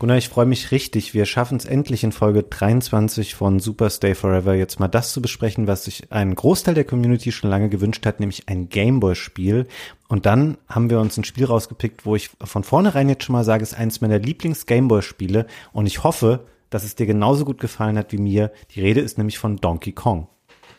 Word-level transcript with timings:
Gunnar, 0.00 0.18
ich 0.18 0.28
freue 0.28 0.44
mich 0.44 0.70
richtig. 0.72 1.14
Wir 1.14 1.24
schaffen 1.24 1.56
es 1.56 1.64
endlich 1.64 2.02
in 2.02 2.12
Folge 2.12 2.42
23 2.42 3.34
von 3.34 3.60
Super 3.60 3.88
Stay 3.90 4.14
Forever 4.14 4.54
jetzt 4.54 4.80
mal 4.80 4.88
das 4.88 5.12
zu 5.12 5.22
besprechen, 5.22 5.66
was 5.66 5.84
sich 5.84 6.10
ein 6.10 6.34
Großteil 6.34 6.74
der 6.74 6.84
Community 6.84 7.30
schon 7.30 7.48
lange 7.48 7.68
gewünscht 7.68 8.04
hat, 8.04 8.18
nämlich 8.18 8.48
ein 8.48 8.68
Gameboy-Spiel. 8.68 9.66
Und 10.08 10.26
dann 10.26 10.58
haben 10.68 10.90
wir 10.90 11.00
uns 11.00 11.16
ein 11.16 11.24
Spiel 11.24 11.46
rausgepickt, 11.46 12.04
wo 12.04 12.16
ich 12.16 12.30
von 12.42 12.64
vornherein 12.64 13.08
jetzt 13.08 13.24
schon 13.24 13.34
mal 13.34 13.44
sage, 13.44 13.62
es 13.62 13.72
ist 13.72 13.78
eins 13.78 14.00
meiner 14.00 14.18
Lieblings-Gameboy-Spiele. 14.18 15.46
Und 15.72 15.86
ich 15.86 16.02
hoffe, 16.02 16.44
dass 16.70 16.84
es 16.84 16.96
dir 16.96 17.06
genauso 17.06 17.44
gut 17.44 17.60
gefallen 17.60 17.96
hat 17.96 18.10
wie 18.10 18.18
mir. 18.18 18.50
Die 18.72 18.80
Rede 18.80 19.00
ist 19.00 19.16
nämlich 19.16 19.38
von 19.38 19.56
Donkey 19.56 19.92
Kong. 19.92 20.26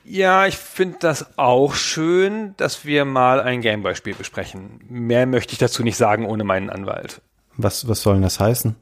Ja, 0.03 0.45
ich 0.45 0.57
finde 0.57 0.97
das 0.99 1.37
auch 1.37 1.73
schön, 1.73 2.53
dass 2.57 2.85
wir 2.85 3.05
mal 3.05 3.39
ein 3.39 3.61
Gameboy-Spiel 3.61 4.13
besprechen. 4.13 4.81
Mehr 4.87 5.25
möchte 5.25 5.53
ich 5.53 5.57
dazu 5.57 5.83
nicht 5.83 5.97
sagen 5.97 6.25
ohne 6.25 6.43
meinen 6.43 6.69
Anwalt. 6.69 7.21
Was, 7.57 7.87
was 7.87 8.01
soll 8.01 8.15
denn 8.15 8.23
das 8.23 8.39
heißen? 8.39 8.75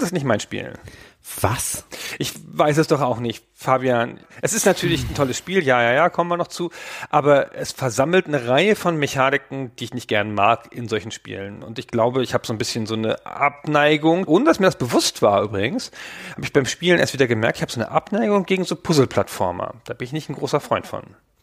Das 0.00 0.08
ist 0.08 0.12
nicht 0.14 0.24
mein 0.24 0.40
Spiel. 0.40 0.72
Was? 1.42 1.84
Ich 2.18 2.32
weiß 2.46 2.78
es 2.78 2.86
doch 2.86 3.02
auch 3.02 3.20
nicht, 3.20 3.44
Fabian. 3.54 4.18
Es 4.40 4.54
ist 4.54 4.64
natürlich 4.64 5.06
ein 5.06 5.14
tolles 5.14 5.36
Spiel, 5.36 5.62
ja, 5.62 5.82
ja, 5.82 5.92
ja, 5.92 6.08
kommen 6.08 6.30
wir 6.30 6.38
noch 6.38 6.48
zu. 6.48 6.70
Aber 7.10 7.54
es 7.54 7.72
versammelt 7.72 8.26
eine 8.26 8.48
Reihe 8.48 8.76
von 8.76 8.96
Mechaniken, 8.96 9.76
die 9.76 9.84
ich 9.84 9.92
nicht 9.92 10.08
gern 10.08 10.32
mag 10.32 10.74
in 10.74 10.88
solchen 10.88 11.10
Spielen. 11.10 11.62
Und 11.62 11.78
ich 11.78 11.86
glaube, 11.86 12.22
ich 12.22 12.32
habe 12.32 12.46
so 12.46 12.54
ein 12.54 12.58
bisschen 12.58 12.86
so 12.86 12.94
eine 12.94 13.26
Abneigung, 13.26 14.24
ohne 14.24 14.46
dass 14.46 14.58
mir 14.58 14.66
das 14.66 14.78
bewusst 14.78 15.20
war 15.20 15.42
übrigens, 15.42 15.90
habe 16.30 16.44
ich 16.44 16.54
beim 16.54 16.64
Spielen 16.64 16.98
erst 16.98 17.12
wieder 17.12 17.26
gemerkt, 17.26 17.58
ich 17.58 17.62
habe 17.62 17.72
so 17.72 17.80
eine 17.80 17.90
Abneigung 17.90 18.46
gegen 18.46 18.64
so 18.64 18.74
Puzzle-Plattformer. 18.74 19.74
Da 19.84 19.92
bin 19.92 20.06
ich 20.06 20.12
nicht 20.12 20.30
ein 20.30 20.36
großer 20.36 20.60
Freund 20.60 20.86
von. 20.86 21.02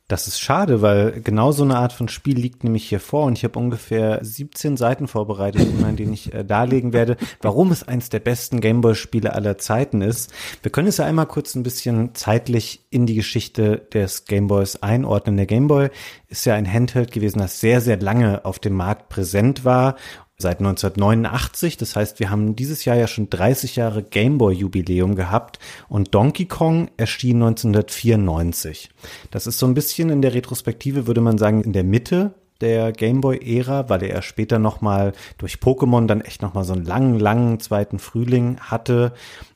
Das 0.09 0.25
ist 0.25 0.39
schade, 0.39 0.81
weil 0.81 1.19
genau 1.19 1.52
so 1.52 1.66
eine 1.66 1.75
Art 1.75 1.91
von 1.91 2.08
Spiel 2.08 2.38
liegt 2.38 2.63
nämlich 2.63 2.88
hier 2.88 3.02
vor 3.02 3.25
und 3.25 3.38
ich 3.38 3.44
habe 3.44 3.59
ungefähr 3.59 4.19
17 4.23 4.77
Seiten 4.77 5.09
vorbereitet, 5.09 5.64
in 5.64 5.95
denen 5.97 6.14
ich 6.14 6.33
äh, 6.33 6.45
darlegen 6.45 6.94
werde, 6.94 7.17
warum 7.41 7.73
es 7.73 7.86
eins 7.86 8.08
der 8.08 8.22
besten 8.22 8.61
Gameboy-Spiele 8.61 9.33
aller 9.33 9.58
Zeiten 9.58 10.02
ist. 10.02 10.31
Wir 10.61 10.72
können 10.72 10.88
es 10.88 10.95
ja 10.95 11.05
einmal 11.05 11.25
kurz 11.25 11.55
ein 11.55 11.64
bisschen 11.64 12.16
zeitlich 12.16 12.86
in 12.89 13.05
die 13.05 13.16
Geschichte 13.16 13.86
des 13.94 14.23
Gameboys 14.23 14.77
einordnen. 14.77 15.36
Der 15.36 15.45
Gameboy 15.45 15.89
ist 16.30 16.45
ja 16.45 16.55
ein 16.55 16.71
Handheld 16.71 17.11
gewesen, 17.11 17.39
das 17.39 17.59
sehr, 17.59 17.81
sehr 17.81 17.99
lange 17.99 18.45
auf 18.45 18.59
dem 18.59 18.75
Markt 18.75 19.09
präsent 19.09 19.66
war 19.66 19.97
seit 20.38 20.59
1989. 20.59 21.77
Das 21.77 21.95
heißt, 21.95 22.19
wir 22.19 22.30
haben 22.30 22.55
dieses 22.55 22.85
Jahr 22.85 22.95
ja 22.95 23.07
schon 23.07 23.30
30 23.30 23.75
Jahre 23.75 24.03
Gameboy-Jubiläum 24.03 25.16
gehabt 25.16 25.59
und 25.89 26.13
Donkey 26.13 26.45
Kong 26.45 26.89
erschien 26.97 27.41
1994. 27.41 28.89
Das 29.31 29.47
ist 29.47 29.58
so 29.58 29.65
ein 29.65 29.73
bisschen 29.73 30.09
in 30.09 30.21
der 30.21 30.33
Retrospektive, 30.33 31.08
würde 31.08 31.21
man 31.21 31.38
sagen, 31.38 31.63
in 31.63 31.73
der 31.73 31.83
Mitte 31.83 32.33
der 32.61 32.91
Gameboy-Ära, 32.91 33.89
weil 33.89 34.03
er 34.03 34.21
später 34.21 34.59
nochmal 34.59 35.13
durch 35.38 35.55
Pokémon 35.55 36.08
dann 36.08 36.21
echt 36.21 36.41
nochmal 36.41 36.63
so 36.63 36.73
einen 36.73 36.85
langen, 36.85 37.19
langen 37.19 37.59
zweiten 37.59 37.99
Frühling 37.99 38.59
hatte. 38.59 39.13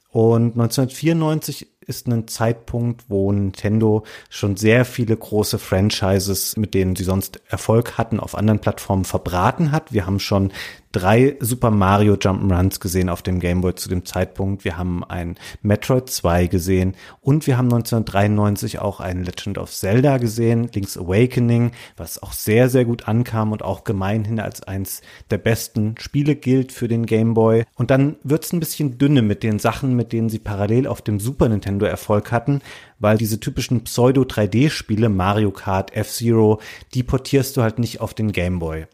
Und 0.10 0.54
1994 0.54 1.68
ist 1.86 2.08
ein 2.08 2.28
Zeitpunkt, 2.28 3.06
wo 3.10 3.32
Nintendo 3.32 4.04
schon 4.30 4.56
sehr 4.56 4.86
viele 4.86 5.18
große 5.18 5.58
Franchises, 5.58 6.56
mit 6.56 6.74
denen 6.74 6.96
sie 6.96 7.04
sonst 7.04 7.42
Erfolg 7.48 7.98
hatten, 7.98 8.20
auf 8.20 8.36
anderen 8.36 8.60
Plattformen 8.60 9.04
verbraten 9.04 9.72
hat. 9.72 9.92
Wir 9.92 10.06
haben 10.06 10.20
schon 10.20 10.52
drei 10.92 11.38
Super 11.40 11.72
Mario 11.72 12.16
Jump'n'Runs 12.16 12.80
gesehen 12.80 13.10
auf 13.10 13.22
dem 13.22 13.40
Game 13.40 13.62
Boy 13.62 13.76
zu 13.76 13.90
dem 13.90 14.06
Zeitpunkt. 14.06 14.66
Wir 14.66 14.78
haben 14.78 15.04
ein 15.04 15.36
Metroid 15.62 16.10
2 16.10 16.48
gesehen 16.48 16.96
und 17.22 17.48
wir 17.48 17.58
haben 17.58 17.66
1993 17.66 18.80
auch 18.80 19.00
ein 19.00 19.24
Legend 19.24 19.58
of 19.58 19.72
Zelda 19.72 20.18
gesehen, 20.18 20.70
Link's 20.74 20.98
Awakening, 20.98 21.72
was 21.98 22.22
auch 22.22 22.34
sehr, 22.34 22.70
sehr 22.70 22.86
gut 22.86 23.08
ankam 23.08 23.52
und 23.52 23.64
auch 23.64 23.84
gemeinhin 23.84 24.40
als 24.40 24.64
eins 24.64 25.02
der 25.30 25.38
besten 25.38 25.96
Spiele 26.00 26.36
gilt 26.36 26.72
für 26.72 26.88
den 26.88 27.06
Game 27.06 27.34
Boy. 27.34 27.64
Und 27.76 27.92
dann 27.92 28.16
wird's 28.24 28.54
ein 28.54 28.60
bisschen 28.60 28.98
dünne 28.98 29.22
mit 29.22 29.44
den 29.44 29.60
Sachen, 29.60 29.96
mit 29.96 30.14
denen 30.14 30.30
sie 30.30 30.40
parallel 30.40 30.88
auf 30.88 31.02
dem 31.02 31.20
Super 31.20 31.50
Nintendo 31.50 31.86
Erfolg 31.86 32.32
hatten, 32.32 32.62
weil 33.00 33.18
diese 33.18 33.40
typischen 33.40 33.84
Pseudo-3D-Spiele, 33.84 35.10
Mario 35.10 35.52
Kart, 35.52 35.96
F-Zero, 35.96 36.60
die 36.94 37.04
portierst 37.04 37.58
du 37.58 37.62
halt 37.62 37.80
nicht 37.80 38.02
auf 38.02 38.14
den 38.14 38.32
Game 38.32 38.60
Boy. 38.60 38.86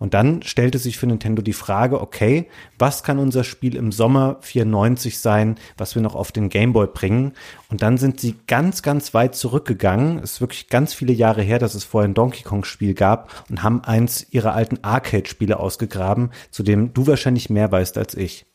Und 0.00 0.14
dann 0.14 0.42
stellte 0.42 0.78
sich 0.78 0.98
für 0.98 1.06
Nintendo 1.06 1.42
die 1.42 1.52
Frage, 1.52 2.00
okay, 2.00 2.48
was 2.78 3.02
kann 3.04 3.18
unser 3.18 3.44
Spiel 3.44 3.76
im 3.76 3.92
Sommer 3.92 4.38
94 4.40 5.20
sein, 5.20 5.56
was 5.76 5.94
wir 5.94 6.02
noch 6.02 6.14
auf 6.14 6.32
den 6.32 6.48
Game 6.48 6.72
Boy 6.72 6.88
bringen? 6.92 7.34
Und 7.68 7.82
dann 7.82 7.98
sind 7.98 8.18
sie 8.18 8.34
ganz, 8.46 8.82
ganz 8.82 9.14
weit 9.14 9.36
zurückgegangen. 9.36 10.18
Es 10.18 10.32
ist 10.32 10.40
wirklich 10.40 10.68
ganz 10.68 10.94
viele 10.94 11.12
Jahre 11.12 11.42
her, 11.42 11.58
dass 11.58 11.74
es 11.74 11.84
vorher 11.84 12.08
ein 12.08 12.14
Donkey 12.14 12.42
Kong 12.42 12.64
Spiel 12.64 12.94
gab 12.94 13.44
und 13.50 13.62
haben 13.62 13.84
eins 13.84 14.26
ihrer 14.30 14.54
alten 14.54 14.82
Arcade-Spiele 14.82 15.60
ausgegraben, 15.60 16.30
zu 16.50 16.62
dem 16.62 16.94
du 16.94 17.06
wahrscheinlich 17.06 17.50
mehr 17.50 17.70
weißt 17.70 17.98
als 17.98 18.14
ich. 18.14 18.46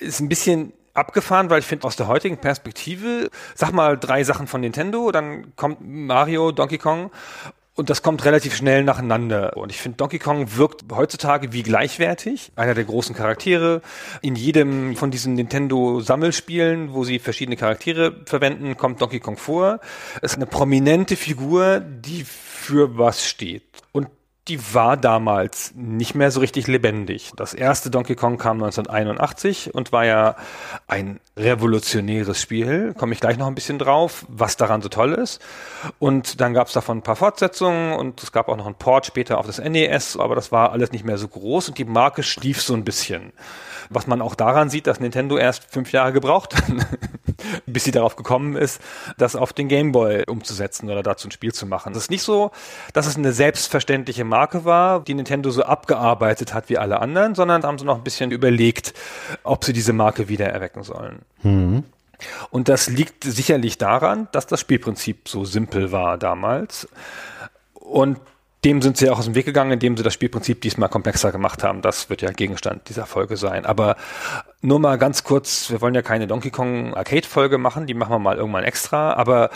Ist 0.00 0.20
ein 0.20 0.30
bisschen 0.30 0.72
abgefahren, 0.94 1.48
weil 1.48 1.60
ich 1.60 1.66
finde, 1.66 1.86
aus 1.86 1.96
der 1.96 2.08
heutigen 2.08 2.38
Perspektive, 2.38 3.30
sag 3.54 3.72
mal 3.72 3.96
drei 3.96 4.24
Sachen 4.24 4.46
von 4.46 4.60
Nintendo, 4.60 5.12
dann 5.12 5.54
kommt 5.54 5.78
Mario, 5.80 6.50
Donkey 6.50 6.78
Kong 6.78 7.10
und 7.78 7.90
das 7.90 8.02
kommt 8.02 8.24
relativ 8.24 8.56
schnell 8.56 8.82
nacheinander. 8.82 9.56
Und 9.56 9.70
ich 9.70 9.80
finde, 9.80 9.98
Donkey 9.98 10.18
Kong 10.18 10.56
wirkt 10.56 10.84
heutzutage 10.92 11.52
wie 11.52 11.62
gleichwertig. 11.62 12.50
Einer 12.56 12.74
der 12.74 12.82
großen 12.82 13.14
Charaktere. 13.14 13.82
In 14.20 14.34
jedem 14.34 14.96
von 14.96 15.12
diesen 15.12 15.34
Nintendo-Sammelspielen, 15.34 16.92
wo 16.92 17.04
sie 17.04 17.20
verschiedene 17.20 17.56
Charaktere 17.56 18.16
verwenden, 18.26 18.76
kommt 18.76 19.00
Donkey 19.00 19.20
Kong 19.20 19.36
vor. 19.36 19.78
Es 20.22 20.32
ist 20.32 20.38
eine 20.38 20.46
prominente 20.46 21.14
Figur, 21.14 21.78
die 21.78 22.24
für 22.24 22.98
was 22.98 23.24
steht. 23.24 23.62
Und 23.92 24.08
die 24.48 24.74
war 24.74 24.96
damals 24.96 25.72
nicht 25.74 26.14
mehr 26.14 26.30
so 26.30 26.40
richtig 26.40 26.66
lebendig. 26.66 27.32
Das 27.36 27.54
erste 27.54 27.90
Donkey 27.90 28.14
Kong 28.14 28.38
kam 28.38 28.56
1981 28.62 29.74
und 29.74 29.92
war 29.92 30.04
ja 30.04 30.36
ein 30.86 31.20
revolutionäres 31.36 32.40
Spiel. 32.40 32.94
Komme 32.94 33.12
ich 33.12 33.20
gleich 33.20 33.36
noch 33.36 33.46
ein 33.46 33.54
bisschen 33.54 33.78
drauf, 33.78 34.24
was 34.28 34.56
daran 34.56 34.80
so 34.80 34.88
toll 34.88 35.12
ist. 35.12 35.40
Und 35.98 36.40
dann 36.40 36.54
gab 36.54 36.68
es 36.68 36.72
davon 36.72 36.98
ein 36.98 37.02
paar 37.02 37.16
Fortsetzungen 37.16 37.92
und 37.92 38.22
es 38.22 38.32
gab 38.32 38.48
auch 38.48 38.56
noch 38.56 38.66
einen 38.66 38.74
Port 38.74 39.06
später 39.06 39.38
auf 39.38 39.46
das 39.46 39.58
NES, 39.58 40.16
aber 40.16 40.34
das 40.34 40.50
war 40.50 40.72
alles 40.72 40.92
nicht 40.92 41.04
mehr 41.04 41.18
so 41.18 41.28
groß 41.28 41.68
und 41.68 41.78
die 41.78 41.84
Marke 41.84 42.22
schlief 42.22 42.62
so 42.62 42.74
ein 42.74 42.84
bisschen. 42.84 43.32
Was 43.90 44.06
man 44.06 44.20
auch 44.20 44.34
daran 44.34 44.70
sieht, 44.70 44.86
dass 44.86 45.00
Nintendo 45.00 45.38
erst 45.38 45.64
fünf 45.70 45.92
Jahre 45.92 46.12
gebraucht 46.12 46.54
hat, 46.54 46.64
bis 47.66 47.84
sie 47.84 47.90
darauf 47.90 48.16
gekommen 48.16 48.56
ist, 48.56 48.80
das 49.16 49.36
auf 49.36 49.52
den 49.52 49.68
Game 49.68 49.92
Boy 49.92 50.24
umzusetzen 50.26 50.90
oder 50.90 51.02
dazu 51.02 51.28
ein 51.28 51.30
Spiel 51.30 51.52
zu 51.52 51.66
machen. 51.66 51.92
Es 51.92 52.02
ist 52.04 52.10
nicht 52.10 52.22
so, 52.22 52.50
dass 52.92 53.06
es 53.06 53.16
eine 53.16 53.32
selbstverständliche 53.32 54.24
Marke 54.24 54.64
war, 54.64 55.00
die 55.00 55.14
Nintendo 55.14 55.50
so 55.50 55.62
abgearbeitet 55.62 56.54
hat 56.54 56.68
wie 56.68 56.78
alle 56.78 57.00
anderen, 57.00 57.34
sondern 57.34 57.62
haben 57.62 57.78
sie 57.78 57.84
noch 57.84 57.96
ein 57.96 58.04
bisschen 58.04 58.30
überlegt, 58.30 58.94
ob 59.42 59.64
sie 59.64 59.72
diese 59.72 59.92
Marke 59.92 60.28
wieder 60.28 60.46
erwecken 60.46 60.82
sollen. 60.82 61.20
Mhm. 61.42 61.84
Und 62.50 62.68
das 62.68 62.88
liegt 62.88 63.24
sicherlich 63.24 63.78
daran, 63.78 64.28
dass 64.32 64.46
das 64.46 64.60
Spielprinzip 64.60 65.28
so 65.28 65.44
simpel 65.44 65.92
war 65.92 66.18
damals. 66.18 66.88
Und 67.74 68.18
dem 68.64 68.82
sind 68.82 68.96
sie 68.96 69.08
auch 69.08 69.18
aus 69.18 69.26
dem 69.26 69.34
Weg 69.34 69.46
gegangen, 69.46 69.72
indem 69.72 69.96
sie 69.96 70.02
das 70.02 70.14
Spielprinzip 70.14 70.60
diesmal 70.60 70.88
komplexer 70.88 71.30
gemacht 71.30 71.62
haben. 71.62 71.80
Das 71.80 72.10
wird 72.10 72.22
ja 72.22 72.32
Gegenstand 72.32 72.88
dieser 72.88 73.06
Folge 73.06 73.36
sein. 73.36 73.64
Aber 73.64 73.96
nur 74.60 74.80
mal 74.80 74.98
ganz 74.98 75.22
kurz, 75.22 75.70
wir 75.70 75.80
wollen 75.80 75.94
ja 75.94 76.02
keine 76.02 76.26
Donkey 76.26 76.50
Kong 76.50 76.94
Arcade-Folge 76.94 77.58
machen, 77.58 77.86
die 77.86 77.94
machen 77.94 78.10
wir 78.10 78.18
mal 78.18 78.36
irgendwann 78.36 78.64
extra. 78.64 79.12
Aber 79.12 79.50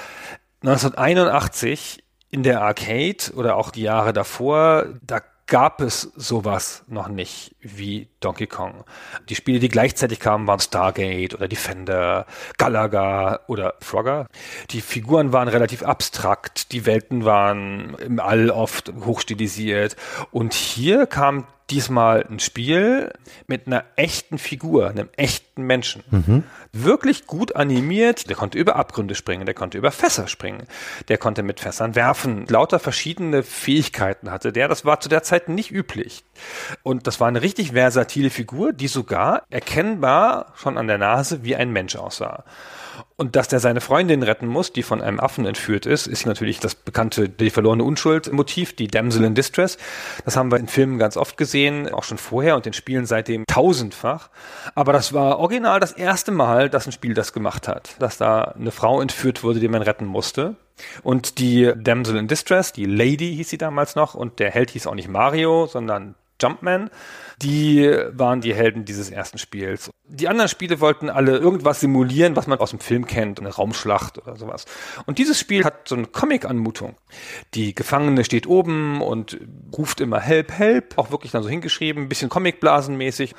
1981 0.62 2.04
in 2.30 2.44
der 2.44 2.62
Arcade 2.62 3.34
oder 3.34 3.56
auch 3.56 3.70
die 3.70 3.82
Jahre 3.82 4.12
davor, 4.12 4.86
da 5.02 5.20
gab 5.46 5.80
es 5.80 6.02
sowas 6.16 6.84
noch 6.86 7.08
nicht 7.08 7.54
wie 7.60 8.08
Donkey 8.20 8.46
Kong. 8.46 8.84
Die 9.28 9.34
Spiele, 9.34 9.58
die 9.58 9.68
gleichzeitig 9.68 10.20
kamen, 10.20 10.46
waren 10.46 10.60
Stargate 10.60 11.34
oder 11.34 11.48
Defender, 11.48 12.26
Galaga 12.58 13.40
oder 13.48 13.74
Frogger. 13.80 14.26
Die 14.70 14.80
Figuren 14.80 15.32
waren 15.32 15.48
relativ 15.48 15.82
abstrakt, 15.82 16.72
die 16.72 16.86
Welten 16.86 17.24
waren 17.24 17.94
im 17.96 18.20
All 18.20 18.50
oft 18.50 18.92
hochstilisiert 19.04 19.96
und 20.30 20.54
hier 20.54 21.06
kam 21.06 21.46
diesmal 21.72 22.26
ein 22.28 22.38
Spiel 22.38 23.12
mit 23.46 23.66
einer 23.66 23.84
echten 23.96 24.38
Figur, 24.38 24.88
einem 24.88 25.08
echten 25.16 25.62
Menschen. 25.62 26.04
Mhm. 26.10 26.42
Wirklich 26.72 27.26
gut 27.26 27.56
animiert. 27.56 28.28
Der 28.28 28.36
konnte 28.36 28.58
über 28.58 28.76
Abgründe 28.76 29.14
springen, 29.14 29.46
der 29.46 29.54
konnte 29.54 29.78
über 29.78 29.90
Fässer 29.90 30.28
springen, 30.28 30.66
der 31.08 31.18
konnte 31.18 31.42
mit 31.42 31.60
Fässern 31.60 31.94
werfen. 31.94 32.46
Lauter 32.46 32.78
verschiedene 32.78 33.42
Fähigkeiten 33.42 34.30
hatte 34.30 34.52
der. 34.52 34.68
Das 34.68 34.84
war 34.84 35.00
zu 35.00 35.08
der 35.08 35.22
Zeit 35.22 35.48
nicht 35.48 35.70
üblich. 35.70 36.24
Und 36.82 37.06
das 37.06 37.20
war 37.20 37.28
eine 37.28 37.42
richtig 37.42 37.72
versatile 37.72 38.30
Figur, 38.30 38.72
die 38.72 38.88
sogar 38.88 39.42
erkennbar 39.50 40.52
schon 40.56 40.76
an 40.76 40.86
der 40.86 40.98
Nase 40.98 41.42
wie 41.42 41.56
ein 41.56 41.70
Mensch 41.72 41.96
aussah. 41.96 42.44
Und 43.22 43.36
dass 43.36 43.46
der 43.46 43.60
seine 43.60 43.80
Freundin 43.80 44.24
retten 44.24 44.48
muss, 44.48 44.72
die 44.72 44.82
von 44.82 45.00
einem 45.00 45.20
Affen 45.20 45.46
entführt 45.46 45.86
ist, 45.86 46.08
ist 46.08 46.26
natürlich 46.26 46.58
das 46.58 46.74
bekannte, 46.74 47.28
die 47.28 47.50
verlorene 47.50 47.84
Unschuld-Motiv, 47.84 48.74
die 48.74 48.88
Damsel 48.88 49.22
in 49.22 49.36
Distress. 49.36 49.78
Das 50.24 50.36
haben 50.36 50.50
wir 50.50 50.58
in 50.58 50.66
Filmen 50.66 50.98
ganz 50.98 51.16
oft 51.16 51.36
gesehen, 51.36 51.88
auch 51.88 52.02
schon 52.02 52.18
vorher 52.18 52.56
und 52.56 52.66
in 52.66 52.72
Spielen 52.72 53.06
seitdem 53.06 53.44
tausendfach. 53.46 54.28
Aber 54.74 54.92
das 54.92 55.12
war 55.12 55.38
original 55.38 55.78
das 55.78 55.92
erste 55.92 56.32
Mal, 56.32 56.68
dass 56.68 56.86
ein 56.86 56.90
Spiel 56.90 57.14
das 57.14 57.32
gemacht 57.32 57.68
hat, 57.68 57.94
dass 58.00 58.18
da 58.18 58.42
eine 58.42 58.72
Frau 58.72 59.00
entführt 59.00 59.44
wurde, 59.44 59.60
die 59.60 59.68
man 59.68 59.82
retten 59.82 60.06
musste. 60.06 60.56
Und 61.04 61.38
die 61.38 61.72
Damsel 61.76 62.16
in 62.16 62.26
Distress, 62.26 62.72
die 62.72 62.86
Lady 62.86 63.36
hieß 63.36 63.50
sie 63.50 63.58
damals 63.58 63.94
noch, 63.94 64.16
und 64.16 64.40
der 64.40 64.50
Held 64.50 64.70
hieß 64.70 64.88
auch 64.88 64.96
nicht 64.96 65.08
Mario, 65.08 65.68
sondern 65.68 66.16
Jumpman 66.42 66.90
die 67.42 67.90
waren 68.12 68.40
die 68.40 68.54
Helden 68.54 68.84
dieses 68.84 69.10
ersten 69.10 69.38
Spiels. 69.38 69.90
Die 70.04 70.28
anderen 70.28 70.48
Spiele 70.48 70.80
wollten 70.80 71.08
alle 71.10 71.38
irgendwas 71.38 71.80
simulieren, 71.80 72.36
was 72.36 72.46
man 72.46 72.58
aus 72.58 72.70
dem 72.70 72.78
Film 72.78 73.06
kennt, 73.06 73.40
eine 73.40 73.48
Raumschlacht 73.48 74.18
oder 74.18 74.36
sowas. 74.36 74.64
Und 75.06 75.18
dieses 75.18 75.38
Spiel 75.38 75.64
hat 75.64 75.88
so 75.88 75.96
eine 75.96 76.06
Comic-Anmutung. 76.06 76.96
Die 77.54 77.74
Gefangene 77.74 78.24
steht 78.24 78.46
oben 78.46 79.00
und 79.00 79.38
ruft 79.76 80.00
immer 80.00 80.20
Help, 80.20 80.52
Help, 80.52 80.98
auch 80.98 81.10
wirklich 81.10 81.32
dann 81.32 81.42
so 81.42 81.48
hingeschrieben, 81.48 82.04
ein 82.04 82.08
bisschen 82.08 82.28
Comicblasenmäßig. 82.28 83.34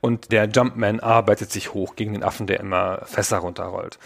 Und 0.00 0.32
der 0.32 0.48
Jumpman 0.48 1.00
arbeitet 1.00 1.52
sich 1.52 1.74
hoch 1.74 1.96
gegen 1.96 2.12
den 2.12 2.22
Affen, 2.22 2.46
der 2.46 2.60
immer 2.60 3.02
Fässer 3.04 3.38
runterrollt. 3.38 3.98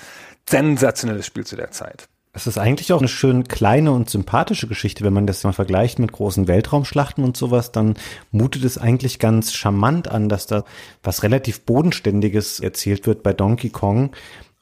Sensationelles 0.48 1.26
Spiel 1.26 1.44
zu 1.44 1.56
der 1.56 1.70
Zeit. 1.70 2.08
Es 2.36 2.46
ist 2.46 2.58
eigentlich 2.58 2.92
auch 2.92 2.98
eine 2.98 3.08
schön 3.08 3.48
kleine 3.48 3.92
und 3.92 4.10
sympathische 4.10 4.66
Geschichte, 4.66 5.02
wenn 5.04 5.14
man 5.14 5.26
das 5.26 5.42
mal 5.42 5.54
vergleicht 5.54 5.98
mit 5.98 6.12
großen 6.12 6.46
Weltraumschlachten 6.46 7.24
und 7.24 7.34
sowas, 7.34 7.72
dann 7.72 7.94
mutet 8.30 8.62
es 8.62 8.76
eigentlich 8.76 9.18
ganz 9.18 9.54
charmant 9.54 10.08
an, 10.08 10.28
dass 10.28 10.46
da 10.46 10.64
was 11.02 11.22
relativ 11.22 11.62
Bodenständiges 11.62 12.60
erzählt 12.60 13.06
wird 13.06 13.22
bei 13.22 13.32
Donkey 13.32 13.70
Kong. 13.70 14.10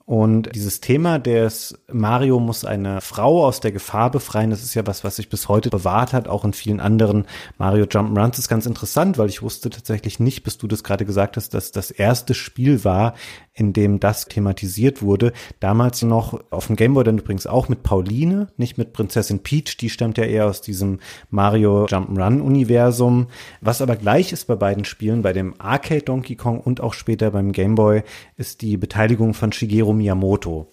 Und 0.07 0.55
dieses 0.55 0.81
Thema 0.81 1.19
des 1.19 1.77
Mario 1.91 2.39
muss 2.39 2.65
eine 2.65 3.01
Frau 3.01 3.45
aus 3.45 3.59
der 3.59 3.73
Gefahr 3.73 4.11
befreien, 4.11 4.51
das 4.51 4.63
ist 4.63 4.75
ja 4.75 4.87
was, 4.87 5.03
was 5.03 5.17
sich 5.17 5.29
bis 5.29 5.49
heute 5.49 5.71
bewahrt 5.71 6.13
hat, 6.13 6.29
auch 6.29 6.45
in 6.45 6.53
vielen 6.53 6.79
anderen 6.79 7.25
Mario 7.59 7.87
Jump'n'Runs 7.87 8.39
ist 8.39 8.49
ganz 8.49 8.67
interessant, 8.67 9.19
weil 9.19 9.31
ich 9.31 9.43
wusste 9.43 9.71
tatsächlich 9.71 10.21
nicht, 10.21 10.45
bis 10.45 10.59
du 10.59 10.69
das 10.69 10.85
gerade 10.85 11.07
gesagt 11.07 11.37
hast, 11.37 11.55
dass 11.55 11.73
das 11.73 11.91
erste 11.91 12.35
Spiel 12.35 12.85
war, 12.85 13.15
in 13.55 13.73
dem 13.73 14.01
das 14.01 14.27
thematisiert 14.27 15.01
wurde. 15.01 15.33
Damals 15.61 16.03
noch 16.03 16.41
auf 16.51 16.67
dem 16.67 16.77
Gameboy 16.77 17.05
dann 17.05 17.19
übrigens 17.19 17.47
auch 17.47 17.69
mit 17.69 17.85
Pauline, 17.85 18.49
nicht 18.57 18.79
mit 18.79 18.93
Prinzessin 18.93 19.41
Peach, 19.41 19.77
die 19.77 19.91
stammt 19.91 20.19
ja 20.19 20.25
eher 20.25 20.47
aus 20.47 20.61
diesem 20.61 20.99
Mario 21.31 21.87
Jump'n'Run 21.87 22.41
Universum. 22.41 23.29
Was 23.61 23.81
aber 23.81 23.97
gleich 23.97 24.33
ist 24.33 24.47
bei 24.47 24.57
beiden 24.57 24.85
Spielen, 24.85 25.23
bei 25.23 25.33
dem 25.33 25.55
Arcade 25.59 26.03
Donkey 26.03 26.35
Kong 26.35 26.61
und 26.61 26.81
auch 26.81 26.95
später 26.95 27.31
beim 27.31 27.53
Gameboy, 27.53 28.03
ist 28.37 28.61
die 28.61 28.77
Beteiligung 28.77 29.35
von 29.35 29.53
Shigeru 29.53 29.93
Miyamoto. 29.93 30.69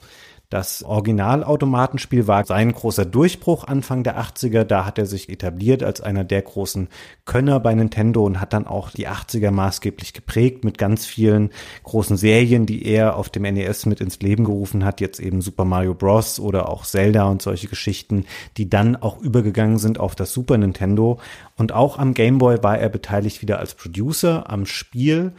Das 0.52 0.84
Originalautomatenspiel 0.84 2.28
war 2.28 2.44
sein 2.44 2.74
großer 2.74 3.06
Durchbruch 3.06 3.64
Anfang 3.64 4.04
der 4.04 4.20
80er. 4.20 4.66
Da 4.66 4.86
hat 4.86 4.98
er 4.98 5.06
sich 5.06 5.30
etabliert 5.30 5.82
als 5.82 6.02
einer 6.02 6.26
der 6.26 6.42
großen 6.42 6.90
Könner 7.24 7.62
bei 7.62 7.74
Nintendo 7.74 8.26
und 8.26 8.42
hat 8.42 8.52
dann 8.52 8.68
auch 8.68 8.90
die 8.90 9.08
80er 9.08 9.50
maßgeblich 9.50 10.12
geprägt 10.12 10.66
mit 10.66 10.78
ganz 10.78 11.06
vielen 11.06 11.52
großen 11.84 12.18
Serien, 12.18 12.66
die 12.66 12.86
er 12.86 13.16
auf 13.16 13.30
dem 13.30 13.44
NES 13.44 13.86
mit 13.86 14.02
ins 14.02 14.20
Leben 14.20 14.44
gerufen 14.44 14.84
hat. 14.84 15.00
Jetzt 15.00 15.22
eben 15.22 15.40
Super 15.40 15.64
Mario 15.64 15.94
Bros. 15.94 16.38
oder 16.38 16.68
auch 16.68 16.86
Zelda 16.86 17.30
und 17.30 17.42
solche 17.42 17.70
Geschichten, 17.70 18.26
die 18.58 18.70
dann 18.70 18.98
auch 18.98 19.22
übergegangen 19.22 19.78
sind 19.78 20.02
auf 20.02 20.16
das 20.16 20.34
Super 20.34 20.58
Nintendo. 20.58 21.22
Und 21.56 21.72
auch 21.72 21.98
am 21.98 22.14
Game 22.14 22.40
Boy 22.40 22.62
war 22.62 22.78
er 22.78 22.90
beteiligt 22.90 23.42
wieder 23.42 23.60
als 23.60 23.74
Producer 23.74 24.50
am 24.50 24.66
Spiel. 24.66 25.32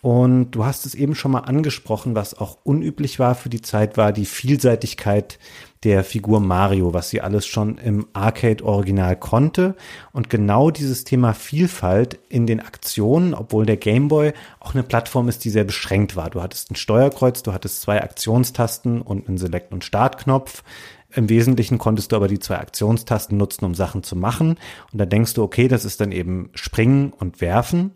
Und 0.00 0.52
du 0.52 0.64
hast 0.64 0.86
es 0.86 0.94
eben 0.94 1.16
schon 1.16 1.32
mal 1.32 1.40
angesprochen, 1.40 2.14
was 2.14 2.38
auch 2.38 2.58
unüblich 2.62 3.18
war 3.18 3.34
für 3.34 3.48
die 3.48 3.62
Zeit, 3.62 3.96
war 3.96 4.12
die 4.12 4.26
Vielseitigkeit 4.26 5.40
der 5.82 6.04
Figur 6.04 6.38
Mario, 6.40 6.94
was 6.94 7.10
sie 7.10 7.20
alles 7.20 7.46
schon 7.46 7.78
im 7.78 8.06
Arcade-Original 8.12 9.16
konnte. 9.16 9.74
Und 10.12 10.30
genau 10.30 10.70
dieses 10.70 11.02
Thema 11.02 11.34
Vielfalt 11.34 12.18
in 12.28 12.46
den 12.46 12.60
Aktionen, 12.60 13.34
obwohl 13.34 13.66
der 13.66 13.76
Game 13.76 14.06
Boy 14.06 14.34
auch 14.60 14.74
eine 14.74 14.84
Plattform 14.84 15.28
ist, 15.28 15.44
die 15.44 15.50
sehr 15.50 15.64
beschränkt 15.64 16.14
war. 16.14 16.30
Du 16.30 16.42
hattest 16.42 16.70
ein 16.70 16.76
Steuerkreuz, 16.76 17.42
du 17.42 17.52
hattest 17.52 17.80
zwei 17.80 18.00
Aktionstasten 18.00 19.02
und 19.02 19.28
einen 19.28 19.38
Select- 19.38 19.72
und 19.72 19.84
Startknopf. 19.84 20.62
Im 21.10 21.28
Wesentlichen 21.28 21.78
konntest 21.78 22.12
du 22.12 22.16
aber 22.16 22.28
die 22.28 22.38
zwei 22.38 22.58
Aktionstasten 22.58 23.36
nutzen, 23.36 23.64
um 23.64 23.74
Sachen 23.74 24.04
zu 24.04 24.14
machen. 24.14 24.58
Und 24.92 24.98
da 24.98 25.06
denkst 25.06 25.34
du, 25.34 25.42
okay, 25.42 25.66
das 25.66 25.84
ist 25.84 26.00
dann 26.00 26.12
eben 26.12 26.50
Springen 26.54 27.12
und 27.12 27.40
Werfen 27.40 27.92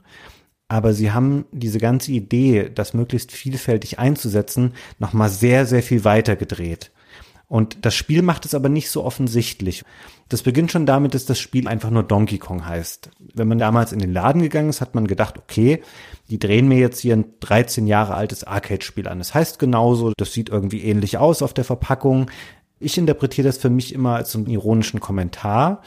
aber 0.73 0.95
sie 0.95 1.13
haben 1.13 1.45
diese 1.53 1.79
ganze 1.79 2.13
Idee, 2.13 2.71
das 2.75 2.95
möglichst 2.95 3.31
vielfältig 3.31 3.99
einzusetzen, 3.99 4.73
nochmal 4.99 5.29
sehr, 5.29 5.67
sehr 5.67 5.83
viel 5.83 6.03
weiter 6.05 6.35
gedreht. 6.35 6.93
Und 7.47 7.85
das 7.85 7.95
Spiel 7.95 8.23
macht 8.23 8.47
es 8.47 8.55
aber 8.55 8.71
nicht 8.71 8.89
so 8.89 9.05
offensichtlich. 9.05 9.85
Das 10.31 10.41
beginnt 10.41 10.73
schon 10.73 10.87
damit, 10.87 11.13
dass 11.13 11.27
das 11.27 11.39
Spiel 11.39 11.69
einfach 11.69 11.91
nur 11.91 12.05
Donkey 12.05 12.39
Kong 12.39 12.65
heißt. 12.65 13.11
Wenn 13.35 13.49
man 13.49 13.59
damals 13.59 13.93
in 13.93 13.99
den 13.99 14.15
Laden 14.15 14.41
gegangen 14.41 14.71
ist, 14.71 14.81
hat 14.81 14.95
man 14.95 15.07
gedacht, 15.07 15.37
okay, 15.37 15.83
die 16.31 16.39
drehen 16.39 16.69
mir 16.69 16.79
jetzt 16.79 17.01
hier 17.01 17.17
ein 17.17 17.27
13 17.41 17.87
Jahre 17.87 18.15
altes 18.15 18.43
Arcade-Spiel 18.43 19.09
an. 19.09 19.19
Das 19.19 19.35
heißt 19.35 19.59
genauso, 19.59 20.15
das 20.17 20.33
sieht 20.33 20.49
irgendwie 20.49 20.85
ähnlich 20.85 21.19
aus 21.19 21.43
auf 21.43 21.53
der 21.53 21.65
Verpackung. 21.65 22.31
Ich 22.81 22.97
interpretiere 22.97 23.47
das 23.47 23.59
für 23.59 23.69
mich 23.69 23.93
immer 23.93 24.17
als 24.17 24.35
einen 24.35 24.47
ironischen 24.47 25.01
Kommentar 25.01 25.83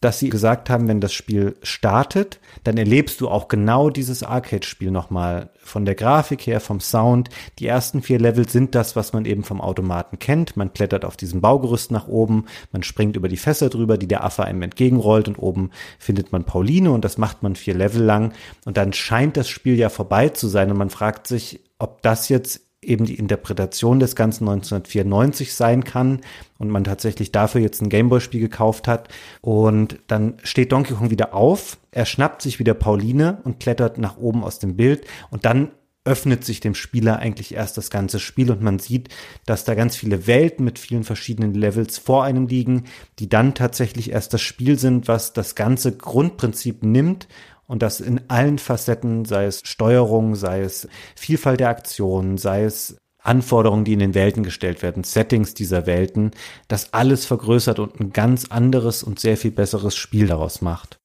dass 0.00 0.18
sie 0.18 0.28
gesagt 0.28 0.68
haben, 0.68 0.88
wenn 0.88 1.00
das 1.00 1.14
Spiel 1.14 1.56
startet, 1.62 2.38
dann 2.64 2.76
erlebst 2.76 3.20
du 3.20 3.28
auch 3.28 3.48
genau 3.48 3.88
dieses 3.88 4.22
Arcade-Spiel 4.22 4.90
nochmal. 4.90 5.50
Von 5.58 5.84
der 5.84 5.94
Grafik 5.94 6.46
her, 6.46 6.60
vom 6.60 6.80
Sound. 6.80 7.28
Die 7.58 7.66
ersten 7.66 8.02
vier 8.02 8.20
Level 8.20 8.48
sind 8.48 8.74
das, 8.74 8.94
was 8.94 9.12
man 9.12 9.24
eben 9.24 9.42
vom 9.42 9.60
Automaten 9.60 10.18
kennt. 10.18 10.56
Man 10.56 10.72
klettert 10.72 11.04
auf 11.04 11.16
diesem 11.16 11.40
Baugerüst 11.40 11.90
nach 11.90 12.06
oben, 12.06 12.44
man 12.72 12.82
springt 12.82 13.16
über 13.16 13.28
die 13.28 13.36
Fässer 13.36 13.68
drüber, 13.68 13.98
die 13.98 14.06
der 14.06 14.22
Affe 14.22 14.44
einem 14.44 14.62
entgegenrollt 14.62 15.28
und 15.28 15.38
oben 15.38 15.70
findet 15.98 16.30
man 16.30 16.44
Pauline 16.44 16.92
und 16.92 17.04
das 17.04 17.18
macht 17.18 17.42
man 17.42 17.56
vier 17.56 17.74
Level 17.74 18.02
lang. 18.02 18.32
Und 18.64 18.76
dann 18.76 18.92
scheint 18.92 19.36
das 19.36 19.48
Spiel 19.48 19.76
ja 19.76 19.88
vorbei 19.88 20.28
zu 20.28 20.46
sein 20.46 20.70
und 20.70 20.78
man 20.78 20.90
fragt 20.90 21.26
sich, 21.26 21.60
ob 21.78 22.02
das 22.02 22.28
jetzt 22.28 22.65
eben 22.82 23.04
die 23.04 23.18
Interpretation 23.18 24.00
des 24.00 24.14
Ganzen 24.14 24.48
1994 24.48 25.54
sein 25.54 25.84
kann 25.84 26.20
und 26.58 26.70
man 26.70 26.84
tatsächlich 26.84 27.32
dafür 27.32 27.60
jetzt 27.60 27.80
ein 27.82 27.88
Gameboy-Spiel 27.88 28.40
gekauft 28.40 28.86
hat. 28.86 29.08
Und 29.40 29.98
dann 30.06 30.34
steht 30.42 30.72
Donkey 30.72 30.94
Kong 30.94 31.10
wieder 31.10 31.34
auf, 31.34 31.78
er 31.90 32.04
schnappt 32.04 32.42
sich 32.42 32.58
wieder 32.58 32.74
Pauline 32.74 33.38
und 33.44 33.60
klettert 33.60 33.98
nach 33.98 34.16
oben 34.18 34.44
aus 34.44 34.58
dem 34.58 34.76
Bild 34.76 35.06
und 35.30 35.44
dann 35.44 35.70
öffnet 36.06 36.44
sich 36.44 36.60
dem 36.60 36.74
Spieler 36.74 37.18
eigentlich 37.18 37.54
erst 37.54 37.76
das 37.76 37.90
ganze 37.90 38.20
Spiel 38.20 38.50
und 38.52 38.62
man 38.62 38.78
sieht, 38.78 39.08
dass 39.44 39.64
da 39.64 39.74
ganz 39.74 39.96
viele 39.96 40.28
Welten 40.28 40.64
mit 40.64 40.78
vielen 40.78 41.02
verschiedenen 41.02 41.52
Levels 41.52 41.98
vor 41.98 42.22
einem 42.22 42.46
liegen, 42.46 42.84
die 43.18 43.28
dann 43.28 43.54
tatsächlich 43.54 44.12
erst 44.12 44.32
das 44.32 44.40
Spiel 44.40 44.78
sind, 44.78 45.08
was 45.08 45.32
das 45.32 45.56
ganze 45.56 45.96
Grundprinzip 45.96 46.84
nimmt 46.84 47.26
und 47.66 47.82
das 47.82 48.00
in 48.00 48.20
allen 48.28 48.58
Facetten, 48.58 49.24
sei 49.24 49.46
es 49.46 49.62
Steuerung, 49.64 50.34
sei 50.34 50.60
es 50.60 50.88
Vielfalt 51.14 51.60
der 51.60 51.68
Aktionen, 51.68 52.38
sei 52.38 52.64
es 52.64 52.98
Anforderungen, 53.18 53.84
die 53.84 53.92
in 53.92 53.98
den 53.98 54.14
Welten 54.14 54.42
gestellt 54.42 54.82
werden, 54.82 55.02
Settings 55.04 55.54
dieser 55.54 55.86
Welten, 55.86 56.30
das 56.68 56.92
alles 56.92 57.26
vergrößert 57.26 57.78
und 57.78 58.00
ein 58.00 58.12
ganz 58.12 58.46
anderes 58.50 59.02
und 59.02 59.18
sehr 59.18 59.36
viel 59.36 59.50
besseres 59.50 59.96
Spiel 59.96 60.28
daraus 60.28 60.62
macht. 60.62 61.00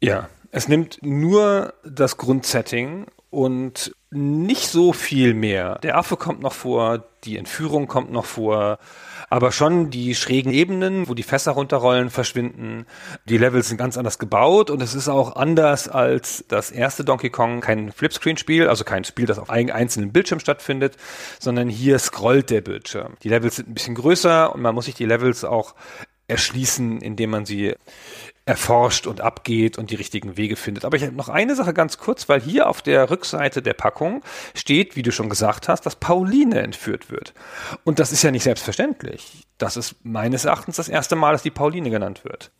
Ja, 0.00 0.28
es 0.50 0.68
nimmt 0.68 0.98
nur 1.02 1.74
das 1.84 2.16
Grundsetting 2.16 3.06
und 3.30 3.94
nicht 4.10 4.68
so 4.68 4.92
viel 4.92 5.34
mehr. 5.34 5.78
Der 5.82 5.98
Affe 5.98 6.16
kommt 6.16 6.40
noch 6.40 6.52
vor, 6.52 7.04
die 7.24 7.36
Entführung 7.36 7.86
kommt 7.86 8.10
noch 8.10 8.24
vor, 8.24 8.78
aber 9.28 9.52
schon 9.52 9.90
die 9.90 10.14
schrägen 10.14 10.52
Ebenen, 10.52 11.08
wo 11.08 11.14
die 11.14 11.22
Fässer 11.22 11.52
runterrollen, 11.52 12.10
verschwinden. 12.10 12.86
Die 13.24 13.38
Levels 13.38 13.68
sind 13.68 13.76
ganz 13.76 13.96
anders 13.96 14.18
gebaut 14.18 14.70
und 14.70 14.82
es 14.82 14.94
ist 14.94 15.08
auch 15.08 15.36
anders 15.36 15.88
als 15.88 16.44
das 16.48 16.70
erste 16.70 17.04
Donkey 17.04 17.30
Kong 17.30 17.60
kein 17.60 17.92
Flipscreen-Spiel, 17.92 18.68
also 18.68 18.84
kein 18.84 19.04
Spiel, 19.04 19.26
das 19.26 19.38
auf 19.38 19.50
einem 19.50 19.70
einzelnen 19.70 20.12
Bildschirm 20.12 20.40
stattfindet, 20.40 20.96
sondern 21.38 21.68
hier 21.68 21.98
scrollt 21.98 22.50
der 22.50 22.60
Bildschirm. 22.60 23.16
Die 23.22 23.28
Levels 23.28 23.56
sind 23.56 23.68
ein 23.68 23.74
bisschen 23.74 23.94
größer 23.94 24.54
und 24.54 24.62
man 24.62 24.74
muss 24.74 24.86
sich 24.86 24.94
die 24.94 25.06
Levels 25.06 25.44
auch 25.44 25.74
erschließen, 26.28 27.00
indem 27.00 27.30
man 27.30 27.46
sie 27.46 27.74
erforscht 28.46 29.08
und 29.08 29.20
abgeht 29.20 29.76
und 29.76 29.90
die 29.90 29.96
richtigen 29.96 30.36
Wege 30.36 30.54
findet. 30.54 30.84
Aber 30.84 30.96
ich 30.96 31.02
habe 31.02 31.12
noch 31.14 31.28
eine 31.28 31.56
Sache 31.56 31.74
ganz 31.74 31.98
kurz, 31.98 32.28
weil 32.28 32.40
hier 32.40 32.68
auf 32.68 32.80
der 32.80 33.10
Rückseite 33.10 33.60
der 33.60 33.74
Packung 33.74 34.22
steht, 34.54 34.94
wie 34.94 35.02
du 35.02 35.10
schon 35.10 35.28
gesagt 35.28 35.68
hast, 35.68 35.84
dass 35.84 35.96
Pauline 35.96 36.62
entführt 36.62 37.10
wird. 37.10 37.34
Und 37.82 37.98
das 37.98 38.12
ist 38.12 38.22
ja 38.22 38.30
nicht 38.30 38.44
selbstverständlich. 38.44 39.44
Das 39.58 39.76
ist 39.76 39.96
meines 40.04 40.44
Erachtens 40.44 40.76
das 40.76 40.88
erste 40.88 41.16
Mal, 41.16 41.32
dass 41.32 41.42
die 41.42 41.50
Pauline 41.50 41.90
genannt 41.90 42.24
wird. 42.24 42.52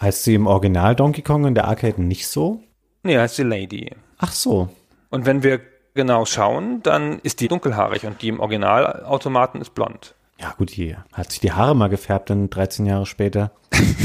Heißt 0.00 0.24
sie 0.24 0.34
im 0.34 0.46
Original 0.46 0.94
Donkey 0.94 1.22
Kong 1.22 1.46
in 1.46 1.54
der 1.54 1.66
Arcade 1.66 2.02
nicht 2.02 2.28
so? 2.28 2.60
Nee, 3.02 3.16
heißt 3.16 3.36
sie 3.36 3.42
Lady. 3.42 3.90
Ach 4.18 4.32
so. 4.32 4.68
Und 5.08 5.24
wenn 5.24 5.42
wir 5.42 5.60
genau 5.94 6.26
schauen, 6.26 6.82
dann 6.82 7.20
ist 7.20 7.40
die 7.40 7.48
dunkelhaarig 7.48 8.04
und 8.04 8.20
die 8.20 8.28
im 8.28 8.40
Originalautomaten 8.40 9.62
ist 9.62 9.74
blond. 9.74 10.14
Ja, 10.38 10.54
gut, 10.58 10.76
die 10.76 10.96
hat 11.12 11.30
sich 11.30 11.40
die 11.40 11.52
Haare 11.52 11.76
mal 11.76 11.88
gefärbt, 11.88 12.28
dann 12.28 12.50
13 12.50 12.84
Jahre 12.84 13.06
später. 13.06 13.52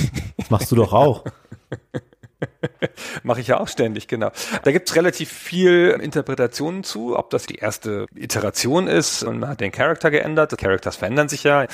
Machst 0.49 0.71
du 0.71 0.75
doch 0.75 0.93
auch. 0.93 1.23
Mache 3.23 3.41
ich 3.41 3.47
ja 3.47 3.59
auch 3.59 3.67
ständig, 3.67 4.07
genau. 4.07 4.31
Da 4.63 4.71
gibt's 4.71 4.95
relativ 4.95 5.31
viel 5.31 5.97
Interpretationen 6.01 6.83
zu, 6.83 7.17
ob 7.17 7.29
das 7.29 7.45
die 7.45 7.55
erste 7.55 8.05
Iteration 8.15 8.87
ist 8.87 9.23
und 9.23 9.39
man 9.39 9.49
hat 9.49 9.61
den 9.61 9.71
Charakter 9.71 10.11
geändert. 10.11 10.51
Die 10.51 10.55
Characters 10.57 10.95
verändern 10.95 11.29
sich 11.29 11.43
ja. 11.43 11.65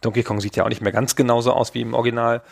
Donkey 0.00 0.22
Kong 0.22 0.40
sieht 0.40 0.54
ja 0.56 0.64
auch 0.64 0.68
nicht 0.68 0.82
mehr 0.82 0.92
ganz 0.92 1.16
genauso 1.16 1.52
aus 1.52 1.74
wie 1.74 1.80
im 1.80 1.94
Original. 1.94 2.42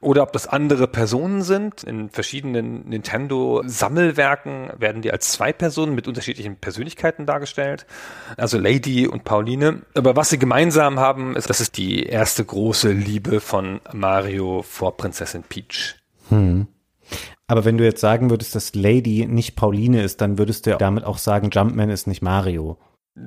Oder 0.00 0.22
ob 0.22 0.32
das 0.32 0.46
andere 0.46 0.88
Personen 0.88 1.42
sind. 1.42 1.84
In 1.84 2.08
verschiedenen 2.08 2.88
Nintendo-Sammelwerken 2.88 4.72
werden 4.78 5.02
die 5.02 5.12
als 5.12 5.30
zwei 5.30 5.52
Personen 5.52 5.94
mit 5.94 6.08
unterschiedlichen 6.08 6.56
Persönlichkeiten 6.56 7.26
dargestellt. 7.26 7.86
Also 8.36 8.58
Lady 8.58 9.06
und 9.06 9.24
Pauline. 9.24 9.82
Aber 9.94 10.16
was 10.16 10.30
sie 10.30 10.38
gemeinsam 10.38 10.98
haben, 10.98 11.36
ist, 11.36 11.50
das 11.50 11.60
ist 11.60 11.76
die 11.76 12.04
erste 12.04 12.44
große 12.44 12.90
Liebe 12.90 13.40
von 13.40 13.80
Mario 13.92 14.62
vor 14.62 14.96
Prinzessin 14.96 15.42
Peach. 15.42 15.96
Hm. 16.30 16.66
Aber 17.46 17.64
wenn 17.64 17.78
du 17.78 17.84
jetzt 17.84 18.00
sagen 18.00 18.30
würdest, 18.30 18.54
dass 18.54 18.74
Lady 18.74 19.26
nicht 19.26 19.56
Pauline 19.56 20.02
ist, 20.02 20.20
dann 20.20 20.38
würdest 20.38 20.66
du 20.66 20.76
damit 20.76 21.04
auch 21.04 21.18
sagen, 21.18 21.50
Jumpman 21.50 21.90
ist 21.90 22.06
nicht 22.06 22.22
Mario. 22.22 22.78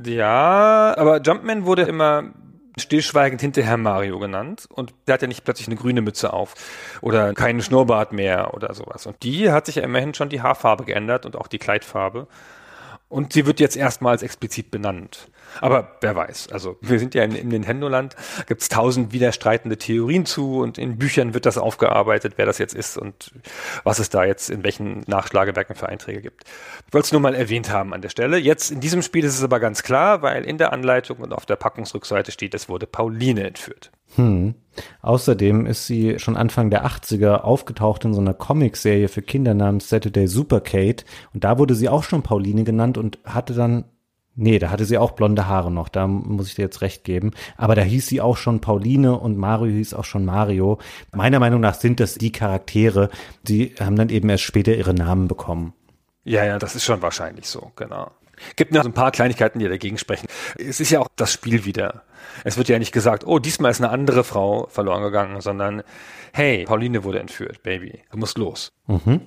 Ja, 0.06 0.96
aber 0.98 1.22
Jumpman 1.22 1.66
wurde 1.66 1.84
immer 1.84 2.32
stillschweigend 2.78 3.40
hinterher 3.40 3.78
Mario 3.78 4.20
genannt 4.20 4.68
und 4.70 4.94
der 5.08 5.14
hat 5.14 5.22
ja 5.22 5.28
nicht 5.28 5.44
plötzlich 5.44 5.68
eine 5.68 5.78
grüne 5.78 6.02
Mütze 6.02 6.34
auf 6.34 6.56
oder 7.02 7.34
keinen 7.34 7.62
Schnurrbart 7.62 8.12
mehr 8.12 8.54
oder 8.54 8.74
sowas. 8.74 9.06
Und 9.06 9.24
die 9.24 9.52
hat 9.52 9.66
sich 9.66 9.76
ja 9.76 9.84
immerhin 9.84 10.14
schon 10.14 10.30
die 10.30 10.42
Haarfarbe 10.42 10.84
geändert 10.84 11.26
und 11.26 11.36
auch 11.38 11.48
die 11.48 11.60
Kleidfarbe. 11.60 12.28
Und 13.08 13.34
sie 13.34 13.46
wird 13.46 13.60
jetzt 13.60 13.78
erstmals 13.78 14.24
explizit 14.24 14.72
benannt. 14.72 15.30
Aber 15.62 15.98
wer 16.02 16.16
weiß. 16.16 16.50
Also 16.52 16.78
wir 16.82 17.00
sind 17.00 17.16
ja 17.16 17.24
in, 17.24 17.34
in 17.34 17.48
Nintendo-Land, 17.48 18.16
gibt 18.48 18.62
es 18.62 18.70
tausend 18.70 19.14
widerstreitende 19.14 19.78
Theorien 19.78 20.26
zu 20.26 20.60
und 20.60 20.78
in 20.78 20.98
Büchern 20.98 21.34
wird 21.34 21.46
das 21.46 21.58
aufgearbeitet, 21.58 22.34
wer 22.38 22.46
das 22.46 22.58
jetzt 22.58 22.74
ist 22.74 22.98
und 22.98 23.32
was 23.84 24.00
es 24.00 24.10
da 24.10 24.26
jetzt 24.26 24.50
in 24.50 24.64
welchen 24.64 25.04
Nachschlagewerken 25.08 25.76
für 25.76 25.88
Einträge 25.88 26.22
gibt. 26.22 26.44
Ich 26.88 26.94
wollte 26.94 27.06
es 27.06 27.12
nur 27.12 27.22
mal 27.22 27.36
erwähnt 27.36 27.70
haben 27.70 27.94
an 27.94 28.02
der 28.02 28.10
Stelle. 28.10 28.38
Jetzt 28.38 28.72
in 28.72 28.80
diesem 28.80 29.02
Spiel 29.02 29.24
ist 29.24 29.38
es 29.38 29.44
aber 29.44 29.60
ganz 29.60 29.84
klar, 29.84 30.22
weil 30.22 30.44
in 30.44 30.58
der 30.58 30.74
Anleitung 30.74 31.20
und 31.20 31.32
auf 31.32 31.46
der 31.46 31.56
Packungsrückseite 31.56 32.32
steht, 32.32 32.54
es 32.54 32.68
wurde 32.70 32.88
Pauline 32.88 33.46
entführt. 33.48 33.92
Hm. 34.16 34.56
Außerdem 35.02 35.66
ist 35.66 35.88
sie 35.88 36.20
schon 36.20 36.38
Anfang 36.38 36.70
der 36.70 36.86
80er 36.86 37.42
aufgetaucht 37.42 38.06
in 38.06 38.14
so 38.14 38.22
einer 38.22 38.34
Comicserie 38.34 39.08
für 39.08 39.22
Kinder 39.22 39.54
namens 39.54 39.90
Saturday 39.90 40.28
Super 40.28 40.62
Kate 40.62 41.06
und 41.34 41.44
da 41.44 41.58
wurde 41.58 41.76
sie 41.76 41.90
auch 41.90 42.04
schon 42.04 42.24
Pauline 42.24 42.64
genannt 42.64 42.98
und 42.98 43.20
hatte 43.26 43.54
dann 43.54 43.86
Nee, 44.38 44.60
da 44.60 44.70
hatte 44.70 44.84
sie 44.84 44.98
auch 44.98 45.12
blonde 45.12 45.48
Haare 45.48 45.72
noch, 45.72 45.88
da 45.88 46.08
muss 46.08 46.50
ich 46.50 46.56
dir 46.56 46.64
jetzt 46.64 46.82
recht 46.82 47.06
geben. 47.06 47.32
Aber 47.56 47.74
da 47.74 47.82
hieß 47.82 48.06
sie 48.06 48.20
auch 48.20 48.36
schon 48.36 48.60
Pauline 48.60 49.18
und 49.18 49.38
Mario 49.38 49.72
hieß 49.72 49.94
auch 49.94 50.04
schon 50.04 50.26
Mario. 50.26 50.78
Meiner 51.14 51.40
Meinung 51.40 51.62
nach 51.62 51.76
sind 51.76 52.02
das 52.02 52.16
die 52.16 52.34
Charaktere, 52.34 53.10
die 53.44 53.76
haben 53.80 53.96
dann 53.96 54.10
eben 54.10 54.28
erst 54.28 54.44
später 54.44 54.76
ihre 54.76 54.94
Namen 54.94 55.30
bekommen. 55.30 55.74
Ja, 56.26 56.44
ja, 56.44 56.60
das 56.60 56.76
ist 56.76 56.84
schon 56.84 57.02
wahrscheinlich 57.02 57.48
so, 57.48 57.72
genau. 57.78 58.12
Gibt 58.58 58.74
noch 58.74 58.84
ein 58.84 58.92
paar 58.92 59.12
Kleinigkeiten, 59.12 59.60
die 59.60 59.70
dagegen 59.70 59.98
sprechen. 59.98 60.28
Es 60.58 60.82
ist 60.82 60.90
ja 60.90 61.00
auch 61.00 61.08
das 61.16 61.32
Spiel 61.32 61.64
wieder. 61.64 62.04
Es 62.44 62.58
wird 62.58 62.70
ja 62.70 62.80
nicht 62.80 62.92
gesagt, 62.92 63.26
oh, 63.26 63.40
diesmal 63.40 63.72
ist 63.72 63.82
eine 63.82 63.90
andere 63.90 64.24
Frau 64.24 64.68
verloren 64.68 65.04
gegangen, 65.04 65.42
sondern 65.42 65.84
hey, 66.34 66.66
Pauline 66.66 67.04
wurde 67.04 67.20
entführt, 67.20 67.64
Baby, 67.64 68.02
du 68.12 68.18
musst 68.18 68.38
los. 68.38 68.72
Mhm. 68.88 69.22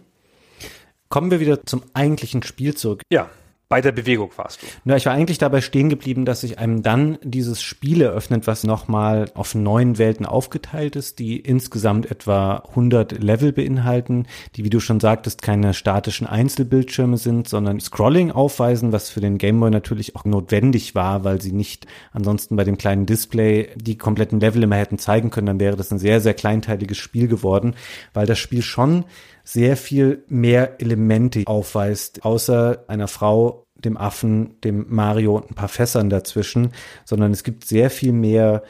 Kommen 1.09 1.31
wir 1.31 1.41
wieder 1.41 1.65
zum 1.65 1.83
eigentlichen 1.95 2.43
Spiel 2.43 2.75
zurück. 2.75 3.03
Ja. 3.11 3.31
Bei 3.71 3.83
der 3.83 3.93
Bewegung 3.93 4.31
warst 4.37 4.63
du. 4.63 4.67
Na, 4.85 4.97
ich 4.97 5.05
war 5.05 5.13
eigentlich 5.13 5.37
dabei 5.37 5.61
stehen 5.61 5.91
geblieben, 5.91 6.25
dass 6.25 6.41
sich 6.41 6.59
einem 6.59 6.83
dann 6.83 7.19
dieses 7.23 7.61
Spiel 7.61 8.01
eröffnet, 8.01 8.47
was 8.47 8.65
nochmal 8.65 9.31
auf 9.35 9.55
neun 9.55 9.99
Welten 9.99 10.25
aufgeteilt 10.25 10.97
ist, 10.97 11.19
die 11.19 11.39
insgesamt 11.39 12.11
etwa 12.11 12.65
100 12.71 13.23
Level 13.23 13.53
beinhalten, 13.53 14.27
die, 14.57 14.65
wie 14.65 14.71
du 14.71 14.81
schon 14.81 15.01
sagtest, 15.01 15.43
keine 15.43 15.75
statischen 15.75 16.27
Einzelbildschirme 16.27 17.19
sind, 17.19 17.47
sondern 17.47 17.79
Scrolling 17.79 18.31
aufweisen, 18.31 18.93
was 18.93 19.11
für 19.11 19.21
den 19.21 19.37
Gameboy 19.37 19.71
natürlich 19.71 20.17
auch 20.17 20.25
notwendig 20.25 20.95
war, 20.95 21.25
weil 21.25 21.43
sie 21.43 21.53
nicht 21.53 21.87
ansonsten 22.11 22.57
bei 22.57 22.65
dem 22.65 22.79
kleinen 22.79 23.05
Display 23.05 23.69
die 23.77 23.99
kompletten 23.99 24.41
Level 24.41 24.63
immer 24.63 24.77
hätten 24.77 24.97
zeigen 24.97 25.29
können. 25.29 25.47
Dann 25.47 25.61
wäre 25.61 25.77
das 25.77 25.93
ein 25.93 25.99
sehr, 25.99 26.23
sehr 26.23 26.33
kleinteiliges 26.33 26.97
Spiel 26.97 27.29
geworden, 27.29 27.75
weil 28.15 28.25
das 28.25 28.39
Spiel 28.39 28.63
schon 28.63 29.05
sehr 29.49 29.79
viel 29.79 30.25
mehr 30.29 30.79
Elemente 30.79 31.45
aufweist, 31.47 32.23
außer 32.23 32.85
einer 32.87 33.09
Frau, 33.09 33.65
dem 33.77 33.97
Affen, 33.97 34.61
dem 34.61 34.85
Mario 34.91 35.37
und 35.37 35.51
ein 35.51 35.55
paar 35.55 35.69
Fässern 35.71 36.11
dazwischen, 36.11 36.73
sondern 37.07 37.33
es 37.33 37.45
gibt 37.45 37.65
sehr 37.65 37.89
viel 37.89 38.13
mehr 38.13 38.63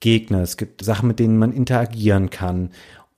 Gegner. 0.00 0.40
Es 0.40 0.56
gibt 0.56 0.82
Sachen, 0.82 1.08
mit 1.08 1.18
denen 1.18 1.36
man 1.36 1.52
interagieren 1.52 2.30
kann. 2.30 2.70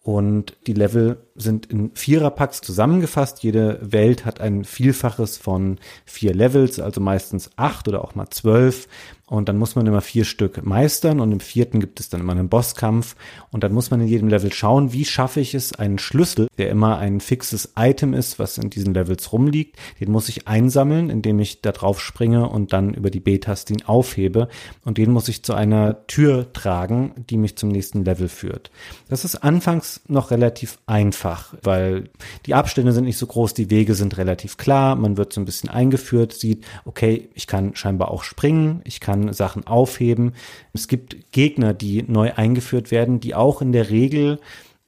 Und 0.03 0.57
die 0.67 0.73
Level 0.73 1.25
sind 1.37 1.67
in 1.67 1.95
Viererpacks 1.95 2.63
zusammengefasst. 2.63 3.45
Jede 3.45 3.79
Welt 3.81 4.25
hat 4.25 4.41
ein 4.41 4.65
Vielfaches 4.65 5.37
von 5.37 5.79
vier 6.05 6.35
Levels, 6.35 6.81
also 6.81 7.01
meistens 7.01 7.51
acht 7.55 7.87
oder 7.87 8.03
auch 8.03 8.17
mal 8.17 8.31
zwölf. 8.31 8.89
Und 9.29 9.49
dann 9.49 9.59
muss 9.59 9.77
man 9.77 9.87
immer 9.87 10.01
vier 10.01 10.25
Stück 10.25 10.65
meistern 10.65 11.21
und 11.21 11.33
im 11.33 11.41
vierten 11.41 11.81
gibt 11.81 12.01
es 12.01 12.09
dann 12.09 12.21
immer 12.21 12.33
einen 12.33 12.49
Bosskampf. 12.49 13.15
Und 13.51 13.63
dann 13.63 13.73
muss 13.73 13.91
man 13.91 14.01
in 14.01 14.09
jedem 14.09 14.29
Level 14.29 14.53
schauen, 14.53 14.93
wie 14.93 15.05
schaffe 15.05 15.41
ich 15.41 15.55
es, 15.55 15.75
einen 15.75 15.99
Schlüssel, 15.99 16.49
der 16.57 16.71
immer 16.71 16.99
ein 16.99 17.21
fixes 17.21 17.75
Item 17.77 18.15
ist, 18.15 18.39
was 18.39 18.57
in 18.57 18.71
diesen 18.71 18.95
Levels 18.95 19.33
rumliegt, 19.33 19.77
den 20.01 20.11
muss 20.11 20.29
ich 20.29 20.49
einsammeln, 20.49 21.11
indem 21.11 21.39
ich 21.41 21.61
da 21.61 21.73
drauf 21.73 22.01
springe 22.01 22.49
und 22.49 22.73
dann 22.73 22.95
über 22.95 23.11
die 23.11 23.21
B-Taste 23.21 23.75
ihn 23.75 23.85
aufhebe. 23.85 24.49
Und 24.85 24.99
den 24.99 25.11
muss 25.11 25.29
ich 25.29 25.43
zu 25.43 25.53
einer 25.53 26.07
Tür 26.07 26.53
tragen, 26.53 27.13
die 27.29 27.37
mich 27.37 27.57
zum 27.57 27.69
nächsten 27.69 28.05
Level 28.05 28.29
führt. 28.29 28.71
Das 29.09 29.25
ist 29.25 29.37
anfangs 29.37 30.01
noch 30.09 30.31
relativ 30.31 30.79
einfach, 30.87 31.55
weil 31.63 32.11
die 32.47 32.55
Abstände 32.55 32.93
sind 32.93 33.05
nicht 33.05 33.19
so 33.19 33.27
groß, 33.27 33.53
die 33.55 33.71
Wege 33.71 33.95
sind 33.95 34.17
relativ 34.17 34.57
klar, 34.57 34.97
man 34.97 35.17
wird 35.17 35.33
so 35.33 35.41
ein 35.41 35.45
bisschen 35.45 35.69
eingeführt, 35.69 36.33
sieht, 36.33 36.65
okay, 36.85 37.29
ich 37.35 37.47
kann 37.47 37.77
scheinbar 37.77 38.11
auch 38.11 38.23
springen, 38.23 38.81
ich 38.85 39.01
kann 39.01 39.18
kann 39.23 39.33
Sachen 39.33 39.67
aufheben. 39.67 40.33
Es 40.73 40.89
gibt 40.89 41.33
Gegner, 41.33 41.75
die 41.75 42.03
neu 42.03 42.33
eingeführt 42.35 42.91
werden, 42.91 43.21
die 43.21 43.35
auch 43.35 43.63
in 43.63 43.73
der 43.73 43.91
Regel 43.91 44.41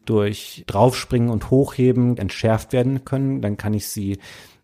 durch 0.05 0.65
Draufspringen 0.67 1.31
und 1.31 1.51
Hochheben 1.51 2.17
entschärft 2.17 2.73
werden 2.73 3.05
können. 3.05 3.43
Dann 3.43 3.57
kann 3.57 3.75
ich 3.75 3.89
sie 3.89 4.19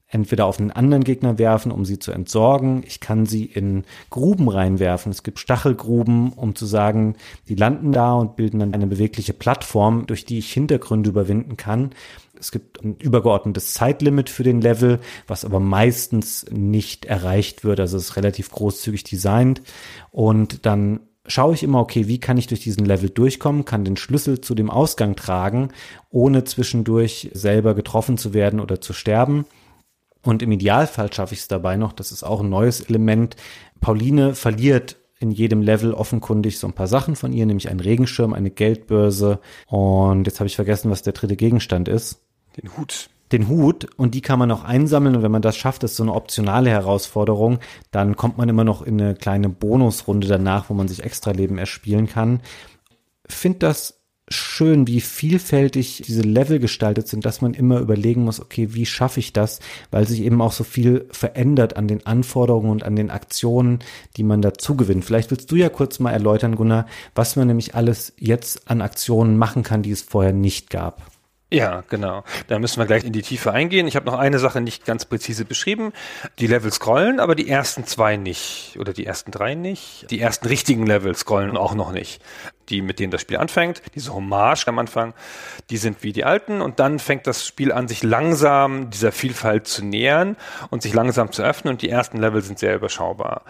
entweder 0.09 0.47
auf 0.47 0.61
einen 0.61 0.71
anderen 0.71 1.05
Gegner 1.05 1.39
werfen, 1.39 1.73
um 1.73 1.85
sie 1.85 1.99
zu 1.99 2.13
entsorgen. 2.13 2.83
Ich 2.87 3.01
kann 3.01 3.27
sie 3.27 3.45
in 3.45 3.85
Gruben 4.09 4.49
reinwerfen. 4.49 5.11
Es 5.11 5.25
gibt 5.25 5.41
Stachelgruben, 5.41 6.33
um 6.33 6.55
zu 6.55 6.65
sagen, 6.65 7.17
die 7.49 7.57
landen 7.57 7.93
da 7.93 8.15
und 8.15 8.37
bilden 8.37 8.61
dann 8.61 8.73
eine 8.73 8.87
bewegliche 8.87 9.33
Plattform, 9.33 10.07
durch 10.07 10.25
die 10.25 10.39
ich 10.39 10.53
Hintergründe 10.53 11.11
überwinden 11.11 11.57
kann. 11.57 11.91
Es 12.39 12.53
gibt 12.53 12.83
ein 12.83 12.97
übergeordnetes 12.97 13.75
Zeitlimit 13.75 14.31
für 14.31 14.43
den 14.43 14.61
Level, 14.61 15.01
was 15.27 15.45
aber 15.45 15.61
meistens 15.61 16.47
nicht 16.51 17.05
erreicht 17.05 17.65
wird. 17.65 17.81
Also 17.81 17.97
es 17.97 18.11
ist 18.11 18.17
relativ 18.17 18.51
großzügig 18.51 19.05
designt. 19.05 19.63
Und 20.11 20.67
dann 20.67 21.01
schaue 21.27 21.55
ich 21.55 21.63
immer, 21.63 21.81
okay, 21.81 22.07
wie 22.09 22.21
kann 22.21 22.37
ich 22.37 22.47
durch 22.47 22.61
diesen 22.61 22.85
Level 22.85 23.11
durchkommen, 23.11 23.65
kann 23.65 23.85
den 23.85 23.97
Schlüssel 23.97 24.41
zu 24.41 24.55
dem 24.55 24.71
Ausgang 24.71 25.17
tragen, 25.17 25.69
ohne 26.11 26.45
zwischendurch 26.45 27.31
selber 27.33 27.75
getroffen 27.75 28.19
zu 28.19 28.35
werden 28.35 28.61
oder 28.61 28.81
zu 28.81 28.93
sterben. 28.93 29.45
Und 30.23 30.43
im 30.43 30.53
Idealfall 30.53 31.13
schaffe 31.13 31.35
ich 31.35 31.41
es 31.41 31.49
dabei 31.49 31.77
noch, 31.77 31.93
das 31.93 32.13
ist 32.13 32.25
auch 32.25 32.41
ein 32.41 32.49
neues 32.49 32.81
Element. 32.81 33.37
Pauline 33.81 34.35
verliert 34.35 34.97
in 35.19 35.31
jedem 35.31 35.63
Level 35.63 35.95
offenkundig 35.95 36.59
so 36.59 36.67
ein 36.67 36.75
paar 36.75 36.89
Sachen 36.89 37.17
von 37.17 37.33
ihr, 37.33 37.47
nämlich 37.47 37.71
einen 37.71 37.81
Regenschirm, 37.81 38.35
eine 38.35 38.51
Geldbörse 38.51 39.41
und 39.67 40.27
jetzt 40.27 40.41
habe 40.41 40.49
ich 40.49 40.57
vergessen, 40.57 40.91
was 40.91 41.03
der 41.03 41.15
dritte 41.15 41.37
Gegenstand 41.37 41.89
ist. 41.89 42.26
Den 42.57 42.77
Hut. 42.77 43.11
Den 43.33 43.49
Hut 43.49 43.89
und 43.97 44.15
die 44.15 44.21
kann 44.21 44.39
man 44.39 44.53
auch 44.53 44.63
einsammeln 44.63 45.17
und 45.17 45.23
wenn 45.23 45.33
man 45.33 45.43
das 45.43 45.57
schafft, 45.57 45.83
ist 45.83 45.97
so 45.97 46.05
eine 46.05 46.15
optionale 46.15 46.71
Herausforderung, 46.71 47.59
dann 47.91 48.15
kommt 48.17 48.39
man 48.39 48.49
immer 48.49 48.63
noch 48.63 48.83
in 48.83 49.01
eine 49.01 49.15
kleine 49.15 49.49
Bonusrunde 49.49 50.29
danach, 50.29 50.71
wo 50.71 50.75
man 50.75 50.87
sich 50.87 51.03
extra 51.03 51.33
Leben 51.33 51.59
erspielen 51.59 52.07
kann. 52.07 52.41
Find 53.29 53.65
das 53.65 53.97
schön, 54.29 54.87
wie 54.87 55.01
vielfältig 55.01 56.03
diese 56.05 56.23
Level 56.23 56.59
gestaltet 56.59 57.07
sind, 57.09 57.25
dass 57.25 57.41
man 57.41 57.55
immer 57.55 57.79
überlegen 57.79 58.25
muss, 58.25 58.41
okay, 58.41 58.75
wie 58.75 58.87
schaffe 58.87 59.21
ich 59.21 59.33
das, 59.33 59.61
weil 59.91 60.07
sich 60.07 60.23
eben 60.23 60.41
auch 60.41 60.53
so 60.53 60.65
viel 60.65 61.07
verändert 61.11 61.77
an 61.77 61.87
den 61.87 62.07
Anforderungen 62.07 62.71
und 62.71 62.83
an 62.83 62.97
den 62.97 63.11
Aktionen, 63.11 63.81
die 64.17 64.25
man 64.25 64.43
dazu 64.43 64.77
gewinnt. 64.77 65.05
Vielleicht 65.05 65.31
willst 65.31 65.51
du 65.51 65.57
ja 65.57 65.69
kurz 65.69 66.01
mal 66.01 66.11
erläutern, 66.11 66.57
Gunnar, 66.57 66.87
was 67.15 67.37
man 67.37 67.47
nämlich 67.47 67.75
alles 67.75 68.15
jetzt 68.19 68.69
an 68.69 68.83
Aktionen 68.83 69.37
machen 69.37 69.63
kann, 69.63 69.83
die 69.83 69.93
es 69.93 70.03
vorher 70.03 70.33
nicht 70.33 70.71
gab. 70.71 71.03
Ja, 71.49 71.85
genau. 71.89 72.25
Da 72.49 72.59
müssen 72.59 72.81
wir 72.81 72.87
gleich 72.87 73.05
in 73.05 73.13
die 73.13 73.23
Tiefe 73.23 73.53
eingehen. 73.53 73.87
Ich 73.87 73.95
habe 73.95 74.07
noch 74.07 74.19
eine 74.19 74.41
Sache 74.41 74.61
nicht 74.61 74.85
ganz 74.85 75.05
präzise 75.05 75.45
beschrieben. 75.45 75.93
Die 76.41 76.49
Level 76.49 76.73
scrollen, 76.73 77.21
aber 77.21 77.37
die 77.37 77.49
ersten 77.49 77.87
zwei 77.87 78.17
nicht. 78.17 78.77
Oder 78.81 78.93
die 78.93 79.07
ersten 79.07 79.31
drei 79.31 79.55
nicht. 79.55 80.11
Die 80.11 80.21
ersten 80.21 80.49
richtigen 80.49 80.87
Level 80.87 81.15
scrollen 81.15 81.57
auch 81.57 81.75
noch 81.75 81.93
nicht. 81.93 82.21
Die, 82.69 82.83
mit 82.83 82.99
denen 82.99 83.13
das 83.13 83.21
Spiel 83.21 83.37
anfängt, 83.37 83.81
diese 83.95 84.13
Hommage 84.13 84.67
am 84.67 84.81
Anfang, 84.81 85.15
die 85.71 85.77
sind 85.77 86.03
wie 86.03 86.13
die 86.13 86.25
alten. 86.25 86.61
Und 86.61 86.81
dann 86.81 86.99
fängt 86.99 87.29
das 87.29 87.47
Spiel 87.47 87.71
an, 87.71 87.87
sich 87.87 88.03
langsam 88.03 88.91
dieser 88.91 89.13
Vielfalt 89.13 89.69
zu 89.69 89.85
nähern 89.85 90.37
und 90.71 90.83
sich 90.83 90.95
langsam 90.95 91.31
zu 91.31 91.45
öffnen. 91.45 91.75
Und 91.75 91.83
die 91.83 91.91
ersten 91.91 92.19
Level 92.19 92.43
sind 92.43 92.59
sehr 92.59 92.75
überschaubar. 92.75 93.45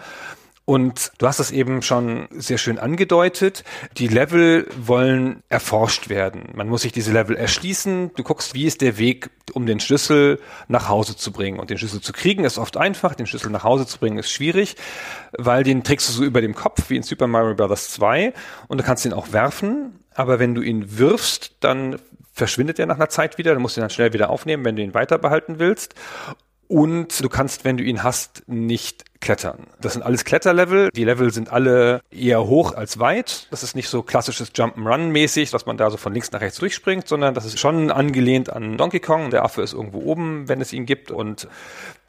Und 0.69 1.13
du 1.17 1.27
hast 1.27 1.39
es 1.39 1.51
eben 1.51 1.81
schon 1.81 2.27
sehr 2.29 2.57
schön 2.57 2.77
angedeutet. 2.77 3.63
Die 3.95 4.09
Level 4.09 4.67
wollen 4.77 5.41
erforscht 5.47 6.09
werden. 6.09 6.49
Man 6.55 6.67
muss 6.67 6.81
sich 6.81 6.91
diese 6.91 7.13
Level 7.13 7.37
erschließen. 7.37 8.11
Du 8.17 8.23
guckst, 8.23 8.53
wie 8.53 8.65
ist 8.65 8.81
der 8.81 8.97
Weg, 8.97 9.29
um 9.53 9.65
den 9.65 9.79
Schlüssel 9.79 10.41
nach 10.67 10.89
Hause 10.89 11.15
zu 11.15 11.31
bringen. 11.31 11.57
Und 11.57 11.69
den 11.69 11.77
Schlüssel 11.77 12.01
zu 12.01 12.11
kriegen 12.11 12.43
ist 12.43 12.57
oft 12.57 12.75
einfach. 12.75 13.15
Den 13.15 13.27
Schlüssel 13.27 13.49
nach 13.49 13.63
Hause 13.63 13.87
zu 13.87 13.97
bringen 13.97 14.17
ist 14.17 14.29
schwierig, 14.29 14.75
weil 15.37 15.63
den 15.63 15.85
trägst 15.85 16.09
du 16.09 16.11
so 16.11 16.25
über 16.25 16.41
dem 16.41 16.53
Kopf, 16.53 16.89
wie 16.89 16.97
in 16.97 17.03
Super 17.03 17.27
Mario 17.27 17.55
Bros. 17.55 17.91
2. 17.91 18.33
Und 18.67 18.77
du 18.77 18.83
kannst 18.83 19.05
ihn 19.05 19.13
auch 19.13 19.31
werfen. 19.31 20.03
Aber 20.15 20.37
wenn 20.37 20.53
du 20.53 20.61
ihn 20.61 20.97
wirfst, 20.97 21.55
dann 21.61 21.95
verschwindet 22.33 22.77
er 22.77 22.87
nach 22.87 22.97
einer 22.97 23.07
Zeit 23.07 23.37
wieder. 23.37 23.53
Du 23.53 23.61
musst 23.61 23.77
ihn 23.77 23.81
dann 23.81 23.89
schnell 23.89 24.11
wieder 24.11 24.29
aufnehmen, 24.29 24.65
wenn 24.65 24.75
du 24.75 24.81
ihn 24.81 24.93
weiter 24.93 25.17
behalten 25.17 25.59
willst. 25.59 25.95
Und 26.67 27.23
du 27.23 27.29
kannst, 27.29 27.63
wenn 27.63 27.77
du 27.77 27.85
ihn 27.85 28.03
hast, 28.03 28.43
nicht 28.47 29.16
klettern. 29.19 29.67
Das 29.81 29.93
sind 29.93 30.03
alles 30.03 30.25
Kletterlevel. 30.25 30.89
Die 30.95 31.03
Level 31.03 31.31
sind 31.31 31.51
alle 31.51 32.01
eher 32.11 32.45
hoch 32.45 32.73
als 32.73 32.99
weit. 32.99 33.47
Das 33.51 33.63
ist 33.63 33.75
nicht 33.75 33.89
so 33.89 34.03
klassisches 34.03 34.53
Jump'n'Run 34.53 35.09
mäßig, 35.09 35.51
dass 35.51 35.65
man 35.65 35.77
da 35.77 35.89
so 35.89 35.97
von 35.97 36.13
links 36.13 36.31
nach 36.31 36.41
rechts 36.41 36.59
durchspringt, 36.59 37.07
sondern 37.07 37.33
das 37.33 37.45
ist 37.45 37.59
schon 37.59 37.91
angelehnt 37.91 38.51
an 38.51 38.77
Donkey 38.77 38.99
Kong. 38.99 39.29
Der 39.29 39.43
Affe 39.43 39.61
ist 39.61 39.73
irgendwo 39.73 39.99
oben, 39.99 40.47
wenn 40.47 40.61
es 40.61 40.73
ihn 40.73 40.85
gibt 40.85 41.11
und 41.11 41.47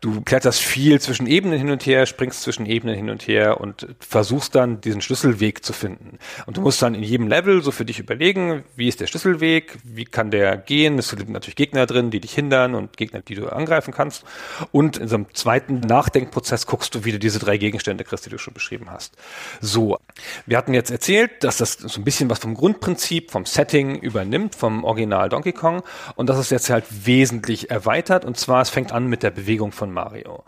du 0.01 0.21
kletterst 0.21 0.61
viel 0.61 1.01
zwischen 1.01 1.27
Ebenen 1.27 1.59
hin 1.59 1.71
und 1.71 1.85
her, 1.85 2.07
springst 2.07 2.43
zwischen 2.43 2.67
Ebenen 2.67 2.95
hin 2.95 3.11
und 3.11 3.27
her 3.27 3.61
und 3.61 3.89
versuchst 3.99 4.55
dann 4.55 4.81
diesen 4.81 5.01
Schlüsselweg 5.01 5.65
zu 5.65 5.73
finden. 5.73 6.19
Und 6.47 6.57
du 6.57 6.61
musst 6.61 6.81
dann 6.83 6.95
in 6.95 7.03
jedem 7.03 7.27
Level 7.27 7.63
so 7.63 7.73
für 7.73 7.85
dich 7.85 7.99
überlegen, 7.99 8.65
wie 8.77 8.89
ist 8.89 9.01
der 9.01 9.07
Schlüsselweg, 9.07 9.77
wie 9.83 10.05
kann 10.05 10.31
der 10.31 10.57
gehen. 10.57 10.99
Es 10.99 11.09
sind 11.09 11.29
natürlich 11.29 11.57
Gegner 11.57 11.87
drin, 11.87 12.11
die 12.11 12.21
dich 12.21 12.33
hindern 12.33 12.75
und 12.75 12.97
Gegner, 12.97 13.21
die 13.21 13.35
du 13.35 13.49
angreifen 13.49 13.93
kannst. 13.93 14.25
Und 14.71 14.99
in 14.99 15.09
so 15.09 15.17
einem 15.17 15.27
zweiten 15.33 15.81
Nachdenkprozess 15.81 16.67
guckst 16.67 16.95
du, 16.95 16.98
wie 17.05 17.13
du 17.13 17.19
diese 17.19 17.39
drei 17.39 17.57
Gegenstände 17.59 18.05
kriegst, 18.05 18.27
die 18.27 18.31
du 18.31 18.39
schon 18.39 18.55
beschrieben 18.55 18.91
hast. 18.91 19.17
So, 19.61 19.99
wir 20.47 20.57
hatten 20.57 20.75
jetzt 20.75 20.91
erzählt, 20.91 21.45
dass 21.45 21.59
das 21.59 21.73
so 21.73 22.01
ein 22.01 22.05
bisschen 22.05 22.31
was 22.31 22.39
vom 22.39 22.55
Grundprinzip, 22.55 23.31
vom 23.31 23.45
Setting 23.45 23.97
übernimmt, 23.97 24.55
vom 24.55 24.85
Original 24.85 25.29
Donkey 25.29 25.53
Kong. 25.53 25.83
Und 26.17 26.29
das 26.29 26.39
ist 26.39 26.51
jetzt 26.51 26.71
halt 26.71 26.85
wesentlich 27.07 27.71
erweitert. 27.71 28.25
Und 28.25 28.37
zwar, 28.37 28.63
es 28.63 28.71
fängt 28.71 28.93
an 28.93 29.07
mit 29.07 29.23
der 29.23 29.31
Bewegung 29.31 29.73
von 29.73 29.91
Mario. 29.93 30.45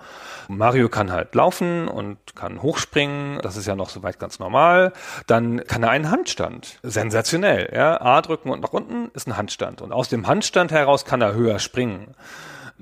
Mario 0.48 0.88
kann 0.88 1.12
halt 1.12 1.34
laufen 1.34 1.88
und 1.88 2.18
kann 2.34 2.62
hochspringen. 2.62 3.40
Das 3.42 3.56
ist 3.56 3.66
ja 3.66 3.76
noch 3.76 3.88
soweit 3.88 4.18
ganz 4.18 4.38
normal. 4.38 4.92
Dann 5.26 5.64
kann 5.66 5.82
er 5.82 5.90
einen 5.90 6.10
Handstand. 6.10 6.78
Sensationell. 6.82 7.72
Ja? 7.74 8.00
A 8.00 8.20
drücken 8.20 8.50
und 8.50 8.60
nach 8.60 8.72
unten 8.72 9.10
ist 9.14 9.28
ein 9.28 9.36
Handstand. 9.36 9.80
Und 9.80 9.92
aus 9.92 10.08
dem 10.08 10.26
Handstand 10.26 10.72
heraus 10.72 11.04
kann 11.04 11.20
er 11.20 11.34
höher 11.34 11.58
springen. 11.58 12.14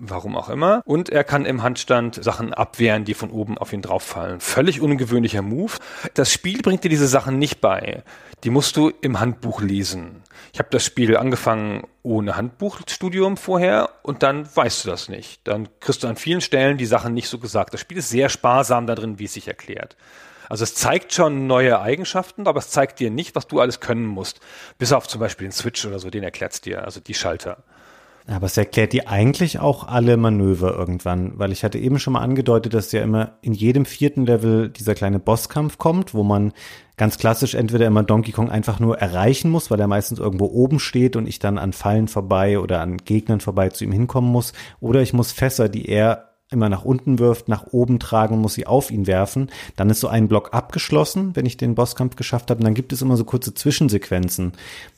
Warum 0.00 0.36
auch 0.36 0.48
immer. 0.48 0.82
Und 0.84 1.08
er 1.08 1.24
kann 1.24 1.44
im 1.44 1.62
Handstand 1.62 2.22
Sachen 2.22 2.54
abwehren, 2.54 3.04
die 3.04 3.14
von 3.14 3.30
oben 3.30 3.58
auf 3.58 3.72
ihn 3.72 3.82
drauffallen. 3.82 4.40
Völlig 4.40 4.80
ungewöhnlicher 4.80 5.42
Move. 5.42 5.72
Das 6.14 6.32
Spiel 6.32 6.62
bringt 6.62 6.84
dir 6.84 6.88
diese 6.88 7.08
Sachen 7.08 7.38
nicht 7.38 7.60
bei. 7.60 8.04
Die 8.44 8.50
musst 8.50 8.76
du 8.76 8.92
im 9.00 9.18
Handbuch 9.18 9.60
lesen. 9.60 10.22
Ich 10.52 10.60
habe 10.60 10.68
das 10.70 10.84
Spiel 10.84 11.16
angefangen 11.16 11.82
ohne 12.02 12.36
Handbuchstudium 12.36 13.36
vorher 13.36 13.90
und 14.02 14.22
dann 14.22 14.48
weißt 14.54 14.84
du 14.84 14.90
das 14.90 15.08
nicht. 15.08 15.40
Dann 15.44 15.68
kriegst 15.80 16.04
du 16.04 16.08
an 16.08 16.16
vielen 16.16 16.40
Stellen 16.40 16.78
die 16.78 16.86
Sachen 16.86 17.14
nicht 17.14 17.28
so 17.28 17.38
gesagt. 17.38 17.74
Das 17.74 17.80
Spiel 17.80 17.98
ist 17.98 18.08
sehr 18.08 18.28
sparsam 18.28 18.86
darin, 18.86 19.18
wie 19.18 19.24
es 19.24 19.34
sich 19.34 19.48
erklärt. 19.48 19.96
Also 20.48 20.64
es 20.64 20.74
zeigt 20.74 21.12
schon 21.12 21.46
neue 21.46 21.80
Eigenschaften, 21.80 22.46
aber 22.46 22.60
es 22.60 22.70
zeigt 22.70 23.00
dir 23.00 23.10
nicht, 23.10 23.34
was 23.34 23.48
du 23.48 23.60
alles 23.60 23.80
können 23.80 24.06
musst. 24.06 24.40
Bis 24.78 24.92
auf 24.92 25.06
zum 25.06 25.20
Beispiel 25.20 25.48
den 25.48 25.52
Switch 25.52 25.84
oder 25.84 25.98
so, 25.98 26.08
den 26.08 26.22
erklärt 26.22 26.52
es 26.52 26.60
dir, 26.60 26.84
also 26.84 27.00
die 27.00 27.14
Schalter. 27.14 27.58
Aber 28.30 28.44
es 28.44 28.58
erklärt 28.58 28.92
dir 28.92 29.08
eigentlich 29.08 29.58
auch 29.58 29.88
alle 29.88 30.18
Manöver 30.18 30.76
irgendwann, 30.76 31.38
weil 31.38 31.50
ich 31.50 31.64
hatte 31.64 31.78
eben 31.78 31.98
schon 31.98 32.12
mal 32.12 32.20
angedeutet, 32.20 32.74
dass 32.74 32.92
ja 32.92 33.02
immer 33.02 33.38
in 33.40 33.54
jedem 33.54 33.86
vierten 33.86 34.26
Level 34.26 34.68
dieser 34.68 34.94
kleine 34.94 35.18
Bosskampf 35.18 35.78
kommt, 35.78 36.12
wo 36.12 36.22
man 36.22 36.52
ganz 36.98 37.16
klassisch 37.16 37.54
entweder 37.54 37.86
immer 37.86 38.02
Donkey 38.02 38.32
Kong 38.32 38.50
einfach 38.50 38.80
nur 38.80 38.98
erreichen 38.98 39.50
muss, 39.50 39.70
weil 39.70 39.80
er 39.80 39.86
meistens 39.86 40.18
irgendwo 40.18 40.44
oben 40.44 40.78
steht 40.78 41.16
und 41.16 41.26
ich 41.26 41.38
dann 41.38 41.56
an 41.56 41.72
Fallen 41.72 42.06
vorbei 42.06 42.58
oder 42.58 42.82
an 42.82 42.98
Gegnern 42.98 43.40
vorbei 43.40 43.70
zu 43.70 43.84
ihm 43.84 43.92
hinkommen 43.92 44.30
muss, 44.30 44.52
oder 44.78 45.00
ich 45.00 45.14
muss 45.14 45.32
Fässer, 45.32 45.70
die 45.70 45.88
er 45.88 46.27
immer 46.50 46.68
nach 46.68 46.84
unten 46.84 47.18
wirft, 47.18 47.48
nach 47.48 47.66
oben 47.72 47.98
tragen 47.98 48.38
muss 48.38 48.54
sie 48.54 48.66
auf 48.66 48.90
ihn 48.90 49.06
werfen. 49.06 49.50
Dann 49.76 49.90
ist 49.90 50.00
so 50.00 50.08
ein 50.08 50.28
Block 50.28 50.54
abgeschlossen, 50.54 51.36
wenn 51.36 51.44
ich 51.44 51.56
den 51.58 51.74
Bosskampf 51.74 52.16
geschafft 52.16 52.50
habe. 52.50 52.58
Und 52.58 52.64
dann 52.64 52.74
gibt 52.74 52.92
es 52.92 53.02
immer 53.02 53.16
so 53.16 53.24
kurze 53.24 53.52
Zwischensequenzen, 53.52 54.52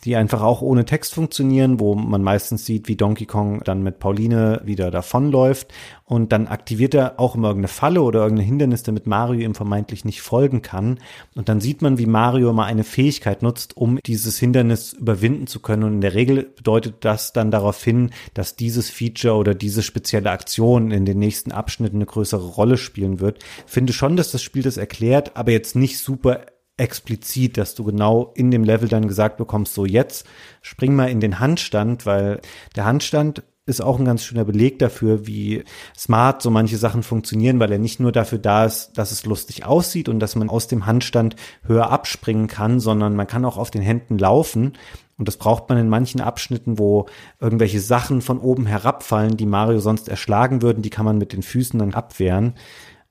die 0.04 0.14
einfach 0.14 0.42
auch 0.42 0.62
ohne 0.62 0.84
Text 0.84 1.14
funktionieren, 1.14 1.80
wo 1.80 1.94
man 1.94 2.22
meistens 2.22 2.66
sieht, 2.66 2.86
wie 2.86 2.96
Donkey 2.96 3.26
Kong 3.26 3.62
dann 3.64 3.82
mit 3.82 3.98
Pauline 3.98 4.60
wieder 4.64 4.90
davonläuft 4.90 5.72
und 6.10 6.32
dann 6.32 6.48
aktiviert 6.48 6.92
er 6.94 7.20
auch 7.20 7.36
immer 7.36 7.50
irgendeine 7.50 7.68
Falle 7.68 8.02
oder 8.02 8.22
irgendein 8.22 8.46
Hindernis, 8.46 8.82
damit 8.82 9.06
Mario 9.06 9.42
ihm 9.42 9.54
vermeintlich 9.54 10.04
nicht 10.04 10.22
folgen 10.22 10.60
kann. 10.60 10.98
Und 11.36 11.48
dann 11.48 11.60
sieht 11.60 11.82
man, 11.82 11.98
wie 11.98 12.06
Mario 12.06 12.52
mal 12.52 12.64
eine 12.64 12.82
Fähigkeit 12.82 13.44
nutzt, 13.44 13.76
um 13.76 14.00
dieses 14.04 14.36
Hindernis 14.36 14.92
überwinden 14.92 15.46
zu 15.46 15.60
können. 15.60 15.84
Und 15.84 15.94
in 15.94 16.00
der 16.00 16.14
Regel 16.14 16.52
bedeutet 16.56 16.96
das 17.04 17.32
dann 17.32 17.52
darauf 17.52 17.84
hin, 17.84 18.10
dass 18.34 18.56
dieses 18.56 18.90
Feature 18.90 19.36
oder 19.36 19.54
diese 19.54 19.84
spezielle 19.84 20.32
Aktion 20.32 20.90
in 20.90 21.04
den 21.04 21.20
nächsten 21.20 21.52
Abschnitten 21.52 21.98
eine 21.98 22.06
größere 22.06 22.44
Rolle 22.44 22.76
spielen 22.76 23.20
wird. 23.20 23.38
Finde 23.64 23.92
schon, 23.92 24.16
dass 24.16 24.32
das 24.32 24.42
Spiel 24.42 24.64
das 24.64 24.78
erklärt, 24.78 25.36
aber 25.36 25.52
jetzt 25.52 25.76
nicht 25.76 26.00
super 26.00 26.40
explizit, 26.76 27.56
dass 27.56 27.76
du 27.76 27.84
genau 27.84 28.32
in 28.34 28.50
dem 28.50 28.64
Level 28.64 28.88
dann 28.88 29.06
gesagt 29.06 29.36
bekommst, 29.36 29.74
so 29.74 29.86
jetzt 29.86 30.26
spring 30.60 30.96
mal 30.96 31.10
in 31.10 31.20
den 31.20 31.38
Handstand, 31.38 32.04
weil 32.04 32.40
der 32.74 32.86
Handstand 32.86 33.44
ist 33.66 33.82
auch 33.82 33.98
ein 33.98 34.04
ganz 34.04 34.24
schöner 34.24 34.44
Beleg 34.44 34.78
dafür, 34.78 35.26
wie 35.26 35.64
smart 35.96 36.42
so 36.42 36.50
manche 36.50 36.76
Sachen 36.76 37.02
funktionieren, 37.02 37.60
weil 37.60 37.70
er 37.70 37.78
nicht 37.78 38.00
nur 38.00 38.10
dafür 38.12 38.38
da 38.38 38.64
ist, 38.64 38.92
dass 38.94 39.12
es 39.12 39.26
lustig 39.26 39.64
aussieht 39.64 40.08
und 40.08 40.18
dass 40.18 40.34
man 40.34 40.48
aus 40.48 40.66
dem 40.66 40.86
Handstand 40.86 41.36
höher 41.62 41.90
abspringen 41.90 42.46
kann, 42.46 42.80
sondern 42.80 43.14
man 43.14 43.26
kann 43.26 43.44
auch 43.44 43.58
auf 43.58 43.70
den 43.70 43.82
Händen 43.82 44.18
laufen. 44.18 44.72
Und 45.18 45.28
das 45.28 45.36
braucht 45.36 45.68
man 45.68 45.76
in 45.76 45.88
manchen 45.88 46.20
Abschnitten, 46.20 46.78
wo 46.78 47.06
irgendwelche 47.38 47.80
Sachen 47.80 48.22
von 48.22 48.38
oben 48.38 48.66
herabfallen, 48.66 49.36
die 49.36 49.46
Mario 49.46 49.78
sonst 49.80 50.08
erschlagen 50.08 50.62
würden, 50.62 50.82
die 50.82 50.90
kann 50.90 51.04
man 51.04 51.18
mit 51.18 51.32
den 51.32 51.42
Füßen 51.42 51.78
dann 51.78 51.94
abwehren. 51.94 52.54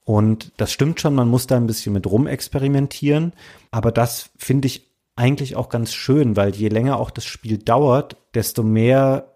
Und 0.04 0.52
das 0.58 0.72
stimmt 0.72 1.00
schon, 1.00 1.14
man 1.14 1.28
muss 1.28 1.46
da 1.46 1.56
ein 1.56 1.68
bisschen 1.68 1.94
mit 1.94 2.08
rumexperimentieren. 2.08 3.34
Aber 3.70 3.92
das 3.92 4.32
finde 4.38 4.66
ich 4.66 4.90
eigentlich 5.16 5.56
auch 5.56 5.70
ganz 5.70 5.94
schön, 5.94 6.36
weil 6.36 6.56
je 6.56 6.70
länger 6.70 6.98
auch 6.98 7.12
das 7.12 7.26
Spiel 7.26 7.60
dauert, 7.60 8.18
desto 8.34 8.64
mehr 8.64 9.29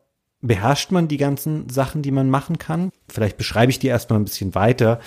beherrscht 0.43 0.91
man 0.91 1.07
die 1.07 1.17
ganzen 1.17 1.69
Sachen, 1.69 2.01
die 2.01 2.11
man 2.11 2.29
machen 2.29 2.57
kann. 2.57 2.91
Vielleicht 3.07 3.37
beschreibe 3.37 3.71
ich 3.71 3.79
die 3.79 3.87
erstmal 3.87 4.19
ein 4.19 4.25
bisschen 4.25 4.53
weiter. 4.53 4.99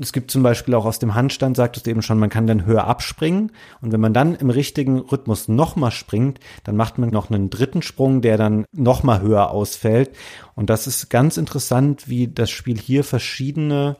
Es 0.00 0.12
gibt 0.12 0.30
zum 0.30 0.42
Beispiel 0.42 0.74
auch 0.74 0.86
aus 0.86 0.98
dem 0.98 1.14
Handstand, 1.14 1.56
sagtest 1.56 1.86
du 1.86 1.90
eben 1.90 2.02
schon, 2.02 2.18
man 2.18 2.30
kann 2.30 2.46
dann 2.46 2.64
höher 2.64 2.86
abspringen. 2.86 3.52
Und 3.82 3.92
wenn 3.92 4.00
man 4.00 4.14
dann 4.14 4.34
im 4.34 4.48
richtigen 4.48 4.98
Rhythmus 4.98 5.46
nochmal 5.46 5.90
springt, 5.90 6.40
dann 6.64 6.76
macht 6.76 6.98
man 6.98 7.10
noch 7.10 7.30
einen 7.30 7.50
dritten 7.50 7.82
Sprung, 7.82 8.22
der 8.22 8.38
dann 8.38 8.64
nochmal 8.72 9.20
höher 9.20 9.50
ausfällt. 9.50 10.10
Und 10.54 10.70
das 10.70 10.86
ist 10.86 11.10
ganz 11.10 11.36
interessant, 11.36 12.08
wie 12.08 12.26
das 12.26 12.50
Spiel 12.50 12.78
hier 12.78 13.04
verschiedene 13.04 13.96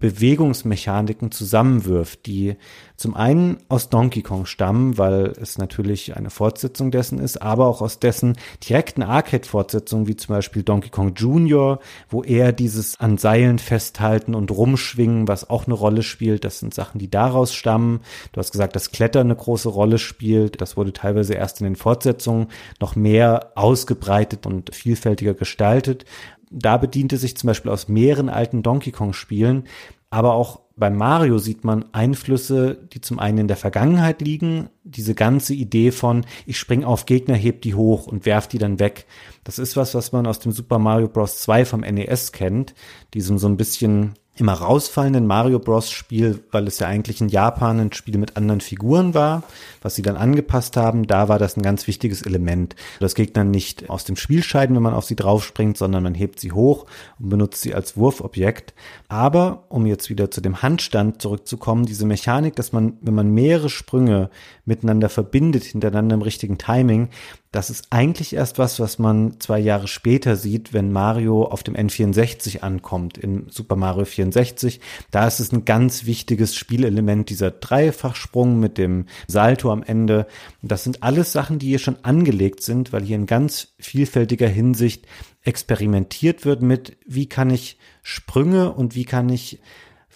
Bewegungsmechaniken 0.00 1.32
zusammenwirft, 1.32 2.26
die 2.26 2.56
zum 2.96 3.16
einen 3.16 3.58
aus 3.68 3.88
Donkey 3.88 4.22
Kong 4.22 4.46
stammen, 4.46 4.96
weil 4.96 5.32
es 5.40 5.58
natürlich 5.58 6.16
eine 6.16 6.30
Fortsetzung 6.30 6.92
dessen 6.92 7.18
ist, 7.18 7.42
aber 7.42 7.66
auch 7.66 7.82
aus 7.82 7.98
dessen 7.98 8.36
direkten 8.66 9.02
Arcade-Fortsetzungen, 9.02 10.06
wie 10.06 10.14
zum 10.14 10.36
Beispiel 10.36 10.62
Donkey 10.62 10.90
Kong 10.90 11.14
Jr., 11.14 11.80
wo 12.08 12.22
er 12.22 12.52
dieses 12.52 13.00
an 13.00 13.18
Seilen 13.18 13.58
festhalten 13.58 14.36
und 14.36 14.52
rumschwingen, 14.52 15.26
was 15.26 15.50
auch 15.50 15.66
eine 15.66 15.74
Rolle 15.74 16.04
spielt. 16.04 16.44
Das 16.44 16.60
sind 16.60 16.74
Sachen, 16.74 17.00
die 17.00 17.10
daraus 17.10 17.52
stammen. 17.52 18.00
Du 18.30 18.38
hast 18.38 18.52
gesagt, 18.52 18.76
dass 18.76 18.92
Klettern 18.92 19.26
eine 19.26 19.36
große 19.36 19.68
Rolle 19.68 19.98
spielt. 19.98 20.60
Das 20.60 20.76
wurde 20.76 20.92
teilweise 20.92 21.34
erst 21.34 21.60
in 21.60 21.64
den 21.64 21.76
Fortsetzungen 21.76 22.48
noch 22.80 22.94
mehr 22.94 23.50
ausgebreitet 23.56 24.46
und 24.46 24.72
vielfältiger 24.72 25.34
gestaltet 25.34 26.04
da 26.50 26.76
bediente 26.76 27.16
sich 27.16 27.36
zum 27.36 27.48
Beispiel 27.48 27.70
aus 27.70 27.88
mehreren 27.88 28.28
alten 28.28 28.62
Donkey 28.62 28.92
Kong 28.92 29.12
Spielen, 29.12 29.64
aber 30.10 30.34
auch 30.34 30.60
bei 30.78 30.90
Mario 30.90 31.38
sieht 31.38 31.64
man 31.64 31.86
Einflüsse, 31.92 32.78
die 32.92 33.00
zum 33.00 33.18
einen 33.18 33.38
in 33.38 33.48
der 33.48 33.56
Vergangenheit 33.56 34.20
liegen, 34.20 34.70
diese 34.84 35.14
ganze 35.14 35.52
Idee 35.52 35.90
von 35.90 36.24
ich 36.46 36.56
spring 36.58 36.84
auf 36.84 37.04
Gegner, 37.04 37.34
heb 37.34 37.62
die 37.62 37.74
hoch 37.74 38.06
und 38.06 38.24
werf 38.24 38.46
die 38.46 38.58
dann 38.58 38.78
weg. 38.78 39.06
Das 39.42 39.58
ist 39.58 39.76
was, 39.76 39.94
was 39.94 40.12
man 40.12 40.26
aus 40.26 40.38
dem 40.38 40.52
Super 40.52 40.78
Mario 40.78 41.08
Bros. 41.08 41.38
2 41.38 41.64
vom 41.64 41.80
NES 41.80 42.32
kennt, 42.32 42.74
diesem 43.12 43.38
so 43.38 43.48
ein 43.48 43.56
bisschen 43.56 44.14
immer 44.40 44.54
rausfallenden 44.54 45.26
Mario 45.26 45.58
Bros. 45.58 45.90
Spiel, 45.90 46.40
weil 46.50 46.66
es 46.66 46.78
ja 46.78 46.86
eigentlich 46.86 47.20
in 47.20 47.28
Japan 47.28 47.80
ein 47.80 47.92
Spiel 47.92 48.18
mit 48.18 48.36
anderen 48.36 48.60
Figuren 48.60 49.14
war, 49.14 49.42
was 49.82 49.94
sie 49.94 50.02
dann 50.02 50.16
angepasst 50.16 50.76
haben, 50.76 51.06
da 51.06 51.28
war 51.28 51.38
das 51.38 51.56
ein 51.56 51.62
ganz 51.62 51.86
wichtiges 51.86 52.22
Element. 52.22 52.76
Das 53.00 53.14
Gegner 53.14 53.44
nicht 53.44 53.90
aus 53.90 54.04
dem 54.04 54.16
Spiel 54.16 54.42
scheiden, 54.42 54.76
wenn 54.76 54.82
man 54.82 54.94
auf 54.94 55.04
sie 55.04 55.16
draufspringt, 55.16 55.76
sondern 55.76 56.02
man 56.02 56.14
hebt 56.14 56.40
sie 56.40 56.52
hoch 56.52 56.86
und 57.18 57.30
benutzt 57.30 57.62
sie 57.62 57.74
als 57.74 57.96
Wurfobjekt. 57.96 58.74
Aber, 59.08 59.64
um 59.68 59.86
jetzt 59.86 60.10
wieder 60.10 60.30
zu 60.30 60.40
dem 60.40 60.62
Handstand 60.62 61.22
zurückzukommen, 61.22 61.86
diese 61.86 62.06
Mechanik, 62.06 62.56
dass 62.56 62.72
man, 62.72 62.98
wenn 63.00 63.14
man 63.14 63.30
mehrere 63.30 63.70
Sprünge 63.70 64.30
miteinander 64.64 65.08
verbindet, 65.08 65.64
hintereinander 65.64 66.14
im 66.14 66.22
richtigen 66.22 66.58
Timing, 66.58 67.08
das 67.50 67.70
ist 67.70 67.86
eigentlich 67.90 68.34
erst 68.34 68.58
was, 68.58 68.78
was 68.78 68.98
man 68.98 69.40
zwei 69.40 69.58
Jahre 69.58 69.88
später 69.88 70.36
sieht, 70.36 70.74
wenn 70.74 70.92
Mario 70.92 71.44
auf 71.44 71.62
dem 71.62 71.74
N64 71.74 72.60
ankommt, 72.60 73.16
in 73.16 73.46
Super 73.48 73.74
Mario 73.74 74.04
64. 74.04 74.80
Da 75.10 75.26
ist 75.26 75.40
es 75.40 75.50
ein 75.52 75.64
ganz 75.64 76.04
wichtiges 76.04 76.54
Spielelement, 76.54 77.30
dieser 77.30 77.50
Dreifachsprung 77.50 78.60
mit 78.60 78.76
dem 78.76 79.06
Salto 79.28 79.72
am 79.72 79.82
Ende. 79.82 80.26
Das 80.60 80.84
sind 80.84 81.02
alles 81.02 81.32
Sachen, 81.32 81.58
die 81.58 81.68
hier 81.68 81.78
schon 81.78 82.04
angelegt 82.04 82.62
sind, 82.62 82.92
weil 82.92 83.02
hier 83.02 83.16
in 83.16 83.26
ganz 83.26 83.68
vielfältiger 83.78 84.48
Hinsicht 84.48 85.06
experimentiert 85.42 86.44
wird 86.44 86.60
mit, 86.60 86.98
wie 87.06 87.26
kann 87.26 87.48
ich 87.48 87.78
Sprünge 88.02 88.72
und 88.72 88.94
wie 88.94 89.06
kann 89.06 89.30
ich 89.30 89.58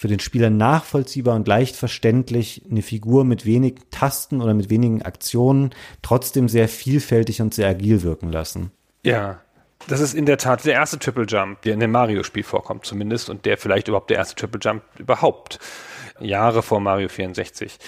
für 0.03 0.09
den 0.09 0.19
Spieler 0.19 0.51
nachvollziehbar 0.51 1.37
und 1.37 1.47
leicht 1.47 1.77
verständlich 1.77 2.62
eine 2.69 2.83
Figur 2.83 3.25
mit 3.25 3.47
wenig 3.47 3.77
Tasten 3.93 4.43
oder 4.43 4.53
mit 4.53 4.69
wenigen 4.69 5.03
Aktionen 5.03 5.71
trotzdem 6.03 6.49
sehr 6.49 6.67
vielfältig 6.67 7.41
und 7.41 7.55
sehr 7.55 7.69
agil 7.69 8.03
wirken 8.03 8.33
lassen. 8.33 8.73
Ja, 9.05 9.41
das 9.87 10.01
ist 10.01 10.15
in 10.15 10.27
der 10.27 10.38
Tat 10.38 10.65
der 10.65 10.73
erste 10.73 10.99
Triple 10.99 11.27
Jump, 11.27 11.62
der 11.62 11.75
in 11.75 11.79
dem 11.79 11.93
Mario-Spiel 11.93 12.43
vorkommt 12.43 12.85
zumindest 12.85 13.31
und 13.31 13.47
der 13.47 13.57
vielleicht 13.57 13.87
überhaupt 13.87 14.11
der 14.11 14.17
erste 14.17 14.35
Triple 14.35 14.59
Jump 14.61 14.83
überhaupt. 14.99 15.61
Jahre 16.19 16.62
vor 16.62 16.81
Mario 16.81 17.09
64. 17.09 17.79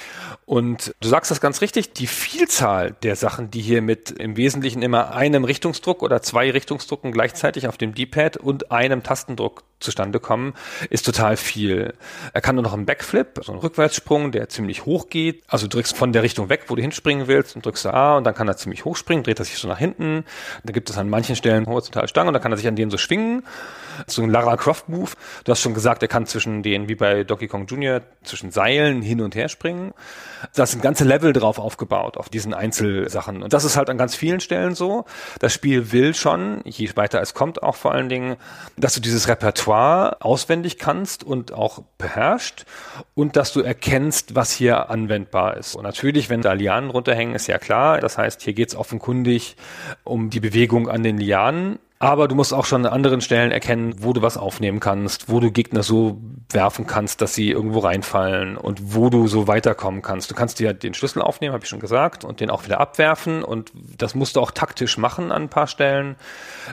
Und 0.45 0.95
du 1.01 1.09
sagst 1.09 1.33
das 1.33 1.41
ganz 1.41 1.61
richtig, 1.61 1.95
die 1.95 2.07
Vielzahl 2.07 2.93
der 3.03 3.17
Sachen, 3.17 3.51
die 3.51 3.61
hier 3.61 3.83
mit 3.83 4.13
im 4.13 4.37
Wesentlichen 4.37 4.83
immer 4.83 5.15
einem 5.15 5.45
Richtungsdruck 5.45 6.03
oder 6.03 6.23
zwei 6.23 6.51
Richtungsdrucken 6.51 7.13
gleichzeitig 7.13 7.67
auf 7.67 7.77
dem 7.77 7.95
D-Pad 7.95 8.37
und 8.37 8.71
einem 8.71 9.03
Tastendruck 9.03 9.65
zustande 9.85 10.21
kommen, 10.21 10.55
ist 10.91 11.07
total 11.07 11.37
viel. 11.37 11.95
Er 12.33 12.41
kann 12.41 12.57
nur 12.57 12.65
noch 12.65 12.73
einen 12.73 12.87
Backflip, 12.87 13.41
so 13.43 13.53
einen 13.53 13.61
Rückwärtssprung, 13.61 14.33
der 14.33 14.49
ziemlich 14.49 14.85
hoch 14.85 15.09
geht. 15.09 15.43
Also 15.47 15.67
du 15.67 15.77
drückst 15.77 15.97
von 15.97 16.13
der 16.13 16.23
Richtung 16.23 16.49
weg, 16.49 16.65
wo 16.69 16.75
du 16.75 16.83
hinspringen 16.83 17.29
willst 17.29 17.55
und 17.55 17.65
drückst 17.65 17.87
A 17.87 18.17
und 18.17 18.25
dann 18.25 18.35
kann 18.35 18.49
er 18.49 18.57
ziemlich 18.57 18.85
hoch 18.85 18.97
springen, 18.97 19.23
dreht 19.23 19.39
er 19.39 19.45
sich 19.45 19.59
so 19.59 19.69
nach 19.69 19.79
hinten. 19.79 20.25
Da 20.65 20.73
gibt 20.73 20.91
es 20.91 20.99
an 20.99 21.09
manchen 21.09 21.37
Stellen 21.37 21.67
horizontale 21.67 22.09
Stangen 22.09 22.29
und 22.29 22.35
dann 22.35 22.43
kann 22.43 22.53
er 22.53 22.59
sich 22.59 22.67
an 22.67 22.77
denen 22.77 22.91
so 22.91 22.99
schwingen. 22.99 23.45
So 24.07 24.23
ein 24.23 24.31
Lara 24.31 24.57
Croft 24.57 24.89
Move. 24.89 25.11
Du 25.45 25.53
hast 25.53 25.61
schon 25.61 25.75
gesagt, 25.75 26.03
er 26.03 26.09
kann 26.09 26.27
zwischen 26.27 26.63
den, 26.63 26.89
wie 26.89 26.97
bei 26.97 27.23
Donkey 27.23 27.47
Kong 27.47 27.67
Jr., 27.67 28.01
zwischen 28.25 28.51
Seilen 28.51 29.03
hin 29.03 29.21
und 29.21 29.35
her 29.35 29.49
springen. 29.49 29.93
Da 30.55 30.67
sind 30.67 30.83
ganze 30.83 31.05
Level 31.05 31.33
drauf 31.33 31.59
aufgebaut, 31.59 32.17
auf 32.17 32.29
diesen 32.29 32.55
Einzelsachen. 32.55 33.43
Und 33.43 33.53
das 33.53 33.65
ist 33.65 33.77
halt 33.77 33.91
an 33.91 33.99
ganz 33.99 34.15
vielen 34.15 34.41
Stellen 34.41 34.75
so. 34.75 35.05
Das 35.39 35.53
Spiel 35.53 35.93
will 35.93 36.15
schon, 36.15 36.61
je 36.65 36.91
weiter 36.97 37.21
es 37.21 37.35
kommt, 37.35 37.63
auch 37.63 37.77
vor 37.77 37.93
allen 37.93 38.09
Dingen, 38.09 38.37
dass 38.77 38.95
du 38.95 39.01
dieses 39.01 39.29
Repertoire 39.29 39.74
auswendig 39.75 40.79
kannst 40.79 41.25
und 41.25 41.53
auch 41.53 41.83
beherrscht 41.99 42.65
und 43.15 43.37
dass 43.37 43.53
du 43.53 43.61
erkennst, 43.61 44.35
was 44.35 44.53
hier 44.53 44.91
anwendbar 44.91 45.57
ist. 45.57 45.75
Und 45.75 45.85
natürlich, 45.85 46.31
wenn 46.31 46.43
da 46.43 46.53
Lianen 46.53 46.91
runterhängen, 46.91 47.35
ist 47.35 47.47
ja 47.47 47.59
klar. 47.59 48.01
Das 48.01 48.19
heißt, 48.19 48.43
hier 48.43 48.53
geht 48.53 48.69
es 48.69 48.77
offenkundig 48.77 49.57
um 50.05 50.31
die 50.31 50.41
Bewegung 50.41 50.89
an 50.89 51.03
den 51.03 51.19
Lianen 51.19 51.79
aber 52.05 52.29
du 52.29 52.35
musst 52.35 52.53
auch 52.53 52.67
schon 52.67 52.85
an 52.85 52.93
anderen 52.93 53.23
Stellen 53.23 53.51
erkennen, 53.51 53.95
wo 53.97 54.13
du 54.13 54.21
was 54.21 54.37
aufnehmen 54.37 54.79
kannst, 54.79 55.31
wo 55.31 55.41
du 55.41 55.51
Gegner 55.51 55.83
so 55.83 56.21
werfen 56.51 56.87
kannst, 56.87 57.23
dass 57.23 57.35
sie 57.35 57.51
irgendwo 57.51 57.79
reinfallen 57.79 58.59
und 58.59 58.95
wo 58.95 59.09
du 59.09 59.27
so 59.27 59.49
weiterkommen 59.49 60.03
kannst. 60.03 60.31
Du 60.31 60.35
kannst 60.35 60.61
dir 60.61 60.75
den 60.75 60.93
Schlüssel 60.93 61.23
aufnehmen, 61.23 61.55
habe 61.55 61.65
ich 61.65 61.71
schon 61.71 61.81
gesagt, 61.81 62.23
und 62.23 62.41
den 62.41 62.51
auch 62.51 62.67
wieder 62.67 62.79
abwerfen. 62.79 63.43
Und 63.43 63.73
das 63.97 64.15
musst 64.15 64.37
du 64.37 64.41
auch 64.41 64.51
taktisch 64.51 64.99
machen 64.99 65.33
an 65.33 65.45
ein 65.45 65.49
paar 65.49 65.67
Stellen, 65.67 66.17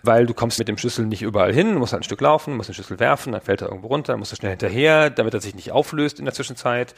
weil 0.04 0.26
du 0.26 0.34
kommst 0.34 0.60
mit 0.60 0.68
dem 0.68 0.78
Schlüssel 0.78 1.06
nicht 1.06 1.22
überall 1.22 1.54
hin. 1.54 1.76
Du 1.76 1.80
musst 1.80 1.94
halt 1.94 2.02
ein 2.02 2.04
Stück 2.04 2.20
laufen, 2.20 2.58
musst 2.58 2.68
den 2.68 2.74
Schlüssel 2.74 3.00
werfen, 3.00 3.32
dann 3.32 3.42
fällt 3.42 3.62
er 3.62 3.70
irgendwo 3.70 3.88
runter, 3.88 4.12
dann 4.12 4.20
musst 4.20 4.34
du 4.34 4.36
schnell 4.36 4.52
hinterher, 4.52 5.10
damit 5.10 5.34
er 5.34 5.40
sich 5.40 5.56
nicht 5.56 5.72
auflöst 5.72 6.20
in 6.20 6.26
der 6.26 6.34
Zwischenzeit. 6.34 6.94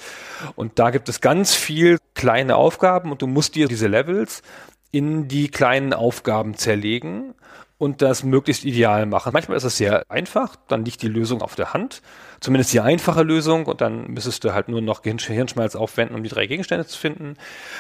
Und 0.56 0.80
da 0.80 0.90
gibt 0.90 1.08
es 1.08 1.22
ganz 1.22 1.54
viel 1.54 2.00
kleine 2.16 2.56
Aufgaben 2.56 3.12
und 3.12 3.22
du 3.22 3.28
musst 3.28 3.54
dir 3.54 3.68
diese 3.68 3.88
Levels 3.88 4.42
in 4.90 5.28
die 5.28 5.50
kleinen 5.50 5.94
Aufgaben 5.94 6.56
zerlegen 6.56 7.36
und 7.84 8.02
das 8.02 8.24
möglichst 8.24 8.64
ideal 8.64 9.06
machen. 9.06 9.32
Manchmal 9.34 9.58
ist 9.58 9.66
es 9.66 9.76
sehr 9.76 10.10
einfach, 10.10 10.56
dann 10.70 10.86
liegt 10.86 11.02
die 11.02 11.10
Lösung 11.10 11.42
auf 11.42 11.56
der 11.56 11.74
Hand, 11.74 12.02
zumindest 12.40 12.72
die 12.72 12.80
einfache 12.80 13.24
Lösung 13.24 13.66
und 13.66 13.82
dann 13.82 14.08
müsstest 14.08 14.46
du 14.46 14.54
halt 14.54 14.70
nur 14.70 14.82
noch 14.82 15.04
Hirnschmalz 15.04 15.76
aufwenden, 15.76 16.16
um 16.16 16.24
die 16.24 16.30
drei 16.30 16.48
Gegenstände 16.48 16.86
zu 16.86 16.98
finden. 16.98 17.36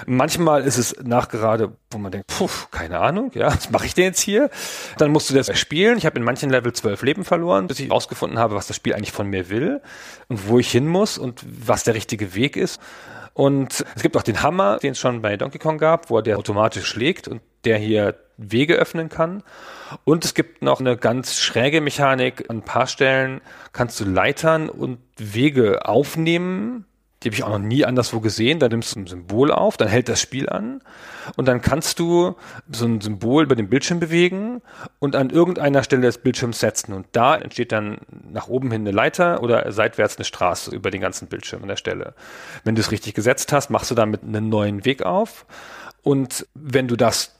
Manchmal 0.05 0.63
ist 0.63 0.77
es 0.77 1.01
nachgerade, 1.01 1.77
wo 1.89 1.99
man 1.99 2.11
denkt, 2.11 2.27
puh, 2.27 2.49
keine 2.69 2.99
Ahnung, 2.99 3.31
ja, 3.33 3.47
was 3.47 3.69
mache 3.69 3.85
ich 3.85 3.93
denn 3.93 4.03
jetzt 4.03 4.19
hier? 4.19 4.49
Dann 4.97 5.09
musst 5.09 5.29
du 5.29 5.33
das 5.35 5.57
spielen. 5.57 5.97
Ich 5.97 6.05
habe 6.05 6.19
in 6.19 6.25
manchen 6.25 6.49
Level 6.49 6.73
zwölf 6.73 7.01
Leben 7.01 7.23
verloren, 7.23 7.67
bis 7.67 7.79
ich 7.79 7.89
rausgefunden 7.89 8.37
habe, 8.39 8.55
was 8.55 8.67
das 8.67 8.75
Spiel 8.75 8.95
eigentlich 8.95 9.13
von 9.13 9.29
mir 9.29 9.49
will 9.49 9.79
und 10.27 10.49
wo 10.49 10.59
ich 10.59 10.69
hin 10.69 10.85
muss 10.85 11.17
und 11.17 11.45
was 11.45 11.85
der 11.85 11.93
richtige 11.93 12.35
Weg 12.35 12.57
ist. 12.57 12.81
Und 13.33 13.85
es 13.95 14.01
gibt 14.01 14.17
auch 14.17 14.21
den 14.21 14.43
Hammer, 14.43 14.79
den 14.79 14.91
es 14.91 14.99
schon 14.99 15.21
bei 15.21 15.37
Donkey 15.37 15.59
Kong 15.59 15.77
gab, 15.77 16.09
wo 16.09 16.17
er 16.17 16.23
der 16.23 16.37
automatisch 16.37 16.85
schlägt 16.85 17.29
und 17.29 17.41
der 17.65 17.78
hier 17.78 18.15
Wege 18.38 18.76
öffnen 18.76 19.10
kann. 19.10 19.43
Und 20.06 20.26
es 20.26 20.34
gibt 20.34 20.62
noch 20.62 20.80
eine 20.80 20.97
ganz 20.97 21.38
schräge 21.38 21.82
Mechanik. 21.82 22.49
An 22.49 22.58
ein 22.58 22.62
paar 22.63 22.88
Stellen 22.88 23.41
kannst 23.71 23.99
du 23.99 24.06
Leitern 24.06 24.69
und 24.69 24.99
Wege 25.17 25.86
aufnehmen. 25.86 26.86
Die 27.21 27.30
habe 27.30 27.36
ich 27.36 27.43
auch 27.43 27.49
noch 27.49 27.60
nie 27.60 27.86
anderswo 27.86 28.19
gesehen. 28.19 28.60
Da 28.60 28.67
nimmst 28.67 28.95
du 28.95 28.99
ein 28.99 29.08
Symbol 29.08 29.52
auf, 29.52 29.78
dann 29.78 29.88
hält 29.88 30.10
das 30.10 30.19
Spiel 30.19 30.49
an 30.49 30.82
und 31.38 31.47
dann 31.47 31.62
kannst 31.62 31.99
du 31.99 32.36
so 32.69 32.86
ein 32.86 32.99
Symbol 32.99 33.43
über 33.43 33.56
den 33.56 33.69
Bildschirm 33.69 34.02
bewegen 34.02 34.62
und 34.99 35.15
an 35.15 35.30
irgendeiner 35.30 35.84
Stelle 35.84 36.02
des 36.02 36.17
Bildschirms 36.17 36.60
setzen. 36.60 36.91
Und 36.91 37.08
da 37.13 37.36
entsteht 37.36 37.71
dann 37.71 37.99
nach 38.30 38.49
oben 38.49 38.71
hin 38.71 38.82
eine 38.82 38.91
Leiter 38.91 39.41
oder 39.41 39.71
seitwärts 39.71 40.17
eine 40.17 40.26
Straße 40.26 40.76
über 40.76 40.91
den 40.91 40.99
ganzen 40.99 41.28
Bildschirm 41.30 41.62
an 41.62 41.69
der 41.69 41.78
Stelle. 41.78 42.13
Wenn 42.65 42.76
du 42.76 42.82
es 42.82 42.91
richtig 42.91 43.13
gesetzt 43.13 43.54
hast, 43.54 43.69
machst 43.69 43.89
du 43.89 43.95
damit 43.95 44.23
einen 44.23 44.49
neuen 44.49 44.84
Weg 44.84 45.04
auf. 45.04 45.45
Und 46.02 46.45
wenn 46.56 46.89
du 46.89 46.97
das 46.97 47.34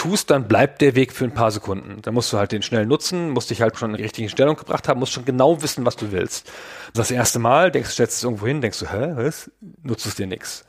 tust, 0.00 0.30
dann 0.30 0.48
bleibt 0.48 0.80
der 0.80 0.94
Weg 0.94 1.12
für 1.12 1.24
ein 1.24 1.34
paar 1.34 1.50
Sekunden. 1.50 2.00
Da 2.00 2.10
musst 2.10 2.32
du 2.32 2.38
halt 2.38 2.52
den 2.52 2.62
schnell 2.62 2.86
nutzen, 2.86 3.30
musst 3.30 3.50
dich 3.50 3.60
halt 3.60 3.76
schon 3.76 3.90
in 3.90 3.98
die 3.98 4.02
richtige 4.02 4.30
Stellung 4.30 4.56
gebracht 4.56 4.88
haben, 4.88 4.98
musst 4.98 5.12
schon 5.12 5.26
genau 5.26 5.62
wissen, 5.62 5.84
was 5.84 5.96
du 5.96 6.10
willst. 6.10 6.50
Das 6.94 7.10
erste 7.10 7.38
Mal 7.38 7.70
denkst 7.70 7.90
du, 7.90 7.92
stellst 7.92 8.16
es 8.16 8.24
irgendwo 8.24 8.46
hin, 8.46 8.62
denkst 8.62 8.78
du, 8.78 8.90
hä, 8.90 9.12
was? 9.16 9.50
Nutzt 9.82 10.06
es 10.06 10.14
dir 10.14 10.26
nichts. 10.26 10.64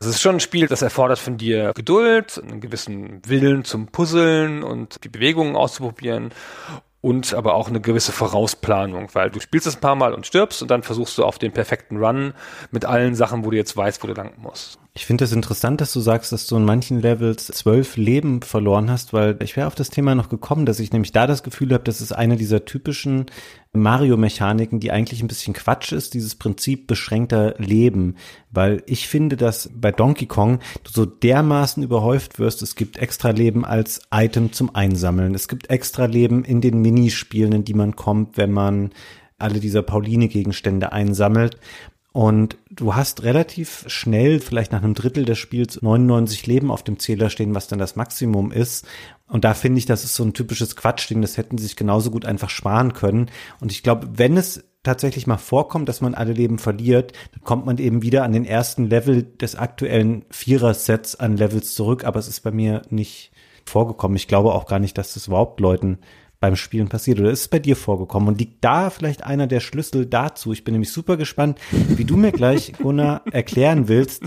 Es 0.00 0.08
ist 0.08 0.20
schon 0.20 0.36
ein 0.36 0.40
Spiel, 0.40 0.66
das 0.66 0.82
erfordert 0.82 1.20
von 1.20 1.36
dir 1.36 1.72
Geduld, 1.72 2.42
einen 2.42 2.60
gewissen 2.60 3.22
Willen 3.26 3.64
zum 3.64 3.86
Puzzeln 3.86 4.64
und 4.64 5.04
die 5.04 5.08
Bewegungen 5.08 5.54
auszuprobieren 5.54 6.32
und 7.00 7.34
aber 7.34 7.54
auch 7.54 7.68
eine 7.68 7.80
gewisse 7.80 8.10
Vorausplanung, 8.10 9.08
weil 9.12 9.30
du 9.30 9.38
spielst 9.38 9.68
es 9.68 9.76
ein 9.76 9.80
paar 9.80 9.94
Mal 9.94 10.14
und 10.14 10.26
stirbst 10.26 10.62
und 10.62 10.70
dann 10.70 10.82
versuchst 10.82 11.16
du 11.16 11.24
auf 11.24 11.38
den 11.38 11.52
perfekten 11.52 11.96
Run 11.98 12.34
mit 12.72 12.84
allen 12.84 13.14
Sachen, 13.14 13.44
wo 13.44 13.50
du 13.50 13.56
jetzt 13.56 13.76
weißt, 13.76 14.02
wo 14.02 14.08
du 14.08 14.14
lang 14.14 14.32
musst. 14.38 14.80
Ich 14.98 15.06
finde 15.06 15.22
es 15.22 15.30
das 15.30 15.36
interessant, 15.36 15.80
dass 15.80 15.92
du 15.92 16.00
sagst, 16.00 16.32
dass 16.32 16.48
du 16.48 16.56
in 16.56 16.64
manchen 16.64 17.00
Levels 17.00 17.46
zwölf 17.46 17.96
Leben 17.96 18.42
verloren 18.42 18.90
hast, 18.90 19.12
weil 19.12 19.36
ich 19.44 19.56
wäre 19.56 19.68
auf 19.68 19.76
das 19.76 19.90
Thema 19.90 20.16
noch 20.16 20.28
gekommen, 20.28 20.66
dass 20.66 20.80
ich 20.80 20.90
nämlich 20.90 21.12
da 21.12 21.28
das 21.28 21.44
Gefühl 21.44 21.72
habe, 21.72 21.84
das 21.84 22.00
ist 22.00 22.10
eine 22.10 22.34
dieser 22.34 22.64
typischen 22.64 23.26
Mario-Mechaniken, 23.72 24.80
die 24.80 24.90
eigentlich 24.90 25.22
ein 25.22 25.28
bisschen 25.28 25.54
Quatsch 25.54 25.92
ist, 25.92 26.14
dieses 26.14 26.34
Prinzip 26.34 26.88
beschränkter 26.88 27.54
Leben, 27.58 28.16
weil 28.50 28.82
ich 28.86 29.06
finde, 29.06 29.36
dass 29.36 29.70
bei 29.72 29.92
Donkey 29.92 30.26
Kong 30.26 30.58
du 30.82 30.90
so 30.90 31.06
dermaßen 31.06 31.84
überhäuft 31.84 32.40
wirst, 32.40 32.60
es 32.62 32.74
gibt 32.74 32.98
extra 32.98 33.30
Leben 33.30 33.64
als 33.64 34.00
Item 34.12 34.52
zum 34.52 34.74
Einsammeln, 34.74 35.36
es 35.36 35.46
gibt 35.46 35.70
extra 35.70 36.06
Leben 36.06 36.42
in 36.42 36.60
den 36.60 36.82
Minispielen, 36.82 37.52
in 37.52 37.64
die 37.64 37.74
man 37.74 37.94
kommt, 37.94 38.36
wenn 38.36 38.50
man 38.50 38.90
alle 39.38 39.60
dieser 39.60 39.82
Pauline-Gegenstände 39.82 40.90
einsammelt. 40.90 41.56
Und 42.18 42.58
du 42.68 42.96
hast 42.96 43.22
relativ 43.22 43.84
schnell, 43.86 44.40
vielleicht 44.40 44.72
nach 44.72 44.82
einem 44.82 44.94
Drittel 44.94 45.24
des 45.24 45.38
Spiels, 45.38 45.80
99 45.82 46.48
Leben 46.48 46.72
auf 46.72 46.82
dem 46.82 46.98
Zähler 46.98 47.30
stehen, 47.30 47.54
was 47.54 47.68
dann 47.68 47.78
das 47.78 47.94
Maximum 47.94 48.50
ist. 48.50 48.88
Und 49.28 49.44
da 49.44 49.54
finde 49.54 49.78
ich, 49.78 49.86
das 49.86 50.02
ist 50.02 50.16
so 50.16 50.24
ein 50.24 50.32
typisches 50.34 50.74
Quatschding, 50.74 51.22
das 51.22 51.36
hätten 51.36 51.58
sie 51.58 51.66
sich 51.66 51.76
genauso 51.76 52.10
gut 52.10 52.24
einfach 52.26 52.50
sparen 52.50 52.92
können. 52.92 53.30
Und 53.60 53.70
ich 53.70 53.84
glaube, 53.84 54.08
wenn 54.14 54.36
es 54.36 54.64
tatsächlich 54.82 55.28
mal 55.28 55.36
vorkommt, 55.36 55.88
dass 55.88 56.00
man 56.00 56.16
alle 56.16 56.32
Leben 56.32 56.58
verliert, 56.58 57.12
dann 57.34 57.44
kommt 57.44 57.66
man 57.66 57.78
eben 57.78 58.02
wieder 58.02 58.24
an 58.24 58.32
den 58.32 58.44
ersten 58.44 58.86
Level 58.86 59.22
des 59.22 59.54
aktuellen 59.54 60.24
Vierer-Sets 60.30 61.20
an 61.20 61.36
Levels 61.36 61.72
zurück. 61.74 62.02
Aber 62.02 62.18
es 62.18 62.26
ist 62.26 62.40
bei 62.40 62.50
mir 62.50 62.82
nicht 62.90 63.30
vorgekommen. 63.64 64.16
Ich 64.16 64.26
glaube 64.26 64.54
auch 64.54 64.66
gar 64.66 64.80
nicht, 64.80 64.98
dass 64.98 65.14
das 65.14 65.28
überhaupt 65.28 65.60
Leuten 65.60 65.98
beim 66.40 66.56
Spielen 66.56 66.88
passiert 66.88 67.18
oder 67.20 67.30
ist 67.30 67.40
es 67.40 67.48
bei 67.48 67.58
dir 67.58 67.76
vorgekommen 67.76 68.28
und 68.28 68.38
liegt 68.38 68.64
da 68.64 68.90
vielleicht 68.90 69.24
einer 69.24 69.46
der 69.46 69.60
Schlüssel 69.60 70.06
dazu? 70.06 70.52
Ich 70.52 70.64
bin 70.64 70.72
nämlich 70.72 70.92
super 70.92 71.16
gespannt, 71.16 71.58
wie 71.70 72.04
du 72.04 72.16
mir 72.16 72.32
gleich, 72.32 72.72
Gunnar, 72.78 73.22
erklären 73.32 73.88
willst, 73.88 74.22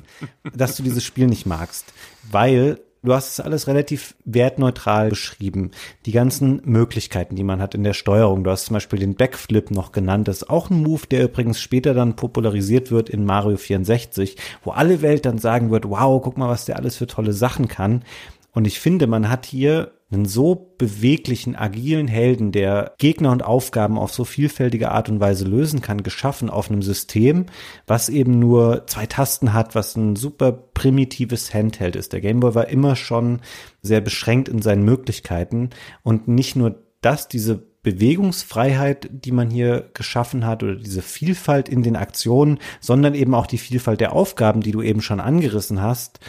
dass 0.56 0.76
du 0.76 0.84
dieses 0.84 1.04
Spiel 1.04 1.28
nicht 1.28 1.46
magst, 1.46 1.94
weil 2.30 2.80
Du 3.04 3.16
hast 3.16 3.32
es 3.32 3.40
alles 3.40 3.68
relativ 3.68 4.14
wertneutral 4.26 5.10
beschrieben. 5.10 5.72
Die 6.06 6.12
ganzen 6.12 6.62
Möglichkeiten, 6.66 7.36
die 7.36 7.44
man 7.44 7.60
hat 7.60 7.74
in 7.74 7.84
der 7.84 7.94
Steuerung. 7.94 8.44
Du 8.44 8.52
hast 8.52 8.66
zum 8.66 8.76
Beispiel 8.76 9.00
den 9.00 9.16
Backflip 9.16 9.72
noch 9.72 9.92
genannt. 9.92 10.28
Das 10.28 10.44
ist 10.44 10.50
auch 10.52 10.70
ein 10.70 10.84
Move, 10.84 11.08
der 11.10 11.24
übrigens 11.24 11.60
später 11.60 11.96
dann 11.96 12.16
popularisiert 12.16 12.92
wird 12.92 13.10
in 13.10 13.26
Mario 13.26 13.58
64, 13.58 14.38
wo 14.64 14.70
alle 14.70 15.02
Welt 15.02 15.26
dann 15.26 15.40
sagen 15.40 15.72
wird, 15.72 15.90
wow, 15.90 16.22
guck 16.22 16.38
mal, 16.38 16.48
was 16.48 16.66
der 16.66 16.76
alles 16.76 16.96
für 16.96 17.08
tolle 17.08 17.34
Sachen 17.34 17.68
kann. 17.68 18.04
Und 18.52 18.68
ich 18.68 18.80
finde, 18.80 19.08
man 19.08 19.30
hat 19.30 19.48
hier 19.48 19.94
einen 20.12 20.26
so 20.26 20.74
beweglichen, 20.78 21.56
agilen 21.56 22.08
Helden, 22.08 22.52
der 22.52 22.94
Gegner 22.98 23.32
und 23.32 23.44
Aufgaben 23.44 23.98
auf 23.98 24.14
so 24.14 24.26
vielfältige 24.26 24.92
Art 24.92 25.10
und 25.10 25.20
Weise 25.20 25.46
lösen 25.46 25.82
kann, 25.82 26.04
geschaffen 26.04 26.50
auf 26.50 26.70
einem 26.70 26.82
System, 26.82 27.46
was 27.88 28.10
eben 28.10 28.38
nur 28.38 28.86
zwei 28.88 29.06
Tasten 29.06 29.54
hat, 29.54 29.74
was 29.74 29.96
ein 29.96 30.16
super 30.16 30.52
primitives 30.52 31.54
Handheld 31.54 31.96
ist. 31.96 32.14
Der 32.14 32.22
Gameboy 32.22 32.56
war 32.56 32.68
immer 32.68 32.96
schon 32.96 33.40
sehr 33.82 34.02
beschränkt 34.02 34.50
in 34.50 34.62
seinen 34.62 34.84
Möglichkeiten 34.84 35.70
und 36.04 36.28
nicht 36.28 36.56
nur 36.56 36.76
das, 37.02 37.28
diese 37.28 37.72
Bewegungsfreiheit, 37.84 39.10
die 39.12 39.32
man 39.32 39.50
hier 39.50 39.90
geschaffen 39.94 40.46
hat 40.46 40.62
oder 40.62 40.76
diese 40.76 41.02
Vielfalt 41.02 41.68
in 41.68 41.82
den 41.82 41.96
Aktionen, 41.96 42.60
sondern 42.80 43.16
eben 43.16 43.34
auch 43.34 43.48
die 43.48 43.58
Vielfalt 43.58 44.02
der 44.02 44.14
Aufgaben, 44.14 44.62
die 44.62 44.72
du 44.72 44.82
eben 44.82 45.02
schon 45.02 45.20
angerissen 45.20 45.82
hast. 45.82 46.20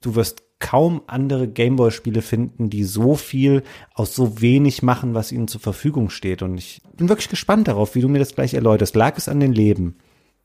Du 0.00 0.16
wirst 0.16 0.45
kaum 0.58 1.02
andere 1.06 1.48
Gameboy-Spiele 1.48 2.22
finden, 2.22 2.70
die 2.70 2.84
so 2.84 3.14
viel 3.14 3.62
aus 3.94 4.14
so 4.14 4.40
wenig 4.40 4.82
machen, 4.82 5.14
was 5.14 5.32
ihnen 5.32 5.48
zur 5.48 5.60
Verfügung 5.60 6.10
steht. 6.10 6.42
Und 6.42 6.56
ich 6.56 6.80
bin 6.96 7.08
wirklich 7.08 7.28
gespannt 7.28 7.68
darauf, 7.68 7.94
wie 7.94 8.00
du 8.00 8.08
mir 8.08 8.18
das 8.18 8.34
gleich 8.34 8.54
erläuterst. 8.54 8.96
Lag 8.96 9.16
es 9.18 9.28
an 9.28 9.40
den 9.40 9.52
Leben? 9.52 9.98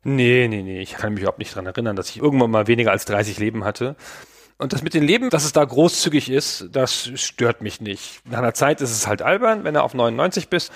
Nee, 0.04 0.48
nee, 0.48 0.64
nee. 0.64 0.82
Ich 0.82 0.94
kann 0.94 1.14
mich 1.14 1.22
überhaupt 1.22 1.40
nicht 1.40 1.56
dran 1.56 1.66
erinnern, 1.68 1.96
dass 1.96 2.10
ich 2.10 2.18
irgendwann 2.18 2.52
mal 2.52 2.68
weniger 2.68 2.92
als 2.92 3.06
30 3.06 3.40
Leben 3.40 3.64
hatte. 3.64 3.96
Und 4.62 4.74
das 4.74 4.84
mit 4.84 4.94
den 4.94 5.02
Leben, 5.02 5.32
dass 5.32 5.44
es 5.44 5.54
da 5.54 5.66
großzügig 5.66 6.30
ist, 6.30 6.68
das 6.72 7.10
stört 7.16 7.64
mich 7.64 7.82
nicht. 7.82 8.22
Nach 8.30 8.38
einer 8.38 8.54
Zeit 8.54 8.80
ist 8.80 8.92
es 8.92 9.08
halt 9.08 9.24
albern, 9.24 9.64
wenn 9.64 9.74
du 9.74 9.82
auf 9.82 9.96
99 9.96 10.50
bist. 10.50 10.72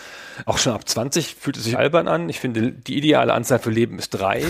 Auch 0.48 0.58
schon 0.58 0.74
ab 0.74 0.89
20 0.89 1.36
fühlt 1.36 1.56
es 1.56 1.65
sich 1.65 1.78
albern 1.78 2.08
an. 2.08 2.28
Ich 2.28 2.39
finde, 2.39 2.71
die 2.71 2.98
ideale 2.98 3.32
Anzahl 3.32 3.60
für 3.60 3.69
Leben 3.69 4.00
ist 4.00 4.10
drei. 4.10 4.43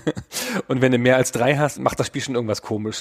Und 0.68 0.80
wenn 0.80 0.90
du 0.90 0.96
mehr 0.96 1.16
als 1.16 1.32
drei 1.32 1.58
hast, 1.58 1.80
macht 1.80 2.00
das 2.00 2.06
Spiel 2.06 2.22
schon 2.22 2.34
irgendwas 2.34 2.62
komisch. 2.62 3.00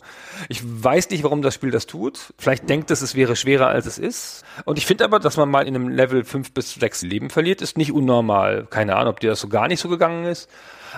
Ich 0.49 0.61
weiß 0.61 1.09
nicht, 1.09 1.23
warum 1.23 1.41
das 1.41 1.53
Spiel 1.53 1.71
das 1.71 1.87
tut. 1.87 2.33
Vielleicht 2.37 2.69
denkt 2.69 2.91
es, 2.91 3.01
es 3.01 3.15
wäre 3.15 3.37
schwerer, 3.37 3.67
als 3.67 3.85
es 3.85 3.97
ist. 3.97 4.43
Und 4.65 4.77
ich 4.77 4.85
finde 4.85 5.05
aber, 5.05 5.19
dass 5.19 5.37
man 5.37 5.49
mal 5.49 5.65
in 5.65 5.75
einem 5.75 5.87
Level 5.87 6.25
fünf 6.25 6.51
bis 6.51 6.73
sechs 6.73 7.01
Leben 7.01 7.29
verliert, 7.29 7.61
ist 7.61 7.77
nicht 7.77 7.93
unnormal. 7.93 8.67
Keine 8.69 8.97
Ahnung, 8.97 9.13
ob 9.13 9.21
dir 9.21 9.29
das 9.29 9.39
so 9.39 9.47
gar 9.47 9.69
nicht 9.69 9.79
so 9.79 9.87
gegangen 9.87 10.25
ist. 10.25 10.49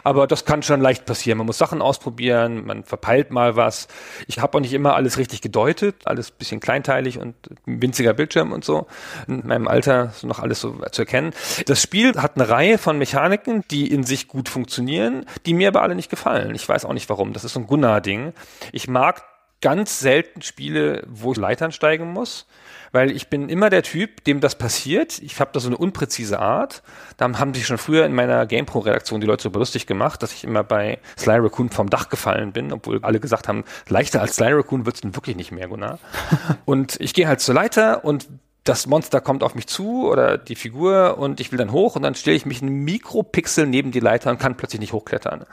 Aber 0.03 0.27
das 0.27 0.45
kann 0.45 0.63
schon 0.63 0.81
leicht 0.81 1.05
passieren. 1.05 1.37
Man 1.37 1.47
muss 1.47 1.57
Sachen 1.57 1.81
ausprobieren, 1.81 2.65
man 2.65 2.83
verpeilt 2.83 3.31
mal 3.31 3.55
was. 3.55 3.87
Ich 4.27 4.39
habe 4.39 4.57
auch 4.57 4.61
nicht 4.61 4.73
immer 4.73 4.95
alles 4.95 5.17
richtig 5.17 5.41
gedeutet, 5.41 5.95
alles 6.05 6.31
bisschen 6.31 6.59
kleinteilig 6.59 7.19
und 7.19 7.35
winziger 7.65 8.13
Bildschirm 8.13 8.51
und 8.51 8.65
so. 8.65 8.87
In 9.27 9.45
meinem 9.45 9.67
Alter 9.67 10.13
noch 10.23 10.39
alles 10.39 10.61
so 10.61 10.77
zu 10.91 11.01
erkennen. 11.03 11.33
Das 11.65 11.81
Spiel 11.81 12.13
hat 12.15 12.35
eine 12.35 12.49
Reihe 12.49 12.77
von 12.77 12.97
Mechaniken, 12.97 13.63
die 13.69 13.91
in 13.91 14.03
sich 14.03 14.27
gut 14.27 14.49
funktionieren, 14.49 15.25
die 15.45 15.53
mir 15.53 15.67
aber 15.67 15.81
alle 15.81 15.95
nicht 15.95 16.09
gefallen. 16.09 16.55
Ich 16.55 16.67
weiß 16.67 16.85
auch 16.85 16.93
nicht 16.93 17.09
warum. 17.09 17.33
Das 17.33 17.43
ist 17.43 17.53
so 17.53 17.59
ein 17.59 17.67
Gunnar-Ding. 17.67 18.33
Ich 18.71 18.87
mag 18.87 19.23
ganz 19.61 19.99
selten 19.99 20.41
Spiele, 20.41 21.03
wo 21.07 21.31
ich 21.31 21.37
Leitern 21.37 21.71
steigen 21.71 22.11
muss 22.11 22.47
weil 22.93 23.11
ich 23.11 23.27
bin 23.27 23.49
immer 23.49 23.69
der 23.69 23.83
Typ, 23.83 24.23
dem 24.23 24.39
das 24.39 24.55
passiert. 24.55 25.19
Ich 25.21 25.39
habe 25.41 25.49
da 25.51 25.59
so 25.59 25.67
eine 25.67 25.75
unpräzise 25.75 26.39
Art. 26.39 26.83
Da 27.17 27.37
haben 27.37 27.53
sich 27.53 27.65
schon 27.65 27.79
früher 27.79 28.05
in 28.05 28.13
meiner 28.13 28.45
GamePro-Redaktion 28.45 29.19
die 29.19 29.27
Leute 29.27 29.43
so 29.43 29.49
lustig 29.49 29.87
gemacht, 29.87 30.23
dass 30.23 30.31
ich 30.31 30.45
immer 30.45 30.63
bei 30.63 30.99
Sly 31.17 31.39
Raccoon 31.39 31.69
vom 31.69 31.89
Dach 31.89 32.09
gefallen 32.09 32.53
bin, 32.53 32.71
obwohl 32.71 33.03
alle 33.03 33.19
gesagt 33.19 33.47
haben, 33.47 33.65
leichter 33.89 34.21
als 34.21 34.35
Sly 34.35 34.53
Raccoon 34.53 34.85
wird's 34.85 35.01
denn 35.01 35.15
wirklich 35.15 35.35
nicht 35.35 35.51
mehr, 35.51 35.67
Gunnar. 35.67 35.99
und 36.65 36.95
ich 37.01 37.13
gehe 37.13 37.27
halt 37.27 37.41
zur 37.41 37.55
Leiter 37.55 38.05
und 38.05 38.27
das 38.63 38.87
Monster 38.87 39.19
kommt 39.19 39.43
auf 39.43 39.55
mich 39.55 39.67
zu 39.67 40.09
oder 40.09 40.37
die 40.37 40.55
Figur 40.55 41.17
und 41.17 41.41
ich 41.41 41.51
will 41.51 41.57
dann 41.57 41.73
hoch 41.73 41.97
und 41.97 42.01
dann 42.03 42.15
stelle 42.15 42.37
ich 42.37 42.45
mich 42.45 42.61
einen 42.61 42.83
Mikropixel 42.85 43.67
neben 43.67 43.91
die 43.91 43.99
Leiter 43.99 44.31
und 44.31 44.39
kann 44.39 44.55
plötzlich 44.55 44.79
nicht 44.79 44.93
hochklettern. 44.93 45.45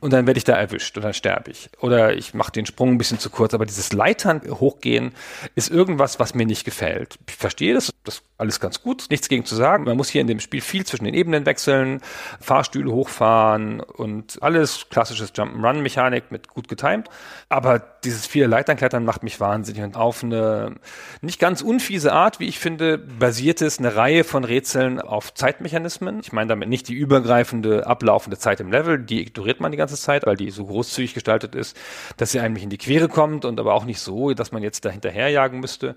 Und 0.00 0.12
dann 0.12 0.26
werde 0.26 0.36
ich 0.36 0.44
da 0.44 0.54
erwischt 0.54 0.94
und 0.96 1.04
dann 1.04 1.14
sterbe 1.14 1.50
ich. 1.50 1.70
Oder 1.80 2.14
ich 2.14 2.34
mache 2.34 2.52
den 2.52 2.66
Sprung 2.66 2.90
ein 2.90 2.98
bisschen 2.98 3.18
zu 3.18 3.30
kurz, 3.30 3.54
aber 3.54 3.64
dieses 3.64 3.94
Leitern 3.94 4.42
hochgehen 4.48 5.12
ist 5.54 5.70
irgendwas, 5.70 6.20
was 6.20 6.34
mir 6.34 6.44
nicht 6.44 6.64
gefällt. 6.64 7.18
Ich 7.28 7.36
verstehe 7.36 7.72
das, 7.72 7.92
das 8.04 8.22
alles 8.40 8.58
ganz 8.60 8.82
gut, 8.82 9.06
nichts 9.10 9.28
gegen 9.28 9.44
zu 9.44 9.54
sagen. 9.54 9.84
Man 9.84 9.96
muss 9.96 10.08
hier 10.08 10.20
in 10.20 10.26
dem 10.26 10.40
Spiel 10.40 10.60
viel 10.60 10.84
zwischen 10.86 11.04
den 11.04 11.14
Ebenen 11.14 11.46
wechseln, 11.46 12.00
Fahrstühle 12.40 12.90
hochfahren 12.90 13.80
und 13.80 14.42
alles 14.42 14.86
klassisches 14.90 15.34
Jump'n'Run-Mechanik 15.34 16.30
mit 16.30 16.48
gut 16.48 16.68
getimt. 16.68 17.08
Aber 17.48 17.78
dieses 17.78 18.26
viele 18.26 18.46
Leitern 18.46 18.76
klettern 18.76 19.04
macht 19.04 19.22
mich 19.22 19.40
wahnsinnig 19.40 19.82
und 19.82 19.96
auf 19.96 20.24
eine 20.24 20.76
nicht 21.20 21.38
ganz 21.38 21.60
unfiese 21.60 22.12
Art, 22.12 22.40
wie 22.40 22.46
ich 22.46 22.58
finde, 22.58 22.98
basiert 22.98 23.60
es 23.60 23.78
eine 23.78 23.94
Reihe 23.94 24.24
von 24.24 24.44
Rätseln 24.44 25.00
auf 25.00 25.34
Zeitmechanismen. 25.34 26.20
Ich 26.20 26.32
meine 26.32 26.48
damit 26.48 26.68
nicht 26.68 26.88
die 26.88 26.94
übergreifende, 26.94 27.86
ablaufende 27.86 28.38
Zeit 28.38 28.60
im 28.60 28.70
Level, 28.72 28.98
die 28.98 29.20
ignoriert 29.20 29.60
man 29.60 29.70
die 29.70 29.78
ganze 29.78 29.96
Zeit, 29.96 30.26
weil 30.26 30.36
die 30.36 30.50
so 30.50 30.66
großzügig 30.66 31.14
gestaltet 31.14 31.54
ist, 31.54 31.76
dass 32.16 32.32
sie 32.32 32.40
eigentlich 32.40 32.64
in 32.64 32.70
die 32.70 32.78
Quere 32.78 33.08
kommt 33.08 33.44
und 33.44 33.60
aber 33.60 33.74
auch 33.74 33.84
nicht 33.84 34.00
so, 34.00 34.32
dass 34.32 34.52
man 34.52 34.62
jetzt 34.62 34.84
da 34.84 34.90
hinterherjagen 34.90 35.60
müsste. 35.60 35.96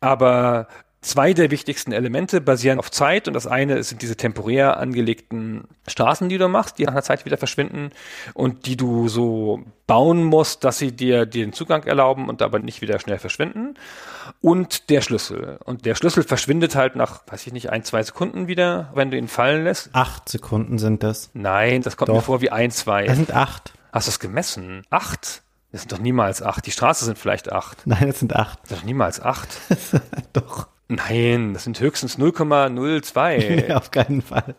Aber 0.00 0.68
Zwei 1.04 1.34
der 1.34 1.50
wichtigsten 1.50 1.92
Elemente 1.92 2.40
basieren 2.40 2.78
auf 2.78 2.90
Zeit 2.90 3.28
und 3.28 3.34
das 3.34 3.46
eine 3.46 3.82
sind 3.82 4.00
diese 4.00 4.16
temporär 4.16 4.78
angelegten 4.78 5.64
Straßen, 5.86 6.30
die 6.30 6.38
du 6.38 6.48
machst, 6.48 6.78
die 6.78 6.84
nach 6.84 6.92
einer 6.92 7.02
Zeit 7.02 7.26
wieder 7.26 7.36
verschwinden 7.36 7.90
und 8.32 8.64
die 8.64 8.78
du 8.78 9.08
so 9.08 9.62
bauen 9.86 10.24
musst, 10.24 10.64
dass 10.64 10.78
sie 10.78 10.92
dir 10.92 11.26
den 11.26 11.52
Zugang 11.52 11.82
erlauben 11.82 12.30
und 12.30 12.40
aber 12.40 12.58
nicht 12.58 12.80
wieder 12.80 12.98
schnell 13.00 13.18
verschwinden. 13.18 13.74
Und 14.40 14.88
der 14.88 15.02
Schlüssel. 15.02 15.58
Und 15.62 15.84
der 15.84 15.94
Schlüssel 15.94 16.22
verschwindet 16.22 16.74
halt 16.74 16.96
nach, 16.96 17.20
weiß 17.26 17.46
ich 17.46 17.52
nicht, 17.52 17.68
ein, 17.68 17.84
zwei 17.84 18.02
Sekunden 18.02 18.48
wieder, 18.48 18.90
wenn 18.94 19.10
du 19.10 19.18
ihn 19.18 19.28
fallen 19.28 19.64
lässt. 19.64 19.90
Acht 19.92 20.30
Sekunden 20.30 20.78
sind 20.78 21.02
das. 21.02 21.28
Nein, 21.34 21.82
das 21.82 21.98
kommt 21.98 22.08
Doch. 22.08 22.14
mir 22.14 22.22
vor 22.22 22.40
wie 22.40 22.50
ein, 22.50 22.70
zwei. 22.70 23.04
Das 23.04 23.16
sind 23.16 23.34
acht. 23.34 23.74
Hast 23.92 24.08
du 24.08 24.10
es 24.10 24.20
gemessen? 24.20 24.86
Acht? 24.88 25.42
Das 25.70 25.82
sind 25.82 25.92
doch 25.92 25.98
niemals 25.98 26.40
acht. 26.40 26.64
Die 26.64 26.70
Straße 26.70 27.04
sind 27.04 27.18
vielleicht 27.18 27.52
acht. 27.52 27.86
Nein, 27.86 28.06
das 28.06 28.20
sind 28.20 28.34
acht. 28.34 28.58
Das 28.62 28.70
sind 28.70 28.80
doch 28.80 28.86
niemals 28.86 29.20
acht. 29.20 29.48
Doch. 30.32 30.68
Nein, 30.88 31.54
das 31.54 31.64
sind 31.64 31.80
höchstens 31.80 32.18
0,02. 32.18 33.38
Nee, 33.68 33.72
auf 33.72 33.90
keinen 33.90 34.20
Fall. 34.20 34.54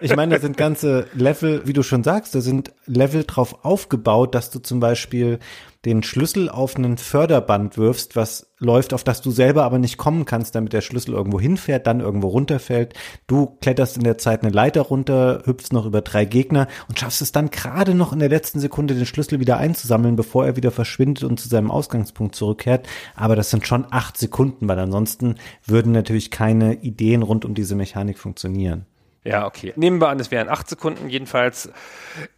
Ich 0.00 0.14
meine, 0.14 0.34
da 0.34 0.40
sind 0.40 0.56
ganze 0.56 1.06
Level, 1.14 1.62
wie 1.64 1.72
du 1.72 1.82
schon 1.82 2.04
sagst, 2.04 2.34
da 2.34 2.40
sind 2.40 2.72
Level 2.84 3.24
drauf 3.24 3.64
aufgebaut, 3.64 4.34
dass 4.34 4.50
du 4.50 4.58
zum 4.58 4.80
Beispiel 4.80 5.38
den 5.86 6.02
Schlüssel 6.02 6.48
auf 6.48 6.76
einen 6.76 6.98
Förderband 6.98 7.78
wirfst, 7.78 8.16
was 8.16 8.48
läuft, 8.58 8.92
auf 8.92 9.04
das 9.04 9.22
du 9.22 9.30
selber 9.30 9.62
aber 9.62 9.78
nicht 9.78 9.98
kommen 9.98 10.24
kannst, 10.24 10.56
damit 10.56 10.72
der 10.72 10.80
Schlüssel 10.80 11.14
irgendwo 11.14 11.38
hinfährt, 11.40 11.86
dann 11.86 12.00
irgendwo 12.00 12.28
runterfällt. 12.28 12.94
Du 13.28 13.56
kletterst 13.60 13.96
in 13.96 14.02
der 14.02 14.18
Zeit 14.18 14.42
eine 14.42 14.50
Leiter 14.50 14.82
runter, 14.82 15.42
hüpfst 15.44 15.72
noch 15.72 15.86
über 15.86 16.00
drei 16.00 16.24
Gegner 16.24 16.66
und 16.88 16.98
schaffst 16.98 17.22
es 17.22 17.30
dann 17.30 17.50
gerade 17.50 17.94
noch 17.94 18.12
in 18.12 18.18
der 18.18 18.28
letzten 18.28 18.58
Sekunde 18.58 18.94
den 18.94 19.06
Schlüssel 19.06 19.38
wieder 19.38 19.58
einzusammeln, 19.58 20.16
bevor 20.16 20.44
er 20.44 20.56
wieder 20.56 20.72
verschwindet 20.72 21.22
und 21.22 21.38
zu 21.38 21.48
seinem 21.48 21.70
Ausgangspunkt 21.70 22.34
zurückkehrt. 22.34 22.88
Aber 23.14 23.36
das 23.36 23.50
sind 23.50 23.66
schon 23.66 23.86
acht 23.90 24.16
Sekunden, 24.18 24.68
weil 24.68 24.80
ansonsten 24.80 25.36
würden 25.64 25.92
natürlich 25.92 26.32
keine 26.32 26.74
Ideen 26.82 27.22
rund 27.22 27.44
um 27.44 27.54
diese 27.54 27.76
Mechanik 27.76 28.18
funktionieren. 28.18 28.86
Ja, 29.26 29.44
okay. 29.44 29.72
Nehmen 29.74 30.00
wir 30.00 30.08
an, 30.08 30.20
es 30.20 30.30
wären 30.30 30.48
acht 30.48 30.68
Sekunden 30.68 31.08
jedenfalls. 31.08 31.68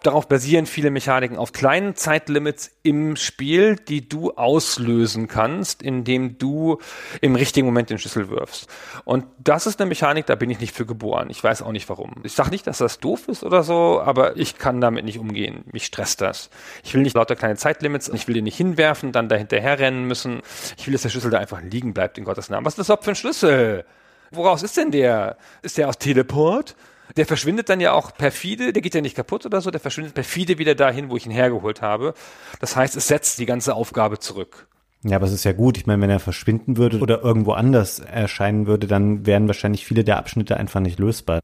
Darauf 0.02 0.26
basieren 0.26 0.64
viele 0.64 0.90
Mechaniken 0.90 1.36
auf 1.36 1.52
kleinen 1.52 1.96
Zeitlimits 1.96 2.70
im 2.82 3.16
Spiel, 3.16 3.76
die 3.76 4.08
du 4.08 4.30
auslösen 4.32 5.28
kannst, 5.28 5.82
indem 5.82 6.38
du 6.38 6.78
im 7.20 7.34
richtigen 7.34 7.66
Moment 7.66 7.90
den 7.90 7.98
Schlüssel 7.98 8.30
wirfst. 8.30 8.68
Und 9.04 9.26
das 9.38 9.66
ist 9.66 9.80
eine 9.80 9.88
Mechanik, 9.90 10.24
da 10.24 10.34
bin 10.34 10.48
ich 10.48 10.60
nicht 10.60 10.74
für 10.74 10.86
geboren. 10.86 11.28
Ich 11.28 11.44
weiß 11.44 11.60
auch 11.60 11.72
nicht 11.72 11.86
warum. 11.90 12.14
Ich 12.22 12.32
sage 12.32 12.48
nicht, 12.50 12.66
dass 12.66 12.78
das 12.78 13.00
doof 13.00 13.28
ist 13.28 13.44
oder 13.44 13.62
so, 13.62 14.00
aber 14.00 14.38
ich 14.38 14.56
kann 14.56 14.80
damit 14.80 15.04
nicht 15.04 15.18
umgehen. 15.18 15.64
Mich 15.70 15.84
stresst 15.84 16.22
das. 16.22 16.48
Ich 16.82 16.94
will 16.94 17.02
nicht 17.02 17.14
lauter 17.14 17.36
kleine 17.36 17.56
Zeitlimits, 17.56 18.08
ich 18.08 18.26
will 18.28 18.34
den 18.34 18.44
nicht 18.44 18.56
hinwerfen, 18.56 19.12
dann 19.12 19.28
da 19.28 19.36
hinterher 19.36 19.78
rennen 19.78 20.04
müssen. 20.04 20.40
Ich 20.78 20.86
will, 20.86 20.92
dass 20.92 21.02
der 21.02 21.10
Schlüssel 21.10 21.30
da 21.30 21.38
einfach 21.38 21.60
liegen 21.60 21.92
bleibt, 21.92 22.16
in 22.16 22.24
Gottes 22.24 22.48
Namen. 22.48 22.64
Was 22.64 22.72
ist 22.72 22.78
das 22.78 22.86
überhaupt 22.86 23.04
für 23.04 23.10
ein 23.10 23.16
Schlüssel? 23.16 23.84
Woraus 24.30 24.62
ist 24.62 24.76
denn 24.76 24.90
der? 24.90 25.36
Ist 25.62 25.78
der 25.78 25.88
aus 25.88 25.98
Teleport? 25.98 26.76
Der 27.16 27.26
verschwindet 27.26 27.68
dann 27.68 27.80
ja 27.80 27.92
auch 27.92 28.14
perfide, 28.14 28.72
der 28.72 28.82
geht 28.82 28.94
ja 28.94 29.00
nicht 29.00 29.16
kaputt 29.16 29.46
oder 29.46 29.60
so, 29.60 29.70
der 29.70 29.80
verschwindet 29.80 30.14
perfide 30.14 30.58
wieder 30.58 30.74
dahin, 30.74 31.10
wo 31.10 31.16
ich 31.16 31.26
ihn 31.26 31.32
hergeholt 31.32 31.80
habe. 31.80 32.14
Das 32.60 32.76
heißt, 32.76 32.96
es 32.96 33.08
setzt 33.08 33.38
die 33.38 33.46
ganze 33.46 33.74
Aufgabe 33.74 34.18
zurück. 34.18 34.68
Ja, 35.04 35.16
aber 35.16 35.26
es 35.26 35.32
ist 35.32 35.44
ja 35.44 35.52
gut. 35.52 35.78
Ich 35.78 35.86
meine, 35.86 36.02
wenn 36.02 36.10
er 36.10 36.20
verschwinden 36.20 36.76
würde 36.76 36.98
oder 36.98 37.22
irgendwo 37.22 37.52
anders 37.52 38.00
erscheinen 38.00 38.66
würde, 38.66 38.86
dann 38.86 39.26
wären 39.26 39.46
wahrscheinlich 39.46 39.86
viele 39.86 40.04
der 40.04 40.18
Abschnitte 40.18 40.56
einfach 40.56 40.80
nicht 40.80 40.98
lösbar. 40.98 41.40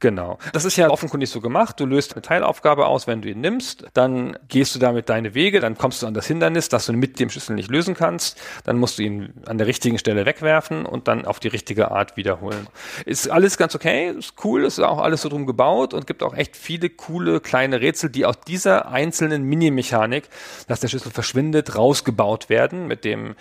Genau. 0.00 0.38
Das 0.52 0.64
ist 0.64 0.76
ja 0.76 0.90
offenkundig 0.90 1.30
so 1.30 1.40
gemacht. 1.40 1.78
Du 1.80 1.86
löst 1.86 2.14
eine 2.14 2.22
Teilaufgabe 2.22 2.86
aus, 2.86 3.06
wenn 3.06 3.22
du 3.22 3.30
ihn 3.30 3.40
nimmst. 3.40 3.86
Dann 3.94 4.36
gehst 4.48 4.74
du 4.74 4.78
damit 4.78 5.08
deine 5.08 5.34
Wege. 5.34 5.60
Dann 5.60 5.78
kommst 5.78 6.02
du 6.02 6.06
an 6.06 6.14
das 6.14 6.26
Hindernis, 6.26 6.68
das 6.68 6.86
du 6.86 6.92
mit 6.92 7.20
dem 7.20 7.30
Schlüssel 7.30 7.54
nicht 7.54 7.70
lösen 7.70 7.94
kannst. 7.94 8.40
Dann 8.64 8.78
musst 8.78 8.98
du 8.98 9.02
ihn 9.02 9.34
an 9.46 9.58
der 9.58 9.66
richtigen 9.66 9.98
Stelle 9.98 10.26
wegwerfen 10.26 10.86
und 10.86 11.08
dann 11.08 11.24
auf 11.24 11.40
die 11.40 11.48
richtige 11.48 11.90
Art 11.90 12.16
wiederholen. 12.16 12.66
Ist 13.04 13.28
alles 13.28 13.56
ganz 13.56 13.74
okay. 13.74 14.10
Ist 14.10 14.34
cool. 14.44 14.64
Ist 14.64 14.80
auch 14.80 14.98
alles 14.98 15.22
so 15.22 15.28
drum 15.28 15.46
gebaut 15.46 15.94
und 15.94 16.06
gibt 16.06 16.22
auch 16.22 16.34
echt 16.34 16.56
viele 16.56 16.90
coole 16.90 17.40
kleine 17.40 17.80
Rätsel, 17.80 18.10
die 18.10 18.26
aus 18.26 18.40
dieser 18.46 18.88
einzelnen 18.88 19.44
Mini-Mechanik, 19.44 20.28
dass 20.66 20.80
der 20.80 20.88
Schlüssel 20.88 21.12
verschwindet, 21.12 21.76
rausgebaut 21.76 22.48
werden. 22.48 22.86
Mit 22.86 23.04
dem 23.04 23.36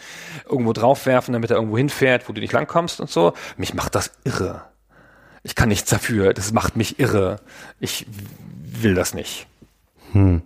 irgendwo 0.50 0.74
draufwerfen, 0.74 1.34
damit 1.34 1.52
er 1.52 1.58
irgendwo 1.58 1.78
hinfährt, 1.78 2.30
wo 2.30 2.34
du 2.34 2.42
nicht 2.42 2.54
langkommst 2.54 3.02
und 3.02 3.10
so. 3.10 3.34
Mich 3.58 3.74
macht 3.74 3.96
das 3.96 4.12
irre 4.24 4.73
ich 5.44 5.56
kann 5.56 5.70
nichts 5.70 5.90
dafür, 5.90 6.34
das 6.34 6.54
macht 6.54 6.76
mich 6.76 7.00
irre. 7.00 7.42
Ich 7.80 8.08
will 8.82 8.96
das 8.96 9.14
nicht. 9.14 9.48
Hm. 10.14 10.42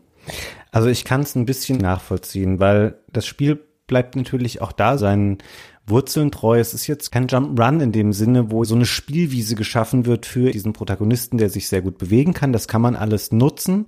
Also 0.72 0.90
ich 0.90 1.06
kann 1.06 1.22
es 1.22 1.36
ein 1.36 1.46
bisschen 1.46 1.78
nachvollziehen, 1.78 2.60
weil 2.60 2.96
das 3.12 3.26
Spiel 3.26 3.60
bleibt 3.88 4.16
natürlich 4.16 4.62
auch 4.62 4.72
da 4.72 4.98
seinen 4.98 5.38
Wurzeln 5.86 6.32
treu. 6.32 6.60
Es 6.60 6.74
ist 6.74 6.88
jetzt 6.88 7.12
kein 7.12 7.28
Jump 7.28 7.60
Run 7.60 7.80
in 7.80 7.92
dem 7.94 8.12
Sinne, 8.12 8.52
wo 8.52 8.66
so 8.66 8.76
eine 8.76 8.86
Spielwiese 8.86 9.56
geschaffen 9.56 10.06
wird 10.06 10.26
für 10.26 10.52
diesen 10.52 10.74
Protagonisten, 10.74 11.38
der 11.38 11.50
sich 11.50 11.70
sehr 11.70 11.82
gut 11.82 11.98
bewegen 11.98 12.34
kann. 12.34 12.52
Das 12.52 12.68
kann 12.68 12.82
man 12.82 12.96
alles 12.96 13.32
nutzen. 13.32 13.88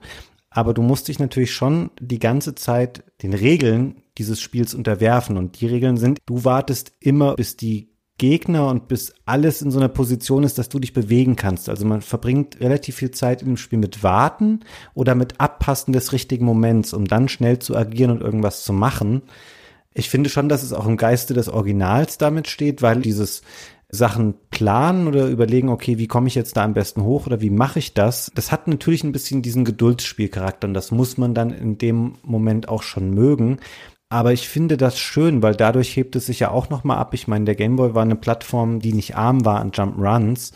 Aber 0.49 0.73
du 0.73 0.81
musst 0.81 1.09
dich 1.09 1.19
natürlich 1.19 1.53
schon 1.53 1.91
die 1.99 2.17
ganze 2.17 2.55
Zeit 2.55 3.03
den 3.21 3.33
Regeln 3.33 4.01
dieses 4.17 4.41
Spiels 4.41 4.73
unterwerfen. 4.73 5.37
Und 5.37 5.59
die 5.59 5.67
Regeln 5.67 5.97
sind, 5.97 6.19
du 6.25 6.43
wartest 6.43 6.93
immer, 6.99 7.35
bis 7.35 7.57
die 7.57 7.88
Gegner 8.19 8.67
und 8.67 8.87
bis 8.87 9.15
alles 9.25 9.63
in 9.63 9.71
so 9.71 9.79
einer 9.79 9.89
Position 9.89 10.43
ist, 10.43 10.59
dass 10.59 10.69
du 10.69 10.77
dich 10.77 10.93
bewegen 10.93 11.35
kannst. 11.35 11.69
Also 11.69 11.87
man 11.87 12.03
verbringt 12.03 12.59
relativ 12.59 12.97
viel 12.97 13.09
Zeit 13.09 13.41
in 13.41 13.47
dem 13.47 13.57
Spiel 13.57 13.79
mit 13.79 14.03
Warten 14.03 14.59
oder 14.93 15.15
mit 15.15 15.41
Abpassen 15.41 15.91
des 15.91 16.13
richtigen 16.13 16.45
Moments, 16.45 16.93
um 16.93 17.05
dann 17.05 17.27
schnell 17.29 17.57
zu 17.57 17.75
agieren 17.75 18.11
und 18.11 18.21
irgendwas 18.21 18.63
zu 18.63 18.73
machen. 18.73 19.23
Ich 19.95 20.11
finde 20.11 20.29
schon, 20.29 20.49
dass 20.49 20.61
es 20.61 20.73
auch 20.73 20.85
im 20.85 20.97
Geiste 20.97 21.33
des 21.33 21.49
Originals 21.49 22.19
damit 22.19 22.47
steht, 22.47 22.83
weil 22.83 23.01
dieses 23.01 23.41
Sachen 23.91 24.35
planen 24.51 25.07
oder 25.07 25.27
überlegen, 25.27 25.69
okay, 25.69 25.97
wie 25.97 26.07
komme 26.07 26.27
ich 26.27 26.35
jetzt 26.35 26.55
da 26.55 26.63
am 26.63 26.75
besten 26.75 27.03
hoch 27.03 27.25
oder 27.25 27.41
wie 27.41 27.49
mache 27.49 27.79
ich 27.79 27.95
das? 27.95 28.31
Das 28.35 28.51
hat 28.51 28.67
natürlich 28.67 29.03
ein 29.03 29.11
bisschen 29.11 29.41
diesen 29.41 29.65
Geduldsspielcharakter 29.65 30.67
und 30.67 30.75
das 30.75 30.91
muss 30.91 31.17
man 31.17 31.33
dann 31.33 31.49
in 31.49 31.79
dem 31.79 32.13
Moment 32.21 32.69
auch 32.69 32.83
schon 32.83 33.09
mögen. 33.11 33.57
Aber 34.09 34.33
ich 34.33 34.49
finde 34.49 34.75
das 34.75 34.99
schön, 34.99 35.43
weil 35.43 35.55
dadurch 35.55 35.95
hebt 35.95 36.15
es 36.15 36.25
sich 36.25 36.39
ja 36.39 36.49
auch 36.49 36.69
nochmal 36.69 36.97
ab. 36.97 37.13
Ich 37.13 37.27
meine, 37.27 37.45
der 37.45 37.55
Gameboy 37.55 37.93
war 37.93 38.01
eine 38.01 38.15
Plattform, 38.15 38.79
die 38.79 38.93
nicht 38.93 39.15
arm 39.15 39.45
war 39.45 39.59
an 39.59 39.71
Jump 39.71 39.99
Runs. 39.99 40.51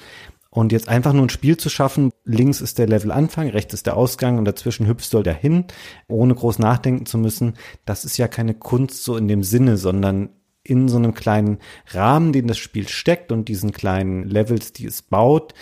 Und 0.50 0.72
jetzt 0.72 0.88
einfach 0.88 1.14
nur 1.14 1.24
ein 1.24 1.30
Spiel 1.30 1.58
zu 1.58 1.70
schaffen, 1.70 2.12
links 2.26 2.62
ist 2.62 2.78
der 2.78 2.88
Levelanfang, 2.88 3.50
rechts 3.50 3.74
ist 3.74 3.88
der 3.88 3.98
Ausgang 3.98 4.38
und 4.38 4.46
dazwischen 4.46 4.86
hüpfst 4.86 5.10
du 5.12 5.24
dahin, 5.24 5.66
ohne 6.08 6.36
groß 6.36 6.60
nachdenken 6.60 7.08
zu 7.08 7.18
müssen, 7.18 7.54
das 7.86 8.06
ist 8.06 8.18
ja 8.18 8.28
keine 8.28 8.54
Kunst 8.54 9.04
so 9.04 9.18
in 9.18 9.28
dem 9.28 9.42
Sinne, 9.42 9.78
sondern 9.78 10.30
in 10.64 10.90
so 10.90 10.98
einem 10.98 11.16
kleinen 11.16 11.58
Rahmen, 11.90 12.34
den 12.34 12.46
das 12.46 12.60
Spiel 12.60 12.88
steckt 12.88 13.32
und 13.32 13.50
diesen 13.50 13.72
kleinen 13.72 14.30
Levels, 14.30 14.74
die 14.74 14.86
es 14.86 15.02
baut, 15.02 15.56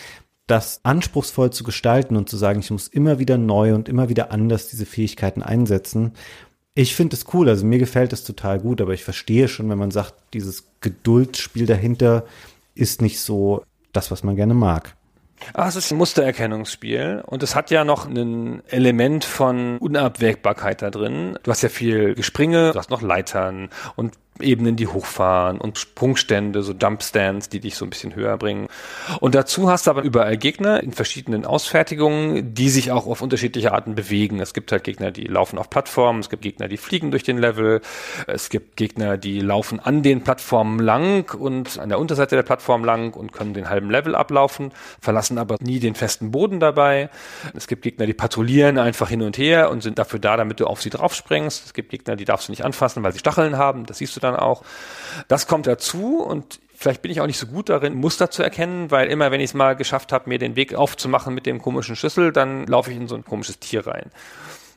das 0.46 0.80
anspruchsvoll 0.82 1.50
zu 1.50 1.64
gestalten 1.64 2.16
und 2.16 2.28
zu 2.28 2.36
sagen, 2.36 2.60
ich 2.60 2.70
muss 2.70 2.88
immer 2.88 3.18
wieder 3.18 3.38
neu 3.38 3.74
und 3.74 3.88
immer 3.88 4.10
wieder 4.10 4.30
anders 4.30 4.68
diese 4.68 4.84
Fähigkeiten 4.84 5.42
einsetzen. 5.42 6.12
Ich 6.74 6.94
finde 6.94 7.16
es 7.16 7.26
cool, 7.34 7.50
also 7.50 7.66
mir 7.66 7.78
gefällt 7.78 8.14
es 8.14 8.24
total 8.24 8.58
gut, 8.58 8.80
aber 8.80 8.94
ich 8.94 9.04
verstehe 9.04 9.48
schon, 9.48 9.68
wenn 9.68 9.78
man 9.78 9.90
sagt, 9.90 10.14
dieses 10.32 10.64
Geduldsspiel 10.80 11.66
dahinter 11.66 12.24
ist 12.74 13.02
nicht 13.02 13.20
so 13.20 13.62
das, 13.92 14.10
was 14.10 14.22
man 14.22 14.36
gerne 14.36 14.54
mag. 14.54 14.96
Ach, 15.54 15.68
es 15.68 15.76
ist 15.76 15.90
ein 15.90 15.98
Mustererkennungsspiel 15.98 17.22
und 17.26 17.42
es 17.42 17.54
hat 17.54 17.70
ja 17.70 17.84
noch 17.84 18.06
ein 18.06 18.62
Element 18.68 19.24
von 19.24 19.78
Unabwägbarkeit 19.78 20.80
da 20.80 20.90
drin. 20.90 21.38
Du 21.42 21.50
hast 21.50 21.62
ja 21.62 21.68
viel 21.68 22.14
Gespringe, 22.14 22.72
du 22.72 22.78
hast 22.78 22.90
noch 22.90 23.02
Leitern 23.02 23.68
und 23.96 24.14
Ebenen, 24.42 24.76
die 24.76 24.86
hochfahren 24.86 25.60
und 25.60 25.78
Sprungstände, 25.78 26.62
so 26.62 26.72
Jumpstands, 26.72 27.48
die 27.48 27.60
dich 27.60 27.76
so 27.76 27.84
ein 27.84 27.90
bisschen 27.90 28.14
höher 28.14 28.36
bringen. 28.36 28.68
Und 29.20 29.34
dazu 29.34 29.70
hast 29.70 29.86
du 29.86 29.90
aber 29.90 30.02
überall 30.02 30.36
Gegner 30.36 30.82
in 30.82 30.92
verschiedenen 30.92 31.44
Ausfertigungen, 31.44 32.54
die 32.54 32.68
sich 32.68 32.92
auch 32.92 33.06
auf 33.06 33.22
unterschiedliche 33.22 33.72
Arten 33.72 33.94
bewegen. 33.94 34.40
Es 34.40 34.54
gibt 34.54 34.72
halt 34.72 34.84
Gegner, 34.84 35.10
die 35.10 35.24
laufen 35.24 35.58
auf 35.58 35.70
Plattformen, 35.70 36.20
es 36.20 36.30
gibt 36.30 36.42
Gegner, 36.42 36.68
die 36.68 36.76
fliegen 36.76 37.10
durch 37.10 37.22
den 37.22 37.38
Level, 37.38 37.80
es 38.26 38.48
gibt 38.50 38.76
Gegner, 38.76 39.16
die 39.16 39.40
laufen 39.40 39.80
an 39.80 40.02
den 40.02 40.22
Plattformen 40.22 40.78
lang 40.78 41.34
und 41.34 41.78
an 41.78 41.88
der 41.88 41.98
Unterseite 41.98 42.36
der 42.36 42.42
Plattform 42.42 42.84
lang 42.84 43.14
und 43.14 43.32
können 43.32 43.54
den 43.54 43.68
halben 43.68 43.90
Level 43.90 44.14
ablaufen, 44.14 44.72
verlassen 45.00 45.38
aber 45.38 45.56
nie 45.60 45.80
den 45.80 45.94
festen 45.94 46.30
Boden 46.30 46.60
dabei. 46.60 47.10
Es 47.54 47.66
gibt 47.66 47.82
Gegner, 47.82 48.06
die 48.06 48.14
patrouillieren 48.14 48.78
einfach 48.78 49.08
hin 49.08 49.22
und 49.22 49.38
her 49.38 49.70
und 49.70 49.82
sind 49.82 49.98
dafür 49.98 50.18
da, 50.18 50.36
damit 50.36 50.60
du 50.60 50.66
auf 50.66 50.82
sie 50.82 50.90
draufspringst. 50.90 51.66
Es 51.66 51.74
gibt 51.74 51.90
Gegner, 51.90 52.16
die 52.16 52.24
darfst 52.24 52.48
du 52.48 52.52
nicht 52.52 52.64
anfassen, 52.64 53.02
weil 53.02 53.12
sie 53.12 53.18
Stacheln 53.18 53.56
haben. 53.56 53.86
Das 53.86 53.98
siehst 53.98 54.16
du 54.16 54.20
dann 54.32 54.40
auch. 54.40 54.62
Das 55.28 55.46
kommt 55.46 55.66
dazu 55.66 56.22
und 56.22 56.60
vielleicht 56.74 57.02
bin 57.02 57.10
ich 57.10 57.20
auch 57.20 57.26
nicht 57.26 57.38
so 57.38 57.46
gut 57.46 57.68
darin, 57.68 57.94
Muster 57.94 58.30
zu 58.30 58.42
erkennen, 58.42 58.90
weil 58.90 59.08
immer, 59.08 59.30
wenn 59.30 59.40
ich 59.40 59.50
es 59.50 59.54
mal 59.54 59.76
geschafft 59.76 60.12
habe, 60.12 60.28
mir 60.28 60.38
den 60.38 60.56
Weg 60.56 60.74
aufzumachen 60.74 61.34
mit 61.34 61.46
dem 61.46 61.62
komischen 61.62 61.96
Schlüssel, 61.96 62.32
dann 62.32 62.66
laufe 62.66 62.90
ich 62.90 62.96
in 62.96 63.08
so 63.08 63.14
ein 63.14 63.24
komisches 63.24 63.58
Tier 63.58 63.86
rein. 63.86 64.10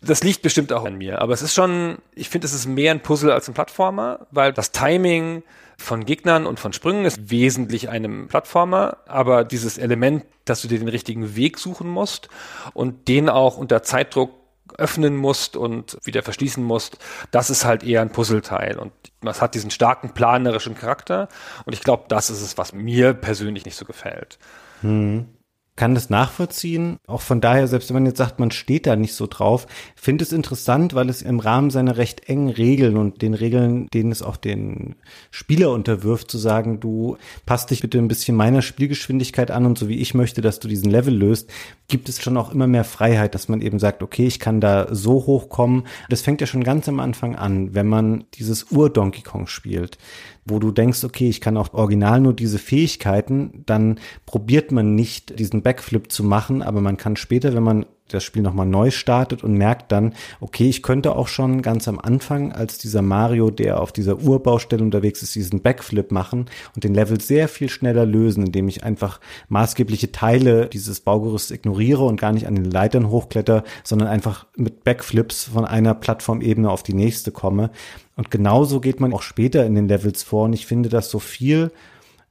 Das 0.01 0.23
liegt 0.23 0.41
bestimmt 0.43 0.71
auch 0.71 0.85
an 0.85 0.97
mir, 0.97 1.21
aber 1.21 1.33
es 1.33 1.41
ist 1.41 1.55
schon, 1.55 1.97
ich 2.13 2.29
finde, 2.29 2.45
es 2.45 2.53
ist 2.53 2.67
mehr 2.67 2.91
ein 2.91 3.01
Puzzle 3.01 3.31
als 3.31 3.47
ein 3.47 3.55
Plattformer, 3.55 4.27
weil 4.29 4.53
das 4.53 4.71
Timing 4.71 5.41
von 5.77 6.05
Gegnern 6.05 6.45
und 6.45 6.59
von 6.59 6.73
Sprüngen 6.73 7.05
ist 7.05 7.31
wesentlich 7.31 7.89
einem 7.89 8.27
Plattformer, 8.27 8.97
aber 9.07 9.43
dieses 9.43 9.77
Element, 9.77 10.23
dass 10.45 10.61
du 10.61 10.67
dir 10.67 10.79
den 10.79 10.87
richtigen 10.87 11.35
Weg 11.35 11.57
suchen 11.57 11.89
musst 11.89 12.29
und 12.73 13.07
den 13.07 13.29
auch 13.29 13.57
unter 13.57 13.83
Zeitdruck 13.83 14.31
öffnen 14.77 15.15
musst 15.15 15.55
und 15.55 15.97
wieder 16.03 16.23
verschließen 16.23 16.63
musst, 16.63 16.97
das 17.31 17.49
ist 17.49 17.65
halt 17.65 17.83
eher 17.83 18.01
ein 18.01 18.11
Puzzleteil. 18.11 18.77
Und 18.77 18.91
es 19.25 19.41
hat 19.41 19.55
diesen 19.55 19.71
starken 19.71 20.13
planerischen 20.13 20.75
Charakter. 20.75 21.27
Und 21.65 21.73
ich 21.73 21.81
glaube, 21.81 22.05
das 22.07 22.29
ist 22.29 22.41
es, 22.41 22.57
was 22.57 22.73
mir 22.73 23.13
persönlich 23.13 23.65
nicht 23.65 23.77
so 23.77 23.85
gefällt. 23.85 24.37
Hm 24.81 25.34
kann 25.75 25.93
das 25.93 26.09
nachvollziehen. 26.09 26.97
Auch 27.05 27.21
von 27.21 27.41
daher, 27.41 27.67
selbst 27.67 27.89
wenn 27.89 27.95
man 27.95 28.05
jetzt 28.05 28.17
sagt, 28.17 28.39
man 28.39 28.51
steht 28.51 28.87
da 28.87 28.95
nicht 28.95 29.13
so 29.13 29.27
drauf, 29.27 29.67
finde 29.95 30.23
es 30.23 30.31
interessant, 30.31 30.93
weil 30.93 31.09
es 31.09 31.21
im 31.21 31.39
Rahmen 31.39 31.69
seiner 31.69 31.97
recht 31.97 32.29
engen 32.29 32.49
Regeln 32.49 32.95
und 32.95 33.21
den 33.21 33.33
Regeln, 33.33 33.87
denen 33.93 34.11
es 34.11 34.21
auch 34.21 34.37
den 34.37 34.95
Spieler 35.31 35.71
unterwirft, 35.71 36.31
zu 36.31 36.37
sagen, 36.37 36.79
du 36.79 37.17
passt 37.45 37.71
dich 37.71 37.81
bitte 37.81 37.97
ein 37.97 38.07
bisschen 38.07 38.37
meiner 38.37 38.61
Spielgeschwindigkeit 38.61 39.51
an 39.51 39.65
und 39.65 39.77
so 39.77 39.89
wie 39.89 39.99
ich 39.99 40.13
möchte, 40.13 40.41
dass 40.41 40.59
du 40.59 40.67
diesen 40.69 40.89
Level 40.89 41.13
löst, 41.13 41.51
gibt 41.87 42.07
es 42.07 42.21
schon 42.21 42.37
auch 42.37 42.53
immer 42.53 42.67
mehr 42.67 42.85
Freiheit, 42.85 43.35
dass 43.35 43.49
man 43.49 43.61
eben 43.61 43.79
sagt, 43.79 44.01
okay, 44.01 44.25
ich 44.25 44.39
kann 44.39 44.61
da 44.61 44.87
so 44.93 45.25
hochkommen. 45.25 45.87
Das 46.09 46.21
fängt 46.21 46.39
ja 46.39 46.47
schon 46.47 46.63
ganz 46.63 46.87
am 46.87 46.99
Anfang 47.01 47.35
an, 47.35 47.73
wenn 47.73 47.87
man 47.87 48.23
dieses 48.35 48.71
Ur-Donkey 48.71 49.23
Kong 49.23 49.47
spielt 49.47 49.97
wo 50.45 50.59
du 50.59 50.71
denkst, 50.71 51.03
okay, 51.03 51.27
ich 51.27 51.41
kann 51.41 51.57
auch 51.57 51.73
original 51.73 52.21
nur 52.21 52.33
diese 52.33 52.59
Fähigkeiten, 52.59 53.63
dann 53.65 53.99
probiert 54.25 54.71
man 54.71 54.95
nicht 54.95 55.39
diesen 55.39 55.63
Backflip 55.63 56.11
zu 56.11 56.23
machen, 56.23 56.61
aber 56.61 56.81
man 56.81 56.97
kann 56.97 57.15
später, 57.15 57.53
wenn 57.53 57.63
man 57.63 57.85
das 58.09 58.23
Spiel 58.23 58.43
nochmal 58.43 58.67
neu 58.67 58.91
startet 58.91 59.43
und 59.43 59.55
merkt 59.55 59.91
dann, 59.91 60.13
okay, 60.39 60.69
ich 60.69 60.83
könnte 60.83 61.15
auch 61.15 61.27
schon 61.27 61.63
ganz 61.63 61.87
am 61.87 61.99
Anfang 61.99 62.51
als 62.51 62.77
dieser 62.77 63.01
Mario, 63.01 63.49
der 63.49 63.81
auf 63.81 63.91
dieser 63.91 64.21
Urbaustelle 64.21 64.83
unterwegs 64.83 65.23
ist, 65.23 65.33
diesen 65.33 65.61
Backflip 65.61 66.11
machen 66.11 66.45
und 66.75 66.83
den 66.83 66.93
Level 66.93 67.19
sehr 67.19 67.47
viel 67.47 67.67
schneller 67.67 68.05
lösen, 68.05 68.45
indem 68.45 68.67
ich 68.67 68.83
einfach 68.83 69.19
maßgebliche 69.49 70.11
Teile 70.11 70.67
dieses 70.67 70.99
Baugerüsts 70.99 71.49
ignoriere 71.49 72.05
und 72.05 72.21
gar 72.21 72.31
nicht 72.31 72.45
an 72.45 72.55
den 72.55 72.69
Leitern 72.69 73.09
hochkletter, 73.09 73.63
sondern 73.83 74.07
einfach 74.07 74.45
mit 74.55 74.83
Backflips 74.83 75.45
von 75.45 75.65
einer 75.65 75.95
Plattformebene 75.95 76.69
auf 76.69 76.83
die 76.83 76.93
nächste 76.93 77.31
komme. 77.31 77.71
Und 78.15 78.31
genauso 78.31 78.79
geht 78.79 78.99
man 78.99 79.13
auch 79.13 79.21
später 79.21 79.65
in 79.65 79.75
den 79.75 79.87
Levels 79.87 80.23
vor 80.23 80.45
und 80.45 80.53
ich 80.53 80.65
finde, 80.65 80.89
dass 80.89 81.09
so 81.09 81.19
viel 81.19 81.71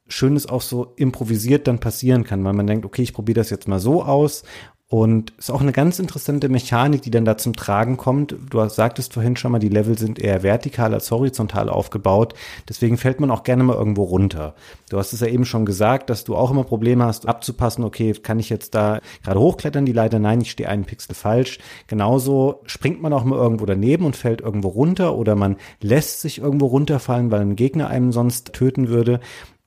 Schönes 0.06 0.46
auch 0.46 0.62
so 0.62 0.92
improvisiert 0.96 1.66
dann 1.66 1.78
passieren 1.78 2.24
kann, 2.24 2.44
weil 2.44 2.52
man 2.52 2.66
denkt, 2.66 2.84
okay, 2.84 3.02
ich 3.02 3.14
probiere 3.14 3.40
das 3.40 3.50
jetzt 3.50 3.68
mal 3.68 3.80
so 3.80 4.02
aus 4.02 4.44
und 4.88 5.32
ist 5.38 5.50
auch 5.50 5.62
eine 5.62 5.72
ganz 5.72 5.98
interessante 5.98 6.48
Mechanik, 6.50 7.02
die 7.02 7.10
dann 7.10 7.24
da 7.24 7.38
zum 7.38 7.54
Tragen 7.54 7.96
kommt. 7.96 8.36
Du 8.50 8.68
sagtest 8.68 9.14
vorhin 9.14 9.36
schon 9.36 9.50
mal, 9.50 9.58
die 9.58 9.70
Level 9.70 9.98
sind 9.98 10.18
eher 10.18 10.42
vertikal 10.42 10.92
als 10.92 11.10
horizontal 11.10 11.70
aufgebaut. 11.70 12.34
Deswegen 12.68 12.98
fällt 12.98 13.18
man 13.18 13.30
auch 13.30 13.44
gerne 13.44 13.64
mal 13.64 13.76
irgendwo 13.76 14.04
runter. 14.04 14.54
Du 14.90 14.98
hast 14.98 15.14
es 15.14 15.20
ja 15.20 15.26
eben 15.26 15.46
schon 15.46 15.64
gesagt, 15.64 16.10
dass 16.10 16.24
du 16.24 16.36
auch 16.36 16.50
immer 16.50 16.64
Probleme 16.64 17.04
hast, 17.04 17.26
abzupassen, 17.26 17.82
okay, 17.82 18.12
kann 18.12 18.38
ich 18.38 18.50
jetzt 18.50 18.74
da 18.74 19.00
gerade 19.22 19.40
hochklettern, 19.40 19.86
die 19.86 19.92
Leiter, 19.92 20.18
nein, 20.18 20.42
ich 20.42 20.50
stehe 20.50 20.68
einen 20.68 20.84
Pixel 20.84 21.14
falsch. 21.14 21.58
Genauso 21.86 22.60
springt 22.66 23.00
man 23.00 23.14
auch 23.14 23.24
mal 23.24 23.38
irgendwo 23.38 23.64
daneben 23.64 24.04
und 24.04 24.16
fällt 24.16 24.42
irgendwo 24.42 24.68
runter 24.68 25.16
oder 25.16 25.34
man 25.34 25.56
lässt 25.80 26.20
sich 26.20 26.38
irgendwo 26.38 26.66
runterfallen, 26.66 27.30
weil 27.30 27.40
ein 27.40 27.56
Gegner 27.56 27.88
einem 27.88 28.12
sonst 28.12 28.52
töten 28.52 28.88
würde 28.88 29.20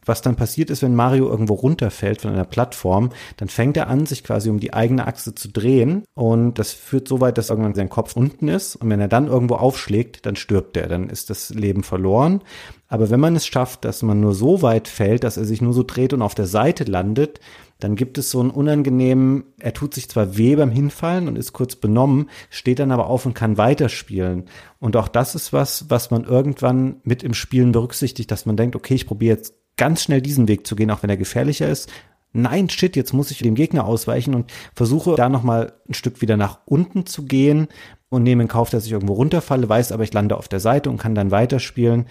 was 0.08 0.22
dann 0.22 0.36
passiert 0.36 0.70
ist, 0.70 0.82
wenn 0.82 0.96
Mario 0.96 1.28
irgendwo 1.28 1.54
runterfällt 1.54 2.22
von 2.22 2.32
einer 2.32 2.46
Plattform, 2.46 3.10
dann 3.38 3.50
fängt 3.50 3.78
er 3.78 3.88
an, 3.88 4.06
sich 4.06 4.24
quasi 4.24 4.50
um 4.50 4.60
die 4.60 4.74
eigene 4.74 5.08
Achse 5.08 5.36
zu 5.36 5.50
drehen 5.50 6.04
und 6.14 6.60
das 6.60 6.74
führt 6.74 7.08
so 7.08 7.22
weit, 7.22 7.38
dass 7.38 7.50
irgendwann 7.50 7.76
sein 7.76 7.90
Kopf 7.90 8.16
unten 8.16 8.48
ist 8.48 8.76
und 8.76 8.90
wenn 8.90 9.00
er 9.00 9.08
dann 9.08 9.28
irgendwo 9.28 9.56
aufschlägt, 9.56 10.26
dann 10.26 10.36
stirbt 10.36 10.78
er, 10.78 10.88
dann 10.88 11.10
ist 11.10 11.30
das 11.30 11.50
Leben 11.50 11.84
verloren. 11.84 12.42
Aber 12.90 13.10
wenn 13.10 13.20
man 13.20 13.36
es 13.36 13.46
schafft, 13.46 13.84
dass 13.84 14.02
man 14.02 14.22
nur 14.22 14.34
so 14.34 14.62
weit 14.62 14.88
fällt, 14.88 15.26
dass 15.26 15.36
er 15.36 15.44
sich 15.44 15.62
nur 15.62 15.74
so 15.74 15.84
dreht 15.84 16.14
und 16.14 16.22
auf 16.22 16.36
der 16.36 16.48
Seite 16.48 16.86
landet, 16.86 17.42
dann 17.80 17.96
gibt 17.96 18.18
es 18.18 18.32
so 18.32 18.40
einen 18.40 18.50
unangenehmen, 18.50 19.44
er 19.60 19.74
tut 19.74 19.94
sich 19.94 20.10
zwar 20.10 20.38
weh 20.38 20.56
beim 20.56 20.72
Hinfallen 20.72 21.28
und 21.28 21.38
ist 21.38 21.54
kurz 21.54 21.76
benommen, 21.76 22.30
steht 22.50 22.80
dann 22.80 22.92
aber 22.92 23.08
auf 23.08 23.26
und 23.26 23.36
kann 23.36 23.58
weiterspielen. 23.58 24.46
Und 24.80 24.96
auch 24.96 25.08
das 25.08 25.36
ist 25.36 25.54
was, 25.54 25.90
was 25.90 26.10
man 26.10 26.24
irgendwann 26.24 27.02
mit 27.04 27.24
im 27.24 27.34
Spielen 27.34 27.72
berücksichtigt, 27.72 28.32
dass 28.32 28.46
man 28.46 28.58
denkt, 28.58 28.76
okay, 28.76 28.96
ich 28.96 29.06
probiere 29.06 29.36
jetzt 29.36 29.54
ganz 29.78 30.04
schnell 30.04 30.22
diesen 30.22 30.48
Weg 30.48 30.68
zu 30.68 30.76
gehen, 30.76 30.92
auch 30.92 31.04
wenn 31.04 31.10
er 31.10 31.18
gefährlicher 31.18 31.70
ist. 31.70 31.90
Nein, 32.34 32.70
shit, 32.70 32.96
jetzt 32.96 33.14
muss 33.14 33.32
ich 33.32 33.40
dem 33.40 33.56
Gegner 33.56 33.86
ausweichen 33.86 34.36
und 34.36 34.52
versuche 34.76 35.16
da 35.16 35.30
nochmal 35.30 35.74
ein 35.88 35.94
Stück 35.94 36.22
wieder 36.22 36.38
nach 36.38 36.60
unten 36.66 37.06
zu 37.06 37.26
gehen 37.26 37.68
und 38.10 38.24
nehme 38.24 38.44
in 38.44 38.50
Kauf, 38.50 38.70
dass 38.70 38.86
ich 38.86 38.92
irgendwo 38.92 39.14
runterfalle, 39.14 39.68
weiß 39.68 39.92
aber, 39.92 40.04
ich 40.04 40.14
lande 40.14 40.38
auf 40.38 40.48
der 40.48 40.60
Seite 40.60 40.90
und 40.90 40.98
kann 40.98 41.16
dann 41.16 41.32
weiterspielen. 41.32 42.06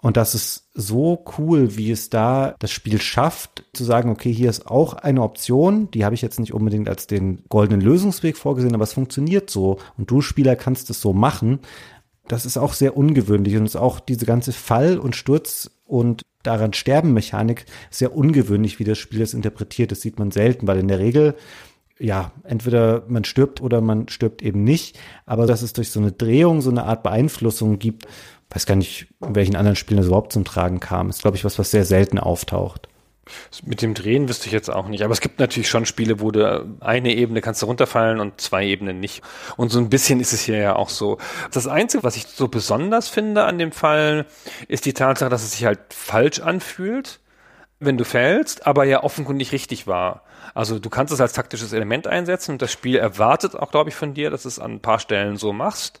Und 0.00 0.16
das 0.16 0.34
ist 0.34 0.68
so 0.74 1.24
cool, 1.38 1.76
wie 1.76 1.90
es 1.90 2.08
da 2.08 2.54
das 2.60 2.70
Spiel 2.70 3.00
schafft, 3.00 3.64
zu 3.72 3.84
sagen, 3.84 4.10
okay, 4.10 4.32
hier 4.32 4.48
ist 4.48 4.66
auch 4.66 4.94
eine 4.94 5.22
Option, 5.22 5.90
die 5.90 6.04
habe 6.04 6.14
ich 6.14 6.22
jetzt 6.22 6.38
nicht 6.38 6.54
unbedingt 6.54 6.88
als 6.88 7.06
den 7.06 7.42
goldenen 7.48 7.80
Lösungsweg 7.80 8.36
vorgesehen, 8.36 8.74
aber 8.74 8.84
es 8.84 8.92
funktioniert 8.92 9.50
so 9.50 9.78
und 9.96 10.10
du 10.10 10.20
Spieler 10.20 10.54
kannst 10.54 10.88
es 10.90 11.00
so 11.00 11.12
machen. 11.12 11.60
Das 12.28 12.46
ist 12.46 12.58
auch 12.58 12.74
sehr 12.74 12.96
ungewöhnlich 12.96 13.56
und 13.56 13.64
ist 13.64 13.76
auch 13.76 14.00
diese 14.00 14.26
ganze 14.26 14.52
Fall- 14.52 14.98
und 14.98 15.16
Sturz- 15.16 15.70
und 15.84 16.22
daran 16.42 16.72
sterben 16.72 17.12
Mechanik 17.12 17.66
sehr 17.90 18.14
ungewöhnlich, 18.14 18.78
wie 18.78 18.84
das 18.84 18.98
Spiel 18.98 19.22
es 19.22 19.34
interpretiert. 19.34 19.90
Das 19.90 20.00
sieht 20.00 20.18
man 20.18 20.30
selten, 20.30 20.66
weil 20.66 20.78
in 20.78 20.88
der 20.88 20.98
Regel 20.98 21.34
ja, 22.00 22.32
entweder 22.44 23.02
man 23.08 23.24
stirbt 23.24 23.60
oder 23.60 23.80
man 23.80 24.08
stirbt 24.08 24.42
eben 24.42 24.62
nicht, 24.62 24.98
aber 25.26 25.46
dass 25.46 25.62
es 25.62 25.72
durch 25.72 25.90
so 25.90 25.98
eine 25.98 26.12
Drehung 26.12 26.60
so 26.60 26.70
eine 26.70 26.84
Art 26.84 27.02
Beeinflussung 27.02 27.78
gibt, 27.78 28.06
weiß 28.50 28.66
gar 28.66 28.76
nicht, 28.76 29.08
in 29.20 29.34
welchen 29.34 29.56
anderen 29.56 29.76
Spielen 29.76 29.98
das 29.98 30.06
überhaupt 30.06 30.32
zum 30.32 30.44
Tragen 30.44 30.80
kam. 30.80 31.10
Ist, 31.10 31.22
glaube 31.22 31.36
ich, 31.36 31.44
was, 31.44 31.58
was 31.58 31.70
sehr 31.70 31.84
selten 31.84 32.18
auftaucht. 32.18 32.88
Mit 33.64 33.82
dem 33.82 33.94
Drehen 33.94 34.28
wüsste 34.28 34.46
ich 34.46 34.52
jetzt 34.52 34.70
auch 34.70 34.88
nicht. 34.88 35.02
Aber 35.02 35.12
es 35.12 35.20
gibt 35.20 35.40
natürlich 35.40 35.68
schon 35.68 35.86
Spiele, 35.86 36.20
wo 36.20 36.30
du 36.30 36.76
eine 36.80 37.14
Ebene 37.14 37.40
kannst 37.40 37.62
du 37.62 37.66
runterfallen 37.66 38.20
und 38.20 38.40
zwei 38.40 38.64
Ebenen 38.64 39.00
nicht. 39.00 39.22
Und 39.56 39.70
so 39.70 39.78
ein 39.78 39.90
bisschen 39.90 40.20
ist 40.20 40.32
es 40.32 40.40
hier 40.40 40.58
ja 40.58 40.76
auch 40.76 40.88
so. 40.88 41.18
Das 41.52 41.66
Einzige, 41.66 42.04
was 42.04 42.16
ich 42.16 42.26
so 42.26 42.48
besonders 42.48 43.08
finde 43.08 43.44
an 43.44 43.58
dem 43.58 43.72
Fall, 43.72 44.26
ist 44.68 44.86
die 44.86 44.92
Tatsache, 44.92 45.30
dass 45.30 45.42
es 45.42 45.52
sich 45.52 45.64
halt 45.64 45.80
falsch 45.90 46.40
anfühlt, 46.40 47.20
wenn 47.80 47.96
du 47.96 48.04
fällst, 48.04 48.66
aber 48.66 48.84
ja 48.84 49.02
offenkundig 49.02 49.52
richtig 49.52 49.86
war. 49.86 50.22
Also 50.58 50.80
du 50.80 50.90
kannst 50.90 51.14
es 51.14 51.20
als 51.20 51.34
taktisches 51.34 51.72
Element 51.72 52.08
einsetzen 52.08 52.50
und 52.50 52.62
das 52.62 52.72
Spiel 52.72 52.96
erwartet 52.96 53.54
auch, 53.54 53.70
glaube 53.70 53.90
ich, 53.90 53.94
von 53.94 54.12
dir, 54.12 54.28
dass 54.28 54.44
es 54.44 54.58
an 54.58 54.72
ein 54.72 54.80
paar 54.80 54.98
Stellen 54.98 55.36
so 55.36 55.52
machst. 55.52 56.00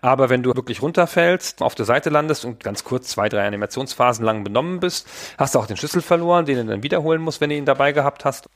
Aber 0.00 0.30
wenn 0.30 0.42
du 0.42 0.54
wirklich 0.54 0.80
runterfällst, 0.80 1.60
auf 1.60 1.74
der 1.74 1.84
Seite 1.84 2.08
landest 2.08 2.46
und 2.46 2.64
ganz 2.64 2.84
kurz 2.84 3.08
zwei, 3.08 3.28
drei 3.28 3.46
Animationsphasen 3.46 4.24
lang 4.24 4.44
benommen 4.44 4.80
bist, 4.80 5.06
hast 5.36 5.54
du 5.54 5.58
auch 5.58 5.66
den 5.66 5.76
Schlüssel 5.76 6.00
verloren, 6.00 6.46
den 6.46 6.56
du 6.56 6.64
dann 6.64 6.82
wiederholen 6.82 7.20
musst, 7.20 7.42
wenn 7.42 7.50
du 7.50 7.56
ihn 7.56 7.66
dabei 7.66 7.92
gehabt 7.92 8.24
hast. 8.24 8.48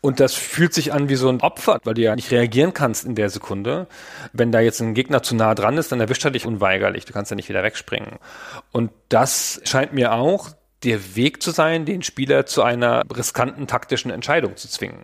Und 0.00 0.20
das 0.20 0.32
fühlt 0.32 0.72
sich 0.72 0.90
an 0.90 1.10
wie 1.10 1.16
so 1.16 1.28
ein 1.28 1.42
Opfer, 1.42 1.80
weil 1.84 1.92
du 1.92 2.00
ja 2.00 2.16
nicht 2.16 2.30
reagieren 2.30 2.72
kannst 2.72 3.04
in 3.04 3.14
der 3.14 3.28
Sekunde. 3.28 3.88
Wenn 4.32 4.52
da 4.52 4.60
jetzt 4.60 4.80
ein 4.80 4.94
Gegner 4.94 5.22
zu 5.22 5.36
nah 5.36 5.54
dran 5.54 5.76
ist, 5.76 5.92
dann 5.92 6.00
erwischt 6.00 6.24
er 6.24 6.30
dich 6.30 6.46
unweigerlich. 6.46 7.04
Du 7.04 7.12
kannst 7.12 7.30
ja 7.30 7.36
nicht 7.36 7.50
wieder 7.50 7.62
wegspringen. 7.62 8.18
Und 8.72 8.90
das 9.10 9.60
scheint 9.64 9.92
mir 9.92 10.14
auch 10.14 10.48
der 10.84 11.16
Weg 11.16 11.42
zu 11.42 11.50
sein, 11.50 11.84
den 11.84 12.02
Spieler 12.02 12.46
zu 12.46 12.62
einer 12.62 13.04
riskanten 13.14 13.66
taktischen 13.66 14.10
Entscheidung 14.10 14.56
zu 14.56 14.68
zwingen. 14.68 15.02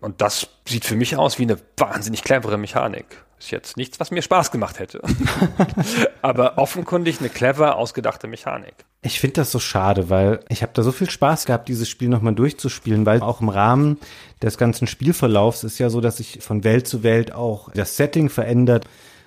Und 0.00 0.20
das 0.20 0.48
sieht 0.66 0.84
für 0.84 0.96
mich 0.96 1.16
aus 1.16 1.38
wie 1.38 1.42
eine 1.42 1.58
wahnsinnig 1.76 2.24
clevere 2.24 2.58
Mechanik. 2.58 3.22
Ist 3.38 3.50
jetzt 3.50 3.76
nichts, 3.78 3.98
was 4.00 4.10
mir 4.10 4.20
Spaß 4.20 4.50
gemacht 4.50 4.78
hätte. 4.78 5.00
Aber 6.22 6.58
offenkundig 6.58 7.20
eine 7.20 7.30
clever 7.30 7.76
ausgedachte 7.76 8.26
Mechanik. 8.26 8.74
Ich 9.00 9.18
finde 9.18 9.36
das 9.36 9.50
so 9.50 9.58
schade, 9.58 10.10
weil 10.10 10.40
ich 10.50 10.62
habe 10.62 10.72
da 10.74 10.82
so 10.82 10.92
viel 10.92 11.08
Spaß 11.08 11.46
gehabt, 11.46 11.68
dieses 11.70 11.88
Spiel 11.88 12.10
nochmal 12.10 12.34
durchzuspielen, 12.34 13.06
weil 13.06 13.22
auch 13.22 13.40
im 13.40 13.48
Rahmen 13.48 13.98
des 14.42 14.58
ganzen 14.58 14.86
Spielverlaufs 14.86 15.64
ist 15.64 15.78
ja 15.78 15.88
so, 15.88 16.02
dass 16.02 16.18
sich 16.18 16.40
von 16.42 16.64
Welt 16.64 16.86
zu 16.86 17.02
Welt 17.02 17.32
auch 17.32 17.70
das 17.72 17.96
Setting 17.96 18.28
verändert. 18.28 18.86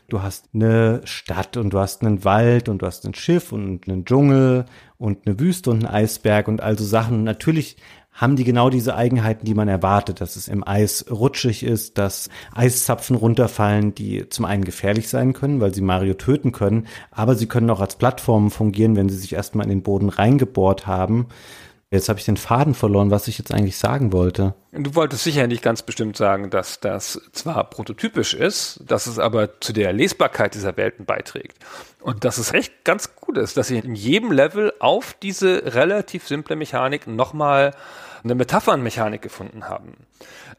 Du 0.09 0.21
hast 0.21 0.45
eine 0.53 1.01
Stadt 1.05 1.57
und 1.57 1.71
du 1.71 1.79
hast 1.79 2.03
einen 2.03 2.23
Wald 2.23 2.69
und 2.69 2.83
du 2.83 2.85
hast 2.85 3.05
ein 3.05 3.15
Schiff 3.15 3.51
und 3.51 3.87
einen 3.87 4.05
Dschungel 4.05 4.65
und 5.03 5.27
eine 5.27 5.37
Wüste 5.37 5.69
und 5.69 5.85
einen 5.85 5.93
Eisberg 5.93 6.47
und 6.47 6.61
also 6.61 6.85
Sachen. 6.85 7.25
Natürlich 7.25 7.75
haben 8.13 8.37
die 8.37 8.45
genau 8.45 8.69
diese 8.69 8.95
Eigenheiten, 8.95 9.45
die 9.45 9.53
man 9.53 9.67
erwartet, 9.67 10.21
dass 10.21 10.37
es 10.37 10.47
im 10.47 10.65
Eis 10.65 11.05
rutschig 11.11 11.63
ist, 11.63 11.97
dass 11.97 12.29
Eiszapfen 12.53 13.17
runterfallen, 13.17 13.93
die 13.93 14.29
zum 14.29 14.45
einen 14.45 14.63
gefährlich 14.63 15.09
sein 15.09 15.33
können, 15.33 15.59
weil 15.59 15.73
sie 15.73 15.81
Mario 15.81 16.13
töten 16.13 16.53
können, 16.53 16.87
aber 17.11 17.35
sie 17.35 17.47
können 17.47 17.69
auch 17.69 17.81
als 17.81 17.97
Plattformen 17.97 18.49
fungieren, 18.49 18.95
wenn 18.95 19.09
sie 19.09 19.17
sich 19.17 19.33
erstmal 19.33 19.65
in 19.65 19.71
den 19.71 19.83
Boden 19.83 20.07
reingebohrt 20.07 20.87
haben. 20.87 21.27
Jetzt 21.93 22.09
habe 22.09 22.17
ich 22.17 22.25
den 22.25 22.37
Faden 22.37 22.73
verloren, 22.73 23.11
was 23.11 23.27
ich 23.27 23.37
jetzt 23.37 23.53
eigentlich 23.53 23.77
sagen 23.77 24.13
wollte. 24.13 24.55
Du 24.71 24.95
wolltest 24.95 25.25
sicher 25.25 25.45
nicht 25.45 25.61
ganz 25.61 25.83
bestimmt 25.83 26.17
sagen, 26.17 26.49
dass 26.49 26.79
das 26.79 27.21
zwar 27.33 27.69
prototypisch 27.69 28.33
ist, 28.33 28.81
dass 28.87 29.05
es 29.05 29.19
aber 29.19 29.59
zu 29.59 29.73
der 29.73 29.93
Lesbarkeit 29.93 30.55
dieser 30.55 30.75
Welten 30.75 31.05
beiträgt. 31.05 31.57
Und 32.03 32.25
dass 32.25 32.37
es 32.37 32.53
echt 32.53 32.83
ganz 32.83 33.15
gut 33.15 33.37
ist, 33.37 33.55
dass 33.55 33.69
sie 33.69 33.77
in 33.77 33.95
jedem 33.95 34.31
Level 34.31 34.73
auf 34.79 35.15
diese 35.21 35.73
relativ 35.73 36.27
simple 36.27 36.57
Mechanik 36.57 37.07
nochmal 37.07 37.73
eine 38.25 38.35
Metaphernmechanik 38.35 39.21
gefunden 39.21 39.69
haben. 39.69 39.95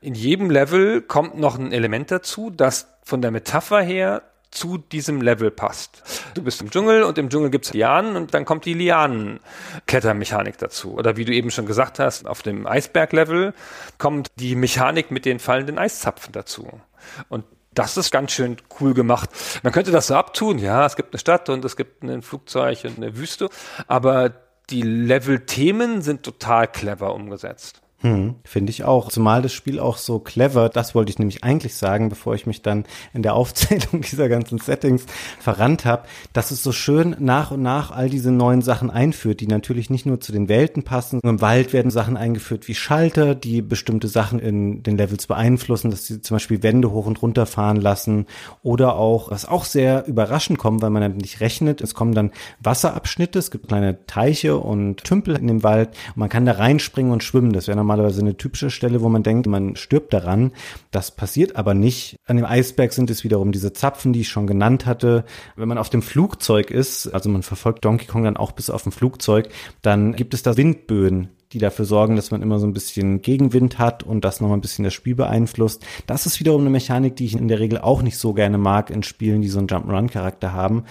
In 0.01 0.15
jedem 0.15 0.49
Level 0.51 1.03
kommt 1.03 1.39
noch 1.39 1.59
ein 1.59 1.73
Element 1.73 2.11
dazu, 2.11 2.51
das 2.51 2.89
von 3.03 3.21
der 3.21 3.31
Metapher 3.31 3.83
her 3.83 4.23
zu 4.51 4.79
diesem 4.79 5.21
Level 5.21 5.51
passt. 5.51 6.03
Du 6.35 6.43
bist 6.43 6.63
im 6.63 6.71
Dschungel 6.71 7.03
und 7.03 7.19
im 7.19 7.29
Dschungel 7.29 7.51
gibt's 7.51 7.75
Lianen 7.75 8.17
und 8.17 8.33
dann 8.33 8.47
kommt 8.47 8.65
die 8.65 8.75
Lianenklettermechanik 8.75 10.57
dazu. 10.57 10.95
Oder 10.95 11.17
wie 11.17 11.27
du 11.27 11.33
eben 11.33 11.51
schon 11.51 11.67
gesagt 11.67 11.99
hast, 11.99 12.27
auf 12.27 12.41
dem 12.43 12.67
Eisberg-Level 12.67 13.53
kommt 13.99 14.29
die 14.37 14.55
Mechanik 14.55 15.11
mit 15.11 15.27
den 15.27 15.41
fallenden 15.41 15.79
Eiszapfen 15.79 16.33
dazu. 16.33 16.81
Und 17.29 17.45
das 17.75 17.97
ist 17.97 18.11
ganz 18.11 18.33
schön 18.33 18.57
cool 18.81 18.95
gemacht. 18.95 19.31
Man 19.63 19.73
könnte 19.73 19.91
das 19.91 20.09
so 20.09 20.15
abtun, 20.15 20.59
ja, 20.59 20.87
es 20.87 20.97
gibt 20.97 21.13
eine 21.13 21.19
Stadt 21.19 21.49
und 21.49 21.65
es 21.65 21.77
gibt 21.77 22.03
ein 22.03 22.23
Flugzeug 22.23 22.85
und 22.85 22.97
eine 22.97 23.17
Wüste, 23.17 23.49
aber 23.87 24.33
die 24.71 24.83
Level-Themen 24.83 26.03
sind 26.03 26.23
total 26.23 26.69
clever 26.69 27.15
umgesetzt. 27.15 27.84
Hm, 28.05 28.35
Finde 28.45 28.69
ich 28.69 28.85
auch. 28.85 29.09
Zumal 29.09 29.41
das 29.41 29.55
Spiel 29.55 29.81
auch 29.81 29.97
so 29.97 30.19
clever, 30.19 30.69
das 30.69 30.95
wollte 30.95 31.09
ich 31.09 31.19
nämlich 31.19 31.43
eigentlich 31.43 31.75
sagen, 31.75 32.11
bevor 32.11 32.35
ich 32.35 32.47
mich 32.47 32.61
dann 32.61 32.85
in 33.15 33.23
der 33.23 33.33
Aufzählung 33.35 34.03
dieser 34.03 34.29
ganzen 34.29 34.59
Settings 34.59 35.07
verrannt 35.41 35.87
habe, 35.87 36.07
dass 36.35 36.51
es 36.51 36.63
so 36.63 36.71
schön 36.71 37.17
nach 37.19 37.51
und 37.51 37.63
nach 37.63 37.93
all 37.93 38.11
diese 38.11 38.31
neuen 38.31 38.61
Sachen 38.61 38.91
einführt, 38.91 39.41
die 39.41 39.47
natürlich 39.47 39.89
nicht 39.89 40.05
nur 40.05 40.21
zu 40.21 40.33
den 40.33 40.51
Welten 40.51 40.83
passen. 40.83 41.19
Im 41.23 41.41
Wald 41.41 41.73
werden 41.73 41.91
Sachen 41.91 42.19
eingeführt 42.19 42.69
wie 42.69 42.75
Schalter, 42.75 43.35
die 43.35 43.63
bestimmte 43.63 44.09
Sachen 44.09 44.39
in 44.39 44.83
den 44.83 44.99
Levels 44.99 45.27
beeinflussen, 45.27 45.91
dass 45.91 46.05
sie 46.05 46.21
zum 46.21 46.35
Beispiel 46.35 46.63
Wände 46.63 46.91
hoch 46.91 47.07
und 47.07 47.23
runter 47.23 47.47
fahren 47.47 47.81
lassen 47.81 48.27
oder 48.63 48.97
auch, 48.97 49.31
was 49.31 49.47
auch 49.47 49.65
sehr 49.65 50.07
überraschend 50.07 50.59
kommt, 50.59 50.83
weil 50.83 50.91
man 50.91 51.01
dann 51.01 51.17
nicht 51.17 51.41
rechnet, 51.41 51.81
es 51.81 51.95
kommen 51.95 52.15
dann 52.15 52.33
Wasserabschnitte, 52.61 53.39
es 53.39 53.51
gibt 53.51 53.69
kleine 53.69 54.05
Teiche 54.07 54.59
und 54.59 55.05
Tümpel 55.05 55.37
in 55.37 55.47
dem 55.47 55.63
Wald 55.63 55.89
und 56.09 56.19
man 56.19 56.29
kann 56.29 56.45
da 56.45 56.53
reinspringen 56.53 57.11
und 57.11 57.25
schwimmen. 57.25 57.55
Das 57.55 57.67
wäre 57.67 57.79
normal 57.79 57.94
normalerweise 57.95 58.21
eine 58.21 58.37
typische 58.37 58.71
Stelle, 58.71 59.03
wo 59.03 59.09
man 59.09 59.23
denkt, 59.23 59.47
man 59.47 59.77
stirbt 59.77 60.13
daran. 60.13 60.53
Das 60.91 61.11
passiert 61.13 61.57
aber 61.57 61.75
nicht. 61.75 62.17
An 62.27 62.37
dem 62.37 62.45
Eisberg 62.45 62.93
sind 62.93 63.11
es 63.11 63.25
wiederum 63.25 63.53
diese 63.53 63.73
Zapfen, 63.73 64.13
die 64.13 64.23
ich 64.23 64.29
schon 64.29 64.47
genannt 64.47 64.87
hatte. 64.87 65.25
Wenn 65.57 65.69
man 65.69 65.79
auf 65.79 65.91
dem 65.91 66.03
Flugzeug 66.03 66.71
ist, 66.71 67.09
also 67.09 67.31
man 67.31 67.43
verfolgt 67.43 67.85
Donkey 67.85 68.07
Kong 68.07 68.25
dann 68.25 68.37
auch 68.37 68.53
bis 68.53 68.71
auf 68.71 68.83
dem 68.83 68.93
Flugzeug, 68.93 69.49
dann 69.83 70.15
gibt 70.15 70.35
es 70.35 70.43
da 70.43 70.57
Windböen, 70.57 71.29
die 71.53 71.59
dafür 71.59 71.85
sorgen, 71.85 72.17
dass 72.17 72.31
man 72.31 72.43
immer 72.43 72.59
so 72.59 72.67
ein 72.67 72.73
bisschen 72.73 73.23
Gegenwind 73.23 73.79
hat 73.79 74.03
und 74.03 74.25
das 74.25 74.41
nochmal 74.41 74.59
ein 74.59 74.63
bisschen 74.63 74.85
das 74.85 74.95
Spiel 74.95 75.15
beeinflusst. 75.15 75.85
Das 76.07 76.27
ist 76.27 76.41
wiederum 76.41 76.63
eine 76.63 76.71
Mechanik, 76.71 77.17
die 77.17 77.27
ich 77.27 77.37
in 77.37 77.49
der 77.49 77.61
Regel 77.61 77.79
auch 77.79 78.03
nicht 78.03 78.19
so 78.19 78.35
gerne 78.35 78.59
mag 78.59 78.91
in 78.91 79.03
Spielen, 79.05 79.41
die 79.41 79.49
so 79.49 79.59
einen 79.59 79.69
Jump'n'Run-Charakter 79.69 80.53
haben 80.53 80.85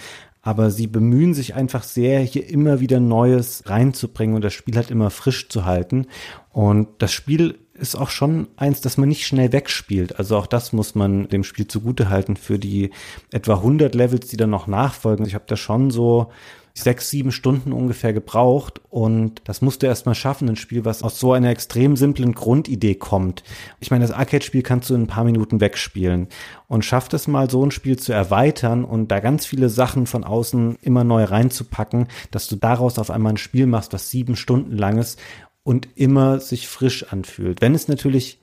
aber 0.44 0.70
sie 0.70 0.86
bemühen 0.86 1.32
sich 1.32 1.54
einfach 1.54 1.82
sehr, 1.82 2.20
hier 2.20 2.46
immer 2.46 2.78
wieder 2.78 3.00
Neues 3.00 3.62
reinzubringen 3.64 4.36
und 4.36 4.42
das 4.42 4.52
Spiel 4.52 4.76
halt 4.76 4.90
immer 4.90 5.08
frisch 5.08 5.48
zu 5.48 5.64
halten. 5.64 6.06
Und 6.50 6.88
das 6.98 7.12
Spiel 7.12 7.58
ist 7.72 7.96
auch 7.96 8.10
schon 8.10 8.48
eins, 8.56 8.82
das 8.82 8.98
man 8.98 9.08
nicht 9.08 9.26
schnell 9.26 9.52
wegspielt. 9.52 10.18
Also 10.18 10.36
auch 10.36 10.46
das 10.46 10.74
muss 10.74 10.94
man 10.94 11.28
dem 11.28 11.44
Spiel 11.44 11.66
zugute 11.66 12.10
halten 12.10 12.36
für 12.36 12.58
die 12.58 12.90
etwa 13.32 13.54
100 13.54 13.94
Levels, 13.94 14.28
die 14.28 14.36
dann 14.36 14.50
noch 14.50 14.66
nachfolgen. 14.66 15.26
Ich 15.26 15.34
habe 15.34 15.46
da 15.48 15.56
schon 15.56 15.90
so 15.90 16.30
sechs, 16.76 17.08
sieben 17.08 17.30
Stunden 17.30 17.72
ungefähr 17.72 18.12
gebraucht 18.12 18.80
und 18.90 19.40
das 19.44 19.62
musste 19.62 19.86
erst 19.86 20.06
mal 20.06 20.14
schaffen, 20.16 20.48
ein 20.48 20.56
Spiel, 20.56 20.84
was 20.84 21.04
aus 21.04 21.20
so 21.20 21.32
einer 21.32 21.50
extrem 21.50 21.96
simplen 21.96 22.34
Grundidee 22.34 22.96
kommt. 22.96 23.44
Ich 23.78 23.92
meine, 23.92 24.04
das 24.04 24.14
Arcade-Spiel 24.14 24.62
kannst 24.62 24.90
du 24.90 24.94
in 24.94 25.02
ein 25.02 25.06
paar 25.06 25.22
Minuten 25.22 25.60
wegspielen 25.60 26.26
und 26.66 26.84
schafft 26.84 27.14
es 27.14 27.28
mal, 27.28 27.48
so 27.48 27.64
ein 27.64 27.70
Spiel 27.70 27.96
zu 27.96 28.12
erweitern 28.12 28.84
und 28.84 29.12
da 29.12 29.20
ganz 29.20 29.46
viele 29.46 29.68
Sachen 29.68 30.06
von 30.06 30.24
außen 30.24 30.78
immer 30.82 31.04
neu 31.04 31.22
reinzupacken, 31.22 32.08
dass 32.32 32.48
du 32.48 32.56
daraus 32.56 32.98
auf 32.98 33.10
einmal 33.10 33.34
ein 33.34 33.38
Spiel 33.38 33.66
machst, 33.66 33.92
was 33.92 34.10
sieben 34.10 34.34
Stunden 34.34 34.76
lang 34.76 34.98
ist 34.98 35.20
und 35.62 35.88
immer 35.94 36.40
sich 36.40 36.66
frisch 36.66 37.04
anfühlt. 37.12 37.60
Wenn 37.60 37.76
es 37.76 37.86
natürlich 37.86 38.40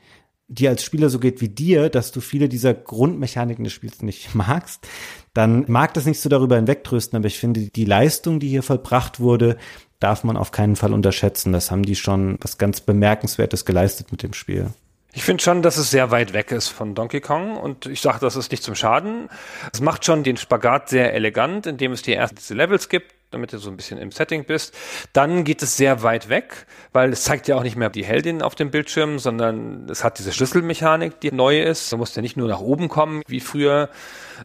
dir 0.52 0.70
als 0.70 0.84
Spieler 0.84 1.10
so 1.10 1.20
geht 1.20 1.41
wie 1.41 1.49
dir, 1.49 1.89
dass 1.89 2.12
du 2.12 2.22
viele 2.22 2.49
dieser 2.49 2.74
Grundmechaniken 2.74 3.64
des 3.64 3.74
Spiels 3.74 4.02
nicht 4.02 4.36
magst, 4.36 4.88
dann 5.34 5.66
mag 5.68 5.93
das 5.93 6.06
nicht 6.06 6.20
so 6.20 6.30
darüber 6.30 6.58
hinwegtrösten, 6.58 7.18
aber 7.18 7.28
ich 7.28 7.39
finde, 7.39 7.62
die 7.62 7.86
Leistung, 7.86 8.39
die 8.39 8.49
hier 8.49 8.64
vollbracht 8.64 9.20
wurde, 9.20 9.58
darf 9.99 10.24
man 10.24 10.36
auf 10.36 10.52
keinen 10.52 10.76
Fall 10.76 10.93
unterschätzen. 10.93 11.54
Das 11.54 11.72
haben 11.72 11.84
die 11.84 11.95
schon 11.95 12.38
was 12.41 12.58
ganz 12.58 12.82
Bemerkenswertes 12.82 13.66
geleistet 13.66 14.12
mit 14.12 14.24
dem 14.24 14.34
Spiel. 14.34 14.68
Ich 15.14 15.24
finde 15.24 15.43
schon, 15.43 15.62
dass 15.62 15.78
es 15.78 15.91
sehr 15.91 16.10
weit 16.10 16.34
weg 16.34 16.52
ist 16.52 16.70
von 16.70 16.95
Donkey 16.95 17.20
Kong 17.20 17.58
und 17.58 17.86
ich 17.86 18.02
sage, 18.02 18.20
das 18.22 18.36
ist 18.36 18.52
nicht 18.52 18.64
zum 18.64 18.76
Schaden. 18.76 19.30
Es 19.74 19.82
macht 19.82 20.06
schon 20.06 20.24
den 20.24 20.38
Spagat 20.38 20.89
sehr 20.89 21.14
elegant, 21.14 21.68
indem 21.68 21.91
es 21.91 22.02
dir 22.02 22.16
erst 22.16 22.38
diese 22.39 22.54
Levels 22.54 22.88
gibt, 22.88 23.14
damit 23.32 23.53
du 23.53 23.57
so 23.57 23.69
ein 23.69 23.77
bisschen 23.77 23.97
im 23.97 24.11
Setting 24.11 24.45
bist. 24.45 24.75
Dann 25.13 25.43
geht 25.43 25.63
es 25.63 25.77
sehr 25.77 26.03
weit 26.03 26.29
weg, 26.29 26.65
weil 26.93 27.11
es 27.11 27.23
zeigt 27.23 27.47
ja 27.47 27.55
auch 27.55 27.63
nicht 27.63 27.75
mehr 27.75 27.89
die 27.89 28.05
Heldin 28.05 28.41
auf 28.41 28.55
dem 28.55 28.71
Bildschirm, 28.71 29.19
sondern 29.19 29.88
es 29.89 30.03
hat 30.03 30.19
diese 30.19 30.34
Schlüsselmechanik, 30.34 31.19
die 31.19 31.32
neu 31.32 31.61
ist. 31.61 31.91
Du 31.91 31.97
musst 31.97 32.15
ja 32.15 32.21
nicht 32.21 32.38
nur 32.38 32.47
nach 32.47 32.59
oben 32.59 32.89
kommen 32.89 33.23
wie 33.27 33.39
früher, 33.39 33.89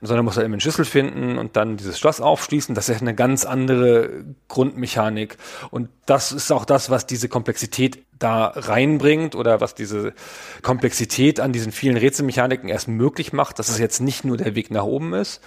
sondern 0.00 0.24
musst 0.24 0.36
halt 0.36 0.44
immer 0.44 0.54
einen 0.54 0.60
Schlüssel 0.60 0.84
finden 0.84 1.38
und 1.38 1.56
dann 1.56 1.76
dieses 1.76 1.98
Schloss 1.98 2.20
aufschließen. 2.20 2.74
Das 2.74 2.88
ist 2.88 3.00
eine 3.00 3.14
ganz 3.14 3.44
andere 3.44 4.24
Grundmechanik. 4.48 5.36
Und 5.70 5.88
das 6.06 6.32
ist 6.32 6.50
auch 6.52 6.64
das, 6.64 6.90
was 6.90 7.06
diese 7.06 7.28
Komplexität 7.28 8.04
da 8.18 8.46
reinbringt 8.54 9.34
oder 9.34 9.60
was 9.60 9.74
diese 9.74 10.14
Komplexität 10.62 11.40
an 11.40 11.52
diesen 11.52 11.72
vielen 11.72 11.96
Rätselmechaniken 11.96 12.68
erst 12.68 12.88
möglich 12.88 13.32
macht, 13.32 13.58
dass 13.58 13.68
es 13.68 13.78
jetzt 13.78 14.00
nicht 14.00 14.24
nur 14.24 14.36
der 14.36 14.54
Weg 14.54 14.70
nach 14.70 14.84
oben 14.84 15.12
ist, 15.12 15.40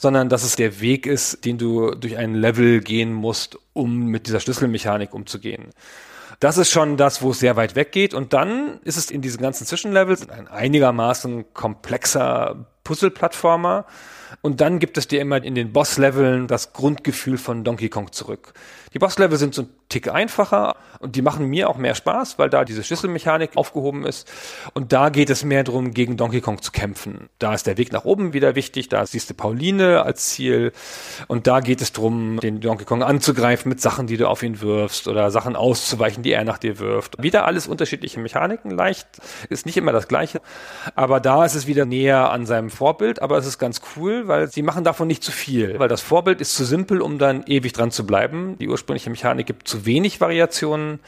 sondern 0.00 0.30
dass 0.30 0.44
es 0.44 0.56
der 0.56 0.80
Weg 0.80 1.06
ist, 1.06 1.44
den 1.44 1.58
du 1.58 1.90
durch 1.90 2.16
ein 2.16 2.34
Level 2.34 2.80
gehen 2.80 3.12
musst, 3.12 3.58
um 3.74 4.06
mit 4.06 4.26
dieser 4.26 4.40
Schlüsselmechanik 4.40 5.12
umzugehen. 5.12 5.68
Das 6.38 6.56
ist 6.56 6.70
schon 6.70 6.96
das, 6.96 7.20
wo 7.20 7.32
es 7.32 7.40
sehr 7.40 7.56
weit 7.56 7.76
weggeht. 7.76 8.14
Und 8.14 8.32
dann 8.32 8.80
ist 8.82 8.96
es 8.96 9.10
in 9.10 9.20
diesen 9.20 9.42
ganzen 9.42 9.66
Zwischenlevels 9.66 10.30
ein 10.30 10.48
einigermaßen 10.48 11.52
komplexer 11.52 12.64
Puzzle-Plattformer. 12.82 13.84
Und 14.42 14.60
dann 14.60 14.78
gibt 14.78 14.98
es 14.98 15.08
dir 15.08 15.20
immer 15.20 15.42
in 15.42 15.54
den 15.54 15.72
Boss-Leveln 15.72 16.46
das 16.46 16.72
Grundgefühl 16.72 17.38
von 17.38 17.64
Donkey 17.64 17.88
Kong 17.88 18.12
zurück. 18.12 18.54
Die 18.92 18.98
Bosslevel 18.98 19.38
sind 19.38 19.54
so 19.54 19.62
ein 19.62 19.68
Tick 19.88 20.08
einfacher 20.08 20.76
und 20.98 21.14
die 21.14 21.22
machen 21.22 21.46
mir 21.46 21.68
auch 21.68 21.76
mehr 21.76 21.94
Spaß, 21.94 22.38
weil 22.38 22.50
da 22.50 22.64
diese 22.64 22.82
Schlüsselmechanik 22.82 23.56
aufgehoben 23.56 24.04
ist. 24.04 24.28
Und 24.74 24.92
da 24.92 25.10
geht 25.10 25.30
es 25.30 25.44
mehr 25.44 25.62
darum, 25.62 25.92
gegen 25.92 26.16
Donkey 26.16 26.40
Kong 26.40 26.60
zu 26.60 26.72
kämpfen. 26.72 27.28
Da 27.38 27.54
ist 27.54 27.66
der 27.66 27.78
Weg 27.78 27.92
nach 27.92 28.04
oben 28.04 28.32
wieder 28.32 28.56
wichtig, 28.56 28.88
da 28.88 29.06
siehst 29.06 29.30
du 29.30 29.34
Pauline 29.34 30.02
als 30.02 30.30
Ziel. 30.30 30.72
Und 31.28 31.46
da 31.46 31.60
geht 31.60 31.80
es 31.80 31.92
darum, 31.92 32.40
den 32.40 32.60
Donkey 32.60 32.84
Kong 32.84 33.02
anzugreifen 33.02 33.68
mit 33.68 33.80
Sachen, 33.80 34.08
die 34.08 34.16
du 34.16 34.28
auf 34.28 34.42
ihn 34.42 34.60
wirfst 34.60 35.06
oder 35.06 35.30
Sachen 35.30 35.54
auszuweichen, 35.54 36.24
die 36.24 36.32
er 36.32 36.44
nach 36.44 36.58
dir 36.58 36.80
wirft. 36.80 37.22
Wieder 37.22 37.46
alles 37.46 37.68
unterschiedliche 37.68 38.18
Mechaniken, 38.18 38.70
leicht, 38.70 39.06
ist 39.48 39.66
nicht 39.66 39.76
immer 39.76 39.92
das 39.92 40.08
gleiche. 40.08 40.40
Aber 40.96 41.20
da 41.20 41.44
ist 41.44 41.54
es 41.54 41.68
wieder 41.68 41.84
näher 41.84 42.30
an 42.30 42.44
seinem 42.44 42.70
Vorbild, 42.70 43.22
aber 43.22 43.38
es 43.38 43.46
ist 43.46 43.58
ganz 43.58 43.80
cool, 43.96 44.19
weil 44.28 44.50
sie 44.50 44.62
machen 44.62 44.84
davon 44.84 45.08
nicht 45.08 45.22
zu 45.22 45.32
viel. 45.32 45.78
Weil 45.78 45.88
das 45.88 46.00
Vorbild 46.00 46.40
ist 46.40 46.54
zu 46.54 46.64
simpel, 46.64 47.00
um 47.00 47.18
dann 47.18 47.44
ewig 47.46 47.72
dran 47.72 47.90
zu 47.90 48.06
bleiben. 48.06 48.56
Die 48.58 48.68
ursprüngliche 48.68 49.10
Mechanik 49.10 49.46
gibt 49.46 49.68
zu 49.68 49.86
wenig 49.86 50.20
Variationen 50.20 51.00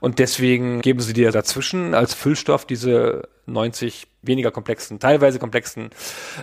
und 0.00 0.18
deswegen 0.18 0.80
geben 0.82 1.00
sie 1.00 1.12
dir 1.12 1.32
dazwischen 1.32 1.94
als 1.94 2.14
Füllstoff 2.14 2.64
diese 2.64 3.28
90 3.46 4.06
weniger 4.22 4.50
komplexen, 4.50 4.98
teilweise 4.98 5.38
komplexen 5.38 5.90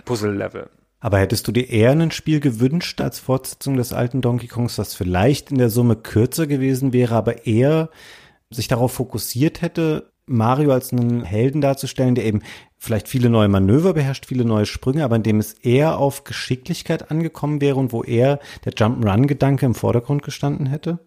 Puzzle-Level. 0.04 0.68
Aber 1.00 1.18
hättest 1.18 1.46
du 1.46 1.52
dir 1.52 1.68
eher 1.68 1.90
ein 1.90 2.10
Spiel 2.10 2.40
gewünscht 2.40 3.00
als 3.02 3.18
Fortsetzung 3.18 3.76
des 3.76 3.92
alten 3.92 4.22
Donkey 4.22 4.48
Kongs, 4.48 4.76
das 4.76 4.94
vielleicht 4.94 5.50
in 5.50 5.58
der 5.58 5.68
Summe 5.68 5.96
kürzer 5.96 6.46
gewesen 6.46 6.94
wäre, 6.94 7.14
aber 7.14 7.46
eher 7.46 7.90
sich 8.50 8.68
darauf 8.68 8.92
fokussiert 8.92 9.60
hätte, 9.60 10.10
Mario 10.26 10.72
als 10.72 10.92
einen 10.92 11.22
Helden 11.22 11.60
darzustellen, 11.60 12.14
der 12.14 12.24
eben 12.24 12.42
vielleicht 12.78 13.08
viele 13.08 13.28
neue 13.28 13.48
Manöver 13.48 13.94
beherrscht, 13.94 14.26
viele 14.26 14.44
neue 14.44 14.66
Sprünge, 14.66 15.04
aber 15.04 15.16
in 15.16 15.22
dem 15.22 15.38
es 15.38 15.54
eher 15.54 15.98
auf 15.98 16.24
Geschicklichkeit 16.24 17.10
angekommen 17.10 17.60
wäre 17.60 17.76
und 17.76 17.92
wo 17.92 18.02
eher 18.02 18.38
der 18.64 18.72
Jump'n'Run-Gedanke 18.72 19.66
im 19.66 19.74
Vordergrund 19.74 20.22
gestanden 20.22 20.66
hätte? 20.66 20.98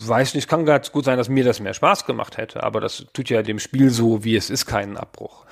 Weiß 0.00 0.34
nicht, 0.34 0.48
kann 0.48 0.64
ganz 0.64 0.92
gut 0.92 1.04
sein, 1.04 1.18
dass 1.18 1.28
mir 1.28 1.44
das 1.44 1.60
mehr 1.60 1.74
Spaß 1.74 2.04
gemacht 2.04 2.36
hätte, 2.36 2.62
aber 2.62 2.80
das 2.80 3.06
tut 3.12 3.30
ja 3.30 3.42
dem 3.42 3.58
Spiel 3.58 3.90
so, 3.90 4.24
wie 4.24 4.36
es 4.36 4.50
ist, 4.50 4.66
keinen 4.66 4.96
Abbruch. 4.96 5.44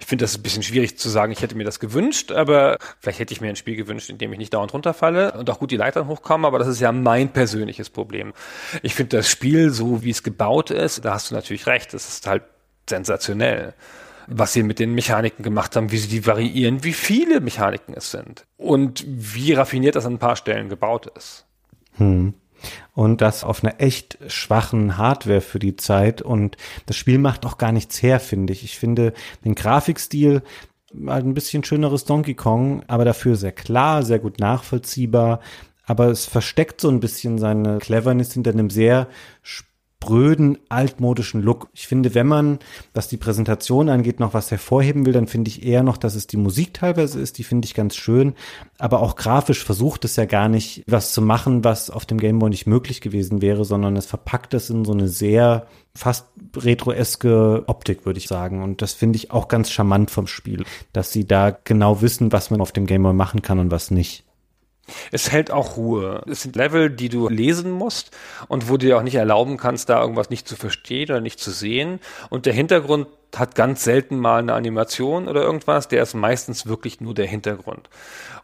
Ich 0.00 0.06
finde 0.06 0.24
das 0.24 0.36
ein 0.36 0.42
bisschen 0.42 0.62
schwierig 0.62 0.98
zu 0.98 1.08
sagen, 1.08 1.32
ich 1.32 1.42
hätte 1.42 1.54
mir 1.54 1.64
das 1.64 1.78
gewünscht, 1.78 2.32
aber 2.32 2.78
vielleicht 2.98 3.20
hätte 3.20 3.32
ich 3.32 3.40
mir 3.40 3.48
ein 3.48 3.56
Spiel 3.56 3.76
gewünscht, 3.76 4.10
in 4.10 4.18
dem 4.18 4.32
ich 4.32 4.38
nicht 4.38 4.52
dauernd 4.52 4.74
runterfalle 4.74 5.32
und 5.32 5.48
auch 5.48 5.58
gut 5.58 5.70
die 5.70 5.76
Leitern 5.76 6.08
hochkomme, 6.08 6.46
aber 6.46 6.58
das 6.58 6.68
ist 6.68 6.80
ja 6.80 6.90
mein 6.90 7.32
persönliches 7.32 7.90
Problem. 7.90 8.32
Ich 8.82 8.94
finde 8.94 9.18
das 9.18 9.28
Spiel, 9.28 9.70
so 9.70 10.02
wie 10.02 10.10
es 10.10 10.22
gebaut 10.22 10.70
ist, 10.70 11.04
da 11.04 11.14
hast 11.14 11.30
du 11.30 11.34
natürlich 11.34 11.66
recht, 11.66 11.94
es 11.94 12.08
ist 12.08 12.26
halt 12.26 12.42
sensationell 12.88 13.74
was 14.26 14.52
sie 14.52 14.62
mit 14.62 14.78
den 14.78 14.94
Mechaniken 14.94 15.42
gemacht 15.42 15.76
haben, 15.76 15.92
wie 15.92 15.98
sie 15.98 16.08
die 16.08 16.26
variieren, 16.26 16.84
wie 16.84 16.92
viele 16.92 17.40
Mechaniken 17.40 17.94
es 17.94 18.10
sind 18.10 18.46
und 18.56 19.04
wie 19.06 19.52
raffiniert 19.52 19.96
das 19.96 20.06
an 20.06 20.14
ein 20.14 20.18
paar 20.18 20.36
Stellen 20.36 20.68
gebaut 20.68 21.06
ist. 21.16 21.46
Hm. 21.96 22.34
Und 22.94 23.20
das 23.20 23.44
auf 23.44 23.62
einer 23.62 23.80
echt 23.80 24.18
schwachen 24.28 24.96
Hardware 24.96 25.42
für 25.42 25.58
die 25.58 25.76
Zeit. 25.76 26.22
Und 26.22 26.56
das 26.86 26.96
Spiel 26.96 27.18
macht 27.18 27.44
auch 27.44 27.58
gar 27.58 27.72
nichts 27.72 28.02
her, 28.02 28.20
finde 28.20 28.54
ich. 28.54 28.64
Ich 28.64 28.78
finde 28.78 29.12
den 29.44 29.54
Grafikstil 29.54 30.42
halt 31.06 31.26
ein 31.26 31.34
bisschen 31.34 31.64
schöneres 31.64 32.04
Donkey 32.04 32.34
Kong, 32.34 32.82
aber 32.86 33.04
dafür 33.04 33.36
sehr 33.36 33.52
klar, 33.52 34.02
sehr 34.02 34.18
gut 34.18 34.40
nachvollziehbar. 34.40 35.40
Aber 35.84 36.06
es 36.06 36.24
versteckt 36.24 36.80
so 36.80 36.88
ein 36.88 37.00
bisschen 37.00 37.36
seine 37.36 37.78
Cleverness 37.78 38.32
hinter 38.32 38.52
einem 38.52 38.70
sehr 38.70 39.08
spröden, 40.04 40.58
altmodischen 40.68 41.42
Look. 41.42 41.68
Ich 41.72 41.86
finde, 41.86 42.14
wenn 42.14 42.26
man, 42.26 42.58
was 42.92 43.08
die 43.08 43.16
Präsentation 43.16 43.88
angeht, 43.88 44.20
noch 44.20 44.34
was 44.34 44.50
hervorheben 44.50 45.06
will, 45.06 45.14
dann 45.14 45.26
finde 45.26 45.48
ich 45.48 45.64
eher 45.64 45.82
noch, 45.82 45.96
dass 45.96 46.14
es 46.14 46.26
die 46.26 46.36
Musik 46.36 46.74
teilweise 46.74 47.20
ist, 47.20 47.38
die 47.38 47.44
finde 47.44 47.66
ich 47.66 47.74
ganz 47.74 47.96
schön. 47.96 48.34
Aber 48.78 49.00
auch 49.00 49.16
grafisch 49.16 49.64
versucht 49.64 50.04
es 50.04 50.16
ja 50.16 50.26
gar 50.26 50.48
nicht, 50.48 50.84
was 50.86 51.14
zu 51.14 51.22
machen, 51.22 51.64
was 51.64 51.88
auf 51.88 52.04
dem 52.04 52.18
Gameboy 52.18 52.50
nicht 52.50 52.66
möglich 52.66 53.00
gewesen 53.00 53.40
wäre, 53.40 53.64
sondern 53.64 53.96
es 53.96 54.06
verpackt 54.06 54.52
es 54.52 54.68
in 54.68 54.84
so 54.84 54.92
eine 54.92 55.08
sehr 55.08 55.66
fast 55.94 56.26
retroeske 56.56 57.64
Optik, 57.66 58.04
würde 58.04 58.18
ich 58.18 58.28
sagen. 58.28 58.62
Und 58.62 58.82
das 58.82 58.92
finde 58.92 59.16
ich 59.16 59.30
auch 59.30 59.48
ganz 59.48 59.70
charmant 59.70 60.10
vom 60.10 60.26
Spiel, 60.26 60.64
dass 60.92 61.12
sie 61.12 61.26
da 61.26 61.50
genau 61.50 62.02
wissen, 62.02 62.30
was 62.30 62.50
man 62.50 62.60
auf 62.60 62.72
dem 62.72 62.86
Gameboy 62.86 63.14
machen 63.14 63.40
kann 63.40 63.58
und 63.58 63.70
was 63.70 63.90
nicht. 63.90 64.24
Es 65.12 65.32
hält 65.32 65.50
auch 65.50 65.76
Ruhe. 65.76 66.22
Es 66.28 66.42
sind 66.42 66.56
Level, 66.56 66.90
die 66.90 67.08
du 67.08 67.28
lesen 67.28 67.70
musst 67.70 68.10
und 68.48 68.68
wo 68.68 68.76
du 68.76 68.86
dir 68.86 68.98
auch 68.98 69.02
nicht 69.02 69.14
erlauben 69.14 69.56
kannst, 69.56 69.88
da 69.88 70.00
irgendwas 70.00 70.30
nicht 70.30 70.46
zu 70.48 70.56
verstehen 70.56 71.10
oder 71.10 71.20
nicht 71.20 71.40
zu 71.40 71.50
sehen. 71.50 72.00
Und 72.30 72.46
der 72.46 72.52
Hintergrund 72.52 73.06
hat 73.36 73.54
ganz 73.54 73.84
selten 73.84 74.18
mal 74.18 74.38
eine 74.38 74.54
Animation 74.54 75.28
oder 75.28 75.42
irgendwas. 75.42 75.88
Der 75.88 76.02
ist 76.02 76.14
meistens 76.14 76.66
wirklich 76.66 77.00
nur 77.00 77.14
der 77.14 77.26
Hintergrund. 77.26 77.88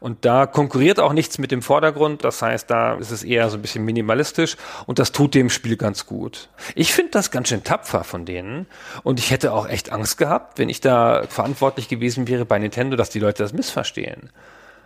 Und 0.01 0.25
da 0.25 0.47
konkurriert 0.47 0.99
auch 0.99 1.13
nichts 1.13 1.39
mit 1.39 1.51
dem 1.51 1.63
Vordergrund. 1.63 2.25
Das 2.25 2.43
heißt, 2.43 2.71
da 2.71 2.95
ist 2.95 3.11
es 3.11 3.23
eher 3.23 3.49
so 3.51 3.57
ein 3.57 3.63
bisschen 3.63 3.85
minimalistisch 3.85 4.57
und 4.87 4.99
das 4.99 5.13
tut 5.13 5.35
dem 5.35 5.51
Spiel 5.51 5.77
ganz 5.77 6.07
gut. 6.07 6.49
Ich 6.75 6.93
finde 6.93 7.13
das 7.13 7.31
ganz 7.31 7.49
schön 7.49 7.65
tapfer 7.65 8.05
von 8.05 8.25
denen 8.25 8.67
und 9.03 9.19
ich 9.19 9.31
hätte 9.31 9.53
auch 9.53 9.69
echt 9.69 9.93
Angst 9.93 10.19
gehabt, 10.19 10.59
wenn 10.59 10.69
ich 10.69 10.81
da 10.81 11.25
verantwortlich 11.29 11.89
gewesen 11.89 12.29
wäre 12.29 12.45
bei 12.45 12.59
Nintendo, 12.59 12.97
dass 12.97 13.11
die 13.11 13.21
Leute 13.21 13.43
das 13.43 13.53
missverstehen. 13.53 14.31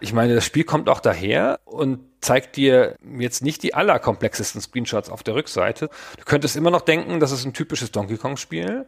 Ich 0.00 0.12
meine, 0.12 0.34
das 0.34 0.44
Spiel 0.44 0.64
kommt 0.64 0.88
auch 0.88 1.00
daher 1.00 1.60
und 1.64 2.00
zeigt 2.20 2.56
dir 2.56 2.96
jetzt 3.18 3.42
nicht 3.42 3.62
die 3.62 3.74
allerkomplexesten 3.74 4.60
Screenshots 4.60 5.10
auf 5.10 5.22
der 5.22 5.34
Rückseite. 5.34 5.88
Du 6.18 6.24
könntest 6.24 6.56
immer 6.56 6.70
noch 6.70 6.80
denken, 6.80 7.20
das 7.20 7.32
ist 7.32 7.44
ein 7.44 7.52
typisches 7.52 7.90
Donkey 7.92 8.16
Kong 8.16 8.36
Spiel, 8.36 8.86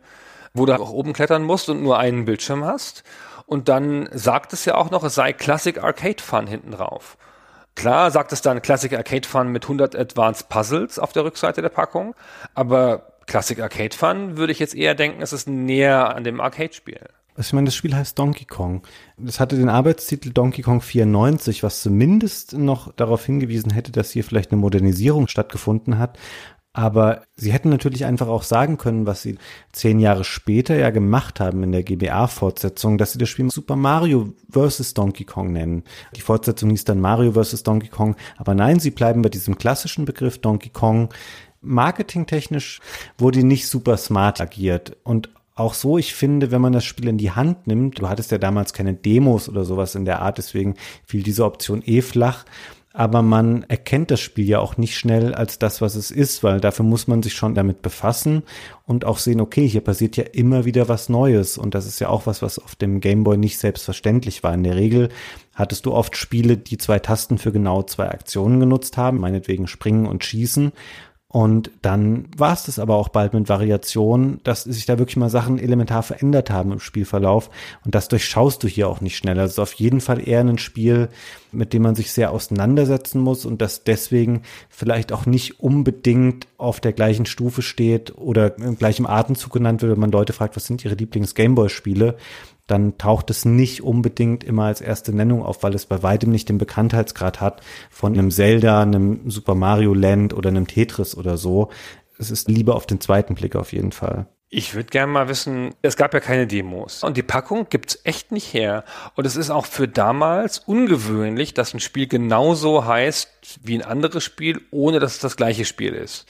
wo 0.54 0.66
du 0.66 0.74
auch 0.74 0.90
oben 0.90 1.12
klettern 1.12 1.44
musst 1.44 1.68
und 1.68 1.82
nur 1.82 1.98
einen 1.98 2.24
Bildschirm 2.24 2.64
hast. 2.64 3.02
Und 3.46 3.68
dann 3.68 4.09
sagt 4.12 4.52
es 4.52 4.64
ja 4.64 4.74
auch 4.74 4.90
noch, 4.90 5.04
es 5.04 5.14
sei 5.14 5.32
Classic 5.32 5.82
Arcade 5.82 6.22
Fun 6.22 6.46
hinten 6.46 6.72
drauf. 6.72 7.16
Klar 7.76 8.11
sagt 8.11 8.32
es 8.32 8.40
dann 8.40 8.62
Classic 8.62 8.92
Arcade 8.94 9.28
Fun 9.28 9.52
mit 9.52 9.64
100 9.64 9.94
Advanced 9.94 10.48
Puzzles 10.48 10.98
auf 10.98 11.12
der 11.12 11.24
Rückseite 11.24 11.61
der 11.61 11.68
Packung, 11.68 12.14
aber 12.54 13.12
Classic 13.26 13.61
Arcade 13.61 13.94
Fun 13.94 14.38
würde 14.38 14.52
ich 14.52 14.59
jetzt 14.59 14.74
eher 14.74 14.94
denken, 14.94 15.20
es 15.20 15.34
ist 15.34 15.46
näher 15.46 16.14
an 16.14 16.24
dem 16.24 16.40
Arcade-Spiel. 16.40 17.00
Also 17.37 17.49
ich 17.49 17.53
meine, 17.53 17.66
das 17.66 17.74
Spiel 17.74 17.95
heißt 17.95 18.18
Donkey 18.18 18.47
Kong. 18.47 18.82
Das 19.18 19.41
hatte 19.41 19.57
den 19.57 19.68
Arbeitstitel 19.68 20.30
Donkey 20.30 20.62
Kong 20.62 20.80
94, 20.80 21.62
was 21.62 21.82
zumindest 21.82 22.55
noch 22.55 22.93
darauf 22.95 23.26
hingewiesen 23.26 23.72
hätte, 23.72 23.93
dass 23.93 24.11
hier 24.11 24.24
vielleicht 24.24 24.53
eine 24.53 24.61
Modernisierung 24.61 25.28
stattgefunden 25.28 25.99
hat. 25.99 26.18
Aber 26.72 27.22
sie 27.37 27.53
hätten 27.53 27.70
natürlich 27.70 28.05
einfach 28.05 28.28
auch 28.28 28.43
sagen 28.43 28.76
können, 28.76 29.07
was 29.07 29.22
sie 29.22 29.39
zehn 29.72 29.99
Jahre 29.99 30.24
später 30.24 30.76
ja 30.76 30.91
gemacht 30.91 31.41
haben 31.41 31.62
in 31.62 31.72
der 31.72 31.82
GBA-Fortsetzung, 31.82 32.99
dass 32.99 33.12
sie 33.12 33.18
das 33.18 33.30
Spiel 33.30 33.51
Super 33.51 33.76
Mario 33.76 34.34
vs. 34.51 34.93
Donkey 34.93 35.24
Kong 35.24 35.53
nennen. 35.53 35.84
Die 36.16 36.20
Fortsetzung 36.20 36.70
hieß 36.70 36.84
dann 36.84 37.01
Mario 37.01 37.32
vs. 37.32 37.62
Donkey 37.62 37.89
Kong. 37.89 38.14
Aber 38.37 38.55
nein, 38.55 38.78
sie 38.78 38.91
bleiben 38.91 39.22
bei 39.22 39.30
diesem 39.30 39.57
klassischen 39.57 40.05
Begriff 40.05 40.39
Donkey 40.39 40.68
Kong. 40.68 41.09
Marketingtechnisch 41.62 42.80
wurde 43.16 43.43
nicht 43.43 43.68
super 43.68 43.97
smart 43.97 44.43
agiert. 44.43 44.99
Und 45.03 45.30
auch 45.57 45.74
so, 45.74 45.96
ich 45.98 46.14
finde, 46.14 46.50
wenn 46.50 46.61
man 46.61 46.74
das 46.74 46.84
Spiel 46.84 47.09
in 47.09 47.18
die 47.18 47.32
Hand 47.32 47.66
nimmt, 47.66 47.98
du 47.98 48.09
hattest 48.09 48.30
ja 48.30 48.38
damals 48.38 48.74
keine 48.74 48.94
Demos 48.94 49.48
oder 49.48 49.64
sowas 49.64 49.94
in 49.94 50.04
der 50.04 50.20
Art, 50.20 50.38
deswegen 50.38 50.74
fiel 51.04 51.22
diese 51.22 51.44
Option 51.44 51.82
eh 51.84 52.02
flach. 52.02 52.44
Aber 52.92 53.20
man 53.20 53.62
erkennt 53.64 54.11
das 54.11 54.20
Spiel 54.20 54.48
ja 54.48 54.59
auch 54.59 54.78
nicht 54.78 54.96
schnell 54.96 55.34
als 55.34 55.59
das, 55.59 55.82
was 55.82 55.96
es 55.96 56.11
ist, 56.11 56.42
weil 56.42 56.61
dafür 56.61 56.86
muss 56.86 57.07
man 57.07 57.22
sich 57.22 57.34
schon 57.34 57.54
damit 57.54 57.82
befassen 57.82 58.42
und 58.86 59.04
auch 59.04 59.18
sehen, 59.18 59.42
okay, 59.42 59.68
hier 59.68 59.82
passiert 59.82 60.16
ja 60.16 60.24
immer 60.24 60.64
wieder 60.64 60.88
was 60.88 61.11
Neues. 61.11 61.59
Und 61.59 61.74
das 61.74 61.84
ist 61.84 62.00
ja 62.00 62.09
auch 62.09 62.26
was, 62.26 62.40
was 62.40 62.59
auf 62.59 62.74
dem 62.74 63.00
Gameboy 63.00 63.36
nicht 63.36 63.59
selbstverständlich 63.59 64.42
war. 64.42 64.54
In 64.54 64.64
der 64.64 64.76
Regel 64.76 65.11
hattest 65.54 65.84
du 65.84 65.92
oft 65.92 66.16
Spiele, 66.16 66.57
die 66.57 66.78
zwei 66.78 66.98
Tasten 66.98 67.36
für 67.36 67.52
genau 67.52 67.82
zwei 67.82 68.09
Aktionen 68.09 68.61
genutzt 68.61 68.96
haben, 68.96 69.20
meinetwegen 69.20 69.66
springen 69.66 70.07
und 70.07 70.24
schießen. 70.24 70.72
Und 71.29 71.72
dann 71.83 72.29
war 72.37 72.53
es 72.53 72.64
das 72.64 72.79
aber 72.79 72.95
auch 72.95 73.09
bald 73.09 73.35
mit 73.35 73.49
Variationen, 73.49 74.41
dass 74.45 74.62
sich 74.62 74.87
da 74.87 74.99
wirklich 74.99 75.16
mal 75.16 75.29
Sachen 75.29 75.59
elementar 75.59 76.05
verändert 76.05 76.51
haben 76.51 76.70
im 76.70 76.79
Spielverlauf. 76.79 77.51
Und 77.85 77.97
das 77.97 78.07
durchschaust 78.07 78.62
du 78.62 78.68
hier 78.68 78.89
auch 78.89 79.01
nicht 79.01 79.16
schneller. 79.16 79.43
Es 79.43 79.53
ist 79.53 79.59
auf 79.59 79.72
jeden 79.72 80.01
Fall 80.01 80.27
eher 80.27 80.41
ein 80.41 80.59
Spiel, 80.59 81.09
mit 81.51 81.72
dem 81.72 81.83
man 81.83 81.97
sich 81.97 82.12
sehr 82.12 82.31
auseinandersetzen 82.31 83.20
muss 83.20 83.45
und 83.45 83.61
das 83.61 83.83
deswegen 83.83 84.43
vielleicht 84.68 85.12
auch 85.12 85.27
nicht 85.27 85.59
unbedingt 85.59 86.47
auf 86.59 86.81
der 86.81 86.93
gleichen 86.93 87.27
Stufe 87.27 87.61
steht 87.61 88.16
oder 88.16 88.57
im 88.59 88.79
gleichen 88.79 89.07
Atemzug 89.07 89.53
genannt 89.53 89.83
wird, 89.83 89.93
wenn 89.93 90.01
man 90.01 90.12
Leute 90.12 90.33
fragt, 90.33 90.55
was 90.55 90.66
sind 90.66 90.85
ihre 90.85 90.95
Lieblings-Gameboy-Spiele, 90.95 92.16
dann 92.66 92.98
taucht 92.98 93.30
es 93.30 93.44
nicht 93.44 93.82
unbedingt 93.82 94.42
immer 94.42 94.64
als 94.64 94.80
erste 94.80 95.14
Nennung 95.14 95.42
auf, 95.42 95.62
weil 95.62 95.74
es 95.74 95.86
bei 95.86 96.02
weitem 96.02 96.30
nicht 96.30 96.48
den 96.48 96.58
Bekanntheitsgrad 96.58 97.40
hat 97.40 97.62
von 97.90 98.12
einem 98.12 98.30
Zelda, 98.30 98.82
einem 98.82 99.30
Super 99.30 99.54
Mario 99.54 99.94
Land 99.94 100.34
oder 100.34 100.48
einem 100.48 100.66
Tetris 100.66 101.16
oder 101.16 101.36
so. 101.36 101.70
Es 102.18 102.30
ist 102.30 102.48
lieber 102.48 102.74
auf 102.74 102.86
den 102.86 103.00
zweiten 103.00 103.34
Blick 103.34 103.56
auf 103.56 103.72
jeden 103.72 103.92
Fall. 103.92 104.26
Ich 104.48 104.74
würde 104.74 104.90
gerne 104.90 105.12
mal 105.12 105.28
wissen, 105.28 105.74
es 105.82 105.96
gab 105.96 106.14
ja 106.14 106.20
keine 106.20 106.46
Demos 106.46 107.02
und 107.02 107.16
die 107.16 107.24
Packung 107.24 107.66
gibt's 107.68 107.98
echt 108.04 108.30
nicht 108.30 108.54
her. 108.54 108.84
Und 109.14 109.26
es 109.26 109.36
ist 109.36 109.50
auch 109.50 109.66
für 109.66 109.88
damals 109.88 110.60
ungewöhnlich, 110.60 111.52
dass 111.52 111.74
ein 111.74 111.80
Spiel 111.80 112.06
genauso 112.06 112.84
heißt 112.84 113.60
wie 113.64 113.74
ein 113.74 113.84
anderes 113.84 114.22
Spiel, 114.22 114.60
ohne 114.70 115.00
dass 115.00 115.14
es 115.14 115.20
das 115.20 115.36
gleiche 115.36 115.64
Spiel 115.64 115.94
ist. 115.94 116.26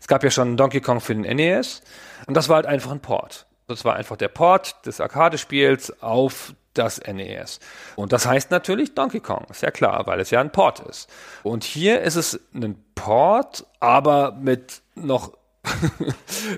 Es 0.00 0.08
gab 0.08 0.24
ja 0.24 0.30
schon 0.30 0.56
Donkey 0.56 0.80
Kong 0.80 1.00
für 1.00 1.14
den 1.14 1.22
NES 1.36 1.82
und 2.26 2.36
das 2.36 2.48
war 2.48 2.56
halt 2.56 2.66
einfach 2.66 2.90
ein 2.90 3.00
Port. 3.00 3.46
Das 3.70 3.84
war 3.84 3.94
einfach 3.94 4.16
der 4.16 4.28
Port 4.28 4.84
des 4.86 5.00
Arcade-Spiels 5.00 6.02
auf 6.02 6.54
das 6.74 7.00
NES. 7.00 7.60
Und 7.96 8.12
das 8.12 8.26
heißt 8.26 8.50
natürlich 8.50 8.94
Donkey 8.94 9.20
Kong, 9.20 9.46
ist 9.50 9.62
ja 9.62 9.70
klar, 9.70 10.06
weil 10.06 10.20
es 10.20 10.30
ja 10.30 10.40
ein 10.40 10.52
Port 10.52 10.80
ist. 10.80 11.08
Und 11.42 11.64
hier 11.64 12.00
ist 12.02 12.16
es 12.16 12.40
ein 12.54 12.82
Port, 12.94 13.66
aber 13.80 14.32
mit 14.32 14.82
noch 14.94 15.32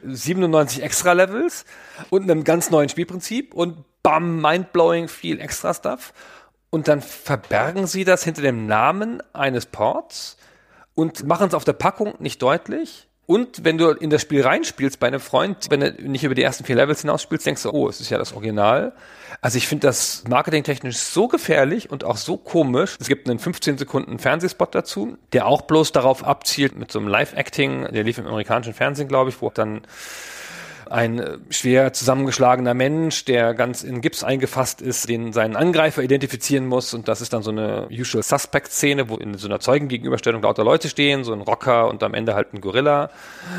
97 0.05 0.83
extra 0.83 1.13
Levels 1.13 1.65
und 2.11 2.31
einem 2.31 2.45
ganz 2.45 2.71
neuen 2.71 2.89
Spielprinzip 2.89 3.55
und 3.55 3.85
bam, 4.03 4.41
mindblowing 4.41 5.09
viel 5.09 5.41
extra 5.41 5.75
Stuff. 5.75 6.13
Und 6.71 6.89
dann 6.89 7.03
verbergen 7.03 7.87
sie 7.87 8.05
das 8.05 8.25
hinter 8.25 8.43
dem 8.43 8.67
Namen 8.67 9.23
eines 9.35 9.67
Ports 9.67 10.39
und 10.95 11.27
machen 11.27 11.49
es 11.49 11.55
auf 11.55 11.65
der 11.65 11.75
Packung 11.75 12.15
nicht 12.19 12.41
deutlich 12.41 13.09
und 13.27 13.65
wenn 13.65 13.79
du 13.79 13.91
in 13.91 14.11
das 14.11 14.21
Spiel 14.21 14.43
reinspielst 14.43 14.99
bei 14.99 15.07
einem 15.07 15.21
Freund, 15.21 15.71
wenn 15.71 15.81
du 15.81 15.91
nicht 16.03 16.25
über 16.25 16.35
die 16.35 16.43
ersten 16.43 16.65
vier 16.65 16.75
Levels 16.75 17.03
hinausspielst, 17.03 17.47
denkst 17.47 17.63
du, 17.63 17.71
oh, 17.71 17.89
es 17.89 18.01
ist 18.01 18.11
ja 18.11 18.19
das 18.19 18.33
Original. 18.33 18.93
Also 19.41 19.59
ich 19.59 19.69
finde 19.69 19.87
das 19.87 20.25
marketingtechnisch 20.29 20.97
so 20.97 21.29
gefährlich 21.29 21.91
und 21.91 22.05
auch 22.05 22.17
so 22.17 22.37
komisch. 22.37 22.97
Es 23.01 23.09
gibt 23.09 23.29
einen 23.29 23.39
15 23.39 23.79
Sekunden 23.79 24.19
Fernsehspot 24.19 24.75
dazu, 24.75 25.17
der 25.33 25.47
auch 25.47 25.63
bloß 25.63 25.93
darauf 25.93 26.25
abzielt 26.25 26.77
mit 26.77 26.91
so 26.91 26.99
einem 26.99 27.09
Live-Acting, 27.09 27.93
der 27.93 28.03
lief 28.03 28.19
im 28.19 28.27
amerikanischen 28.27 28.75
Fernsehen, 28.75 29.09
glaube 29.09 29.31
ich, 29.31 29.41
wo 29.41 29.51
dann 29.51 29.83
ein 30.93 31.19
äh, 31.19 31.39
schwer 31.51 31.93
zusammengeschlagener 31.93 32.75
Mensch, 32.75 33.25
der 33.25 33.55
ganz 33.55 33.83
in 33.83 34.01
Gips 34.01 34.23
eingefasst 34.23 34.81
ist, 34.81 35.09
den 35.09 35.33
seinen 35.33 35.57
Angreifer 35.57 36.03
identifizieren 36.03 36.67
muss. 36.67 36.95
Und 36.95 37.09
das 37.09 37.21
ist 37.21 37.33
dann 37.33 37.43
so 37.43 37.51
eine 37.51 37.89
Usual 37.91 38.23
Suspect-Szene, 38.23 39.09
wo 39.09 39.17
in 39.17 39.37
so 39.39 39.49
einer 39.49 39.61
Zeugengegenüberstellung 39.61 40.43
lauter 40.43 40.65
Leute 40.65 40.89
stehen, 40.89 41.25
so 41.25 41.33
ein 41.33 41.41
Rocker 41.41 41.89
und 41.89 42.03
am 42.03 42.15
Ende 42.15 42.35
halt 42.35 42.53
ein 42.53 42.61
Gorilla. 42.61 43.11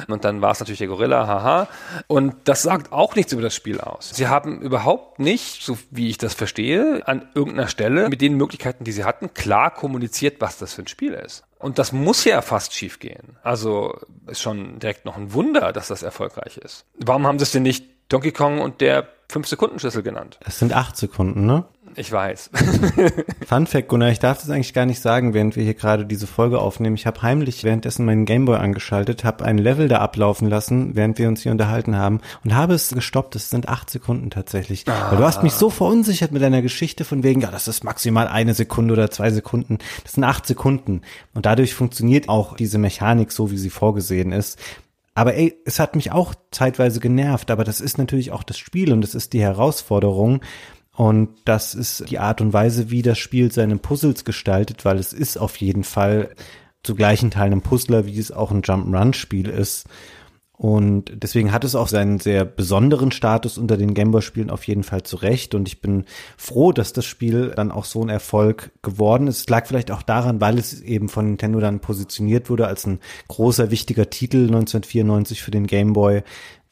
Und 0.08 0.24
dann 0.24 0.42
war 0.42 0.52
es 0.52 0.60
natürlich 0.60 0.80
der 0.80 0.88
Gorilla, 0.88 1.28
haha. 1.28 1.68
Und 2.08 2.36
das 2.46 2.62
sagt 2.62 2.92
auch 2.92 3.16
nichts 3.16 3.34
über 3.34 3.42
das 3.42 3.56
Spiel 3.56 3.82
aus. 3.82 4.12
Sie 4.14 4.28
haben 4.28 4.62
überhaupt 4.62 5.20
nicht, 5.20 5.64
so 5.64 5.78
wie 5.92 6.10
ich 6.10 6.18
das 6.18 6.34
verstehe, 6.34 7.02
an 7.06 7.28
irgendeiner 7.34 7.68
Stelle 7.68 8.10
mit 8.10 8.22
den 8.22 8.38
Möglichkeiten, 8.38 8.84
die 8.84 8.92
sie 8.92 9.04
hatten, 9.04 9.34
klar 9.34 9.72
kommuniziert, 9.72 10.36
was 10.40 10.58
das 10.58 10.74
für 10.74 10.84
ein 10.84 10.88
Spiel 10.88 11.14
ist. 11.14 11.44
Und 11.64 11.80
das 11.80 11.94
muss 11.94 12.26
ja 12.26 12.42
fast 12.42 12.74
schief 12.74 13.00
gehen. 13.00 13.38
Also 13.42 13.98
ist 14.28 14.42
schon 14.42 14.80
direkt 14.80 15.06
noch 15.06 15.16
ein 15.16 15.32
Wunder, 15.32 15.72
dass 15.72 15.88
das 15.88 16.04
erfolgreich 16.04 16.58
ist. 16.58 16.86
Warum 16.98 17.26
haben 17.26 17.40
sie 17.40 17.44
es 17.44 17.52
denn 17.52 17.64
nicht 17.64 17.86
Donkey 18.10 18.34
Kong 18.34 18.60
und 18.60 18.82
der 18.82 19.08
5-Sekunden-Schlüssel 19.32 20.04
genannt? 20.04 20.40
Es 20.46 20.60
sind 20.60 20.74
8 20.74 20.98
Sekunden, 20.98 21.46
ne? 21.46 21.64
Ich 21.96 22.12
weiß. 22.12 22.50
Fun 23.48 23.68
Fact, 23.68 23.88
Gunnar, 23.88 24.10
ich 24.10 24.20
darf 24.20 24.40
das 24.40 24.50
eigentlich 24.50 24.74
gar 24.74 24.86
nicht 24.86 25.00
sagen, 25.00 25.34
während 25.34 25.56
wir 25.56 25.64
hier 25.64 25.74
gerade 25.74 26.06
diese 26.06 26.28
Folge 26.28 26.60
aufnehmen. 26.60 26.96
Ich 26.96 27.06
habe 27.06 27.22
heimlich 27.22 27.64
währenddessen 27.64 28.06
meinen 28.06 28.26
Gameboy 28.26 28.58
angeschaltet, 28.58 29.24
habe 29.24 29.46
ein 29.46 29.58
Level 29.58 29.88
da 29.88 30.00
ablaufen 30.00 30.50
lassen, 30.50 30.96
während 30.96 31.20
wir 31.20 31.28
uns 31.28 31.42
hier 31.42 31.52
unterhalten 31.52 31.96
haben 31.96 32.22
und 32.44 32.56
habe 32.56 32.74
es 32.74 32.90
gestoppt. 32.90 33.36
Es 33.36 33.50
sind 33.50 33.70
acht 33.70 33.90
Sekunden 33.90 34.30
tatsächlich. 34.30 34.86
Ah. 34.88 35.12
Weil 35.12 35.18
du 35.20 35.24
hast 35.24 35.44
mich 35.44 35.54
so 35.54 35.70
verunsichert 35.70 36.32
mit 36.32 36.42
deiner 36.42 36.62
Geschichte 36.62 37.06
von 37.06 37.24
wegen, 37.24 37.42
ja, 37.42 37.52
das 37.52 37.68
ist 37.68 37.84
maximal 37.84 38.28
eine 38.28 38.54
Sekunde 38.54 38.94
oder 38.94 39.12
zwei 39.12 39.30
Sekunden. 39.32 39.78
Das 40.04 40.14
sind 40.14 40.24
acht 40.24 40.46
Sekunden. 40.46 41.02
Und 41.34 41.46
dadurch 41.46 41.74
funktioniert 41.74 42.30
auch 42.30 42.56
diese 42.56 42.78
Mechanik 42.78 43.32
so, 43.32 43.52
wie 43.52 43.58
sie 43.58 43.70
vorgesehen 43.70 44.32
ist. 44.32 44.60
Aber 45.16 45.36
ey, 45.36 45.56
es 45.66 45.80
hat 45.80 45.96
mich 45.96 46.12
auch 46.12 46.34
zeitweise 46.52 47.00
genervt, 47.00 47.52
aber 47.52 47.64
das 47.64 47.82
ist 47.82 47.98
natürlich 47.98 48.32
auch 48.32 48.44
das 48.44 48.58
Spiel 48.58 48.92
und 48.92 49.02
das 49.02 49.14
ist 49.14 49.34
die 49.34 49.42
Herausforderung. 49.42 50.42
Und 50.96 51.30
das 51.46 51.74
ist 51.74 52.10
die 52.10 52.20
Art 52.20 52.40
und 52.40 52.54
Weise, 52.54 52.92
wie 52.92 53.02
das 53.02 53.18
Spiel 53.18 53.52
seine 53.52 53.78
Puzzles 53.78 54.26
gestaltet, 54.26 54.86
weil 54.86 55.00
es 55.00 55.12
ist 55.12 55.38
auf 55.38 55.58
jeden 55.58 55.84
Fall 55.84 56.30
zu 56.84 56.96
gleichen 56.96 57.32
Teilen 57.32 57.54
ein 57.54 57.62
Puzzler, 57.62 58.06
wie 58.06 58.20
es 58.20 58.32
auch 58.32 58.52
ein 58.52 58.62
Jump-Run-Spiel 58.64 59.50
ist. 59.50 59.88
Und 60.56 61.12
deswegen 61.16 61.52
hat 61.52 61.64
es 61.64 61.74
auch 61.74 61.88
seinen 61.88 62.20
sehr 62.20 62.46
besonderen 62.46 63.12
Status 63.12 63.58
unter 63.58 63.76
den 63.76 63.96
Gameboy-Spielen 63.96 64.52
auf 64.52 64.66
jeden 64.68 64.84
Fall 64.84 65.02
zurecht. 65.02 65.56
Und 65.56 65.68
ich 65.68 65.82
bin 65.82 66.06
froh, 66.38 66.72
dass 66.72 66.94
das 66.94 67.06
Spiel 67.06 67.52
dann 67.56 67.72
auch 67.72 67.86
so 67.86 68.02
ein 68.04 68.10
Erfolg 68.10 68.72
geworden 68.84 69.28
ist. 69.28 69.40
Es 69.40 69.50
lag 69.50 69.66
vielleicht 69.66 69.90
auch 69.90 70.04
daran, 70.04 70.40
weil 70.42 70.60
es 70.60 70.80
eben 70.80 71.10
von 71.10 71.26
Nintendo 71.26 71.60
dann 71.60 71.80
positioniert 71.80 72.52
wurde 72.52 72.68
als 72.68 72.86
ein 72.86 73.00
großer, 73.30 73.72
wichtiger 73.72 74.10
Titel 74.12 74.44
1994 74.46 75.42
für 75.42 75.52
den 75.52 75.66
Gameboy, 75.66 76.22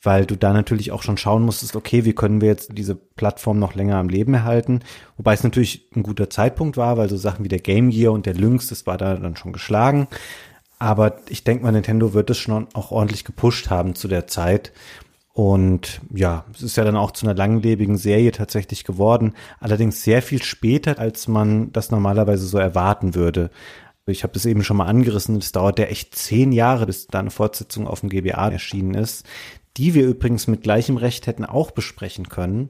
weil 0.03 0.25
du 0.25 0.35
da 0.35 0.51
natürlich 0.53 0.91
auch 0.91 1.03
schon 1.03 1.17
schauen 1.17 1.43
musstest, 1.43 1.75
okay, 1.75 2.05
wie 2.05 2.13
können 2.13 2.41
wir 2.41 2.47
jetzt 2.47 2.77
diese 2.77 2.95
Plattform 2.95 3.59
noch 3.59 3.75
länger 3.75 3.97
am 3.97 4.09
Leben 4.09 4.33
erhalten? 4.33 4.79
Wobei 5.17 5.33
es 5.33 5.43
natürlich 5.43 5.87
ein 5.95 6.03
guter 6.03 6.29
Zeitpunkt 6.29 6.75
war, 6.77 6.97
weil 6.97 7.09
so 7.09 7.17
Sachen 7.17 7.45
wie 7.45 7.49
der 7.49 7.59
Game 7.59 7.91
Gear 7.91 8.11
und 8.11 8.25
der 8.25 8.33
Lynx, 8.33 8.67
das 8.67 8.87
war 8.87 8.97
da 8.97 9.15
dann 9.15 9.35
schon 9.35 9.53
geschlagen. 9.53 10.07
Aber 10.79 11.17
ich 11.29 11.43
denke 11.43 11.63
mal, 11.63 11.71
Nintendo 11.71 12.13
wird 12.15 12.31
es 12.31 12.39
schon 12.39 12.67
auch 12.73 12.91
ordentlich 12.91 13.23
gepusht 13.23 13.69
haben 13.69 13.93
zu 13.93 14.07
der 14.07 14.25
Zeit. 14.25 14.71
Und 15.33 16.01
ja, 16.11 16.45
es 16.53 16.63
ist 16.63 16.75
ja 16.75 16.83
dann 16.83 16.97
auch 16.97 17.11
zu 17.11 17.25
einer 17.25 17.35
langlebigen 17.35 17.97
Serie 17.97 18.31
tatsächlich 18.31 18.83
geworden. 18.83 19.35
Allerdings 19.59 20.03
sehr 20.03 20.23
viel 20.23 20.41
später, 20.41 20.97
als 20.97 21.27
man 21.27 21.71
das 21.71 21.91
normalerweise 21.91 22.47
so 22.47 22.57
erwarten 22.57 23.13
würde. 23.13 23.51
Ich 24.07 24.23
habe 24.23 24.33
das 24.33 24.47
eben 24.47 24.63
schon 24.63 24.77
mal 24.77 24.87
angerissen. 24.87 25.37
Es 25.37 25.51
dauert 25.51 25.77
ja 25.77 25.85
echt 25.85 26.15
zehn 26.15 26.51
Jahre, 26.51 26.87
bis 26.87 27.05
da 27.05 27.19
eine 27.19 27.29
Fortsetzung 27.29 27.87
auf 27.87 27.99
dem 27.99 28.09
GBA 28.09 28.49
erschienen 28.49 28.95
ist 28.95 29.25
die 29.77 29.93
wir 29.93 30.05
übrigens 30.05 30.47
mit 30.47 30.63
gleichem 30.63 30.97
Recht 30.97 31.27
hätten 31.27 31.45
auch 31.45 31.71
besprechen 31.71 32.29
können, 32.29 32.69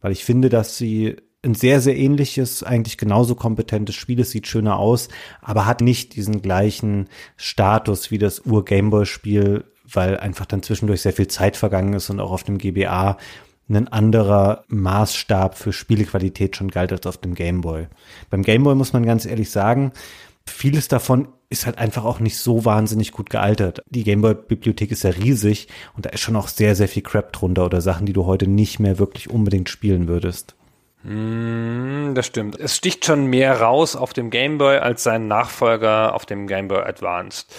weil 0.00 0.12
ich 0.12 0.24
finde, 0.24 0.48
dass 0.48 0.76
sie 0.76 1.16
ein 1.44 1.54
sehr, 1.54 1.80
sehr 1.80 1.96
ähnliches, 1.96 2.62
eigentlich 2.62 2.98
genauso 2.98 3.34
kompetentes 3.34 3.94
Spiel. 3.94 4.20
Es 4.20 4.30
sieht 4.30 4.46
schöner 4.46 4.78
aus, 4.78 5.08
aber 5.42 5.66
hat 5.66 5.80
nicht 5.80 6.16
diesen 6.16 6.42
gleichen 6.42 7.08
Status 7.36 8.10
wie 8.10 8.18
das 8.18 8.44
Ur-Gameboy-Spiel, 8.46 9.64
weil 9.84 10.16
einfach 10.16 10.46
dann 10.46 10.62
zwischendurch 10.62 11.02
sehr 11.02 11.12
viel 11.12 11.28
Zeit 11.28 11.56
vergangen 11.56 11.92
ist 11.92 12.08
und 12.10 12.20
auch 12.20 12.32
auf 12.32 12.44
dem 12.44 12.58
GBA 12.58 13.18
ein 13.68 13.88
anderer 13.88 14.64
Maßstab 14.68 15.56
für 15.56 15.72
Spielequalität 15.72 16.56
schon 16.56 16.70
galt 16.70 16.92
als 16.92 17.06
auf 17.06 17.18
dem 17.18 17.34
Gameboy. 17.34 17.88
Beim 18.30 18.42
Gameboy 18.42 18.74
muss 18.74 18.92
man 18.92 19.06
ganz 19.06 19.24
ehrlich 19.24 19.50
sagen, 19.50 19.92
vieles 20.46 20.88
davon 20.88 21.28
ist 21.54 21.66
halt 21.66 21.78
einfach 21.78 22.04
auch 22.04 22.20
nicht 22.20 22.36
so 22.36 22.64
wahnsinnig 22.64 23.12
gut 23.12 23.30
gealtert. 23.30 23.82
Die 23.88 24.04
Gameboy-Bibliothek 24.04 24.90
ist 24.90 25.04
ja 25.04 25.10
riesig 25.10 25.68
und 25.96 26.04
da 26.04 26.10
ist 26.10 26.20
schon 26.20 26.36
auch 26.36 26.48
sehr, 26.48 26.74
sehr 26.74 26.88
viel 26.88 27.02
Crap 27.02 27.32
drunter 27.32 27.64
oder 27.64 27.80
Sachen, 27.80 28.06
die 28.06 28.12
du 28.12 28.26
heute 28.26 28.48
nicht 28.48 28.80
mehr 28.80 28.98
wirklich 28.98 29.30
unbedingt 29.30 29.68
spielen 29.68 30.08
würdest. 30.08 30.56
Mm, 31.04 32.14
das 32.14 32.24
stimmt. 32.24 32.58
Es 32.58 32.76
sticht 32.76 33.04
schon 33.04 33.26
mehr 33.26 33.60
raus 33.60 33.94
auf 33.94 34.14
dem 34.14 34.30
Game 34.30 34.56
Boy 34.56 34.78
als 34.78 35.02
sein 35.02 35.28
Nachfolger 35.28 36.14
auf 36.14 36.24
dem 36.24 36.46
Game 36.46 36.68
Boy 36.68 36.82
Advanced. 36.82 37.54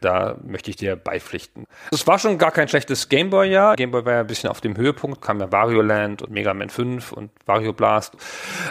Da 0.00 0.36
möchte 0.42 0.70
ich 0.70 0.76
dir 0.76 0.96
beipflichten. 0.96 1.66
Es 1.92 2.06
war 2.06 2.18
schon 2.18 2.38
gar 2.38 2.52
kein 2.52 2.68
schlechtes 2.68 3.10
Game 3.10 3.28
Boy 3.28 3.50
Jahr. 3.50 3.76
Game 3.76 3.90
Boy 3.90 4.06
war 4.06 4.14
ja 4.14 4.20
ein 4.20 4.26
bisschen 4.26 4.48
auf 4.48 4.62
dem 4.62 4.78
Höhepunkt, 4.78 5.20
kam 5.20 5.40
ja 5.40 5.52
Wario 5.52 5.82
Land 5.82 6.22
und 6.22 6.30
Mega 6.30 6.54
Man 6.54 6.70
5 6.70 7.12
und 7.12 7.30
Wario 7.44 7.74
Blast. 7.74 8.16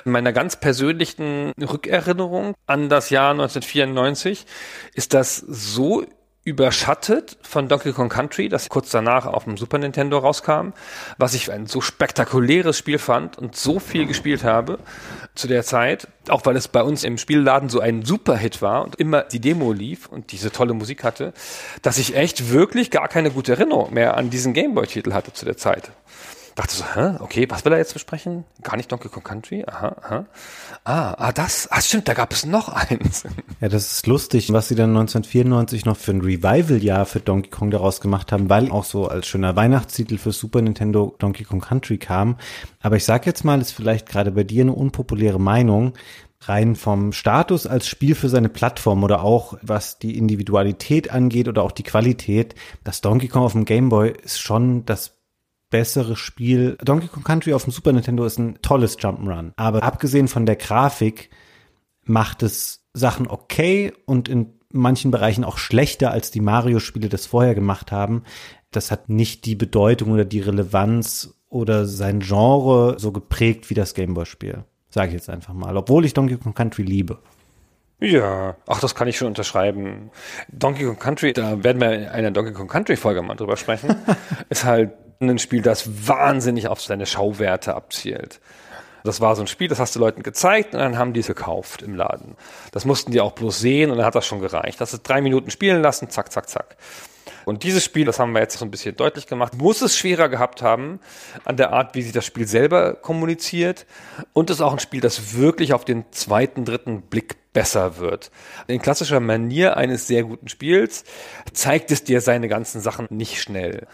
In 0.05 0.11
meiner 0.11 0.34
ganz 0.34 0.59
persönlichen 0.59 1.51
Rückerinnerung 1.61 2.55
an 2.65 2.89
das 2.89 3.11
Jahr 3.11 3.30
1994 3.32 4.47
ist 4.95 5.13
das 5.13 5.38
so 5.38 6.03
überschattet 6.46 7.38
von 7.41 7.68
Donkey 7.68 7.91
Kong 7.91 8.08
Country, 8.08 8.50
das 8.50 8.70
kurz 8.70 8.91
danach 8.91 9.26
auf 9.26 9.46
dem 9.46 9.58
Super 9.58 9.80
Nintendo 9.80 10.20
rauskam, 10.20 10.74
was 11.18 11.34
ich 11.34 11.52
ein 11.52 11.66
so 11.66 11.82
spektakuläres 11.82 12.78
Spiel 12.78 13.00
fand 13.00 13.38
und 13.39 13.56
so 13.56 13.80
viel 13.80 14.06
gespielt 14.06 14.43
habe 14.43 14.78
zu 15.34 15.48
der 15.48 15.64
Zeit, 15.64 16.08
auch 16.30 16.46
weil 16.46 16.56
es 16.56 16.68
bei 16.68 16.84
uns 16.84 17.04
im 17.04 17.18
Spielladen 17.18 17.70
so 17.70 17.80
ein 17.80 18.06
Superhit 18.06 18.62
war 18.62 18.86
und 18.86 18.96
immer 18.98 19.24
die 19.24 19.39
Demo 19.39 19.74
lief 19.74 20.08
und 20.08 20.32
diese 20.32 20.52
tolle 20.52 20.76
Musik 20.76 21.04
hatte, 21.04 21.34
dass 21.82 21.98
ich 21.98 22.16
echt 22.16 22.52
wirklich 22.52 22.91
gar 22.91 23.08
keine 23.08 23.32
gute 23.32 23.54
Erinnerung 23.54 23.91
mehr 23.91 24.16
an 24.16 24.30
diesen 24.30 24.54
Gameboy-Titel 24.54 25.14
hatte 25.14 25.34
zu 25.34 25.46
der 25.46 25.58
Zeit. 25.58 25.89
Dachte 26.54 26.74
so, 26.74 26.86
hä, 26.96 27.18
okay, 27.20 27.50
was 27.50 27.66
will 27.66 27.74
er 27.74 27.80
jetzt 27.80 27.93
besprechen? 27.93 28.46
Gar 28.62 28.78
nicht 28.78 28.89
Donkey 28.89 29.10
Kong 29.10 29.24
Country? 29.24 29.66
Aha, 29.68 29.96
aha. 30.02 30.26
Ah, 30.88 31.15
ah, 31.17 31.31
das, 31.31 31.67
ah, 31.71 31.81
stimmt, 31.81 32.07
da 32.07 32.13
gab 32.13 32.31
es 32.31 32.45
noch 32.45 32.69
eins. 32.69 33.23
Ja, 33.61 33.69
das 33.69 33.93
ist 33.93 34.05
lustig, 34.05 34.51
was 34.51 34.67
sie 34.67 34.75
dann 34.75 34.89
1994 34.89 35.86
noch 35.86 35.97
für 35.97 36.11
ein 36.11 36.21
Revival-Jahr 36.21 37.05
für 37.05 37.21
Donkey 37.21 37.49
Kong 37.49 37.71
daraus 37.71 38.01
gemacht 38.01 38.31
haben, 38.31 38.49
weil 38.49 38.69
auch 38.69 38.83
so 38.83 39.07
als 39.07 39.25
schöner 39.27 39.55
Weihnachtstitel 39.55 40.17
für 40.17 40.33
Super 40.33 40.61
Nintendo 40.61 41.15
Donkey 41.17 41.45
Kong 41.45 41.61
Country 41.61 41.97
kam. 41.97 42.38
Aber 42.81 42.97
ich 42.97 43.05
sag 43.05 43.25
jetzt 43.25 43.45
mal, 43.45 43.61
ist 43.61 43.71
vielleicht 43.71 44.07
gerade 44.07 44.31
bei 44.31 44.43
dir 44.43 44.61
eine 44.61 44.73
unpopuläre 44.73 45.39
Meinung, 45.39 45.93
rein 46.41 46.75
vom 46.75 47.13
Status 47.13 47.65
als 47.65 47.88
Spiel 47.88 48.13
für 48.13 48.29
seine 48.29 48.49
Plattform 48.49 49.03
oder 49.03 49.23
auch 49.23 49.57
was 49.61 49.97
die 49.97 50.17
Individualität 50.17 51.09
angeht 51.09 51.47
oder 51.47 51.63
auch 51.63 51.71
die 51.71 51.83
Qualität, 51.83 52.53
das 52.83 53.01
Donkey 53.01 53.29
Kong 53.29 53.43
auf 53.43 53.53
dem 53.53 53.65
Game 53.65 53.89
Boy 53.89 54.13
ist 54.23 54.41
schon 54.41 54.86
das 54.86 55.14
bessere 55.70 56.16
Spiel. 56.16 56.78
Donkey 56.84 57.07
Kong 57.07 57.24
Country 57.24 57.53
auf 57.53 57.63
dem 57.63 57.72
Super 57.72 57.91
Nintendo 57.91 58.26
ist 58.26 58.38
ein 58.38 58.61
tolles 58.61 58.97
Jump'n'Run, 58.97 59.51
aber 59.55 59.84
abgesehen 59.84 60.28
von 60.28 60.45
der 60.45 60.55
Grafik 60.55 61.30
macht 62.03 62.43
es 62.43 62.86
Sachen 62.93 63.28
okay 63.28 63.93
und 64.05 64.30
in 64.30 64.53
manchen 64.70 65.11
Bereichen 65.11 65.43
auch 65.43 65.57
schlechter 65.57 66.11
als 66.11 66.32
die 66.32 66.41
Mario-Spiele 66.41 67.09
das 67.09 67.26
vorher 67.26 67.55
gemacht 67.55 67.91
haben. 67.91 68.24
Das 68.72 68.91
hat 68.91 69.09
nicht 69.09 69.45
die 69.45 69.55
Bedeutung 69.55 70.11
oder 70.11 70.26
die 70.26 70.41
Relevanz 70.41 71.34
oder 71.49 71.86
sein 71.86 72.20
Genre 72.20 72.95
so 72.97 73.11
geprägt 73.11 73.70
wie 73.70 73.74
das 73.74 73.93
Gameboy-Spiel. 73.93 74.66
Sage 74.89 75.09
ich 75.09 75.13
jetzt 75.13 75.30
einfach 75.30 75.53
mal, 75.53 75.76
obwohl 75.78 76.05
ich 76.05 76.13
Donkey 76.13 76.38
Kong 76.38 76.53
Country 76.53 76.84
liebe. 76.84 77.20
Ja, 77.99 78.57
ach, 78.68 78.80
das 78.82 78.93
kann 78.93 79.07
ich 79.07 79.18
schon 79.18 79.30
unterschreiben. 79.30 80.11
Donkey 80.51 80.84
Kong 80.84 80.99
Country, 80.99 81.32
da 81.34 81.63
werden 81.63 81.80
wir 81.80 81.93
in 81.93 82.07
einer 82.07 82.32
Donkey 82.32 82.51
Kong 82.51 82.68
Country 82.68 82.97
Folge 82.97 83.22
mal 83.22 83.36
drüber 83.36 83.55
sprechen, 83.55 83.95
ist 84.49 84.66
halt 84.66 84.91
ein 85.30 85.39
Spiel, 85.39 85.61
das 85.61 86.07
wahnsinnig 86.07 86.67
auf 86.67 86.82
seine 86.82 87.05
Schauwerte 87.05 87.76
abzielt. 87.76 88.39
Das 89.03 89.21
war 89.21 89.36
so 89.36 89.43
ein 89.43 89.47
Spiel, 89.47 89.67
das 89.67 89.80
hast 89.80 89.95
du 89.95 89.99
Leuten 89.99 90.23
gezeigt 90.23 90.73
und 90.73 90.80
dann 90.80 90.97
haben 90.97 91.13
die 91.13 91.19
es 91.19 91.28
gekauft 91.28 91.84
im 91.84 91.95
Laden. 91.95 92.36
Das 92.71 92.86
mussten 92.86 93.11
die 93.11 93.21
auch 93.21 93.34
bloß 93.34 93.59
sehen 93.59 93.91
und 93.91 93.97
dann 93.97 94.05
hat 94.05 94.15
das 94.15 94.26
schon 94.26 94.41
gereicht. 94.41 94.82
Das 94.82 94.93
ist 94.93 95.03
drei 95.03 95.21
Minuten 95.21 95.51
spielen 95.51 95.82
lassen, 95.82 96.09
zack, 96.09 96.32
zack, 96.32 96.49
zack. 96.49 96.76
Und 97.45 97.61
dieses 97.61 97.84
Spiel, 97.86 98.05
das 98.05 98.19
haben 98.19 98.32
wir 98.34 98.41
jetzt 98.41 98.57
so 98.57 98.65
ein 98.65 98.71
bisschen 98.71 98.95
deutlich 98.95 99.28
gemacht, 99.28 99.53
muss 99.55 99.84
es 99.84 99.95
schwerer 99.95 100.30
gehabt 100.30 100.63
haben 100.63 100.99
an 101.45 101.57
der 101.57 101.71
Art, 101.71 101.93
wie 101.93 102.01
sich 102.01 102.11
das 102.11 102.26
Spiel 102.26 102.47
selber 102.47 102.95
kommuniziert. 102.95 103.86
Und 104.34 104.49
es 104.49 104.57
ist 104.57 104.61
auch 104.61 104.73
ein 104.73 104.80
Spiel, 104.80 105.01
das 105.01 105.36
wirklich 105.36 105.73
auf 105.73 105.86
den 105.86 106.05
zweiten, 106.11 106.65
dritten 106.65 107.03
Blick 107.03 107.36
besser 107.53 107.99
wird. 107.99 108.32
In 108.65 108.82
klassischer 108.82 109.19
Manier 109.19 109.78
eines 109.78 110.07
sehr 110.07 110.23
guten 110.23 110.49
Spiels 110.49 111.03
zeigt 111.53 111.91
es 111.91 112.03
dir 112.03 112.19
seine 112.19 112.47
ganzen 112.47 112.82
Sachen 112.82 113.05
nicht 113.11 113.39
schnell. 113.39 113.88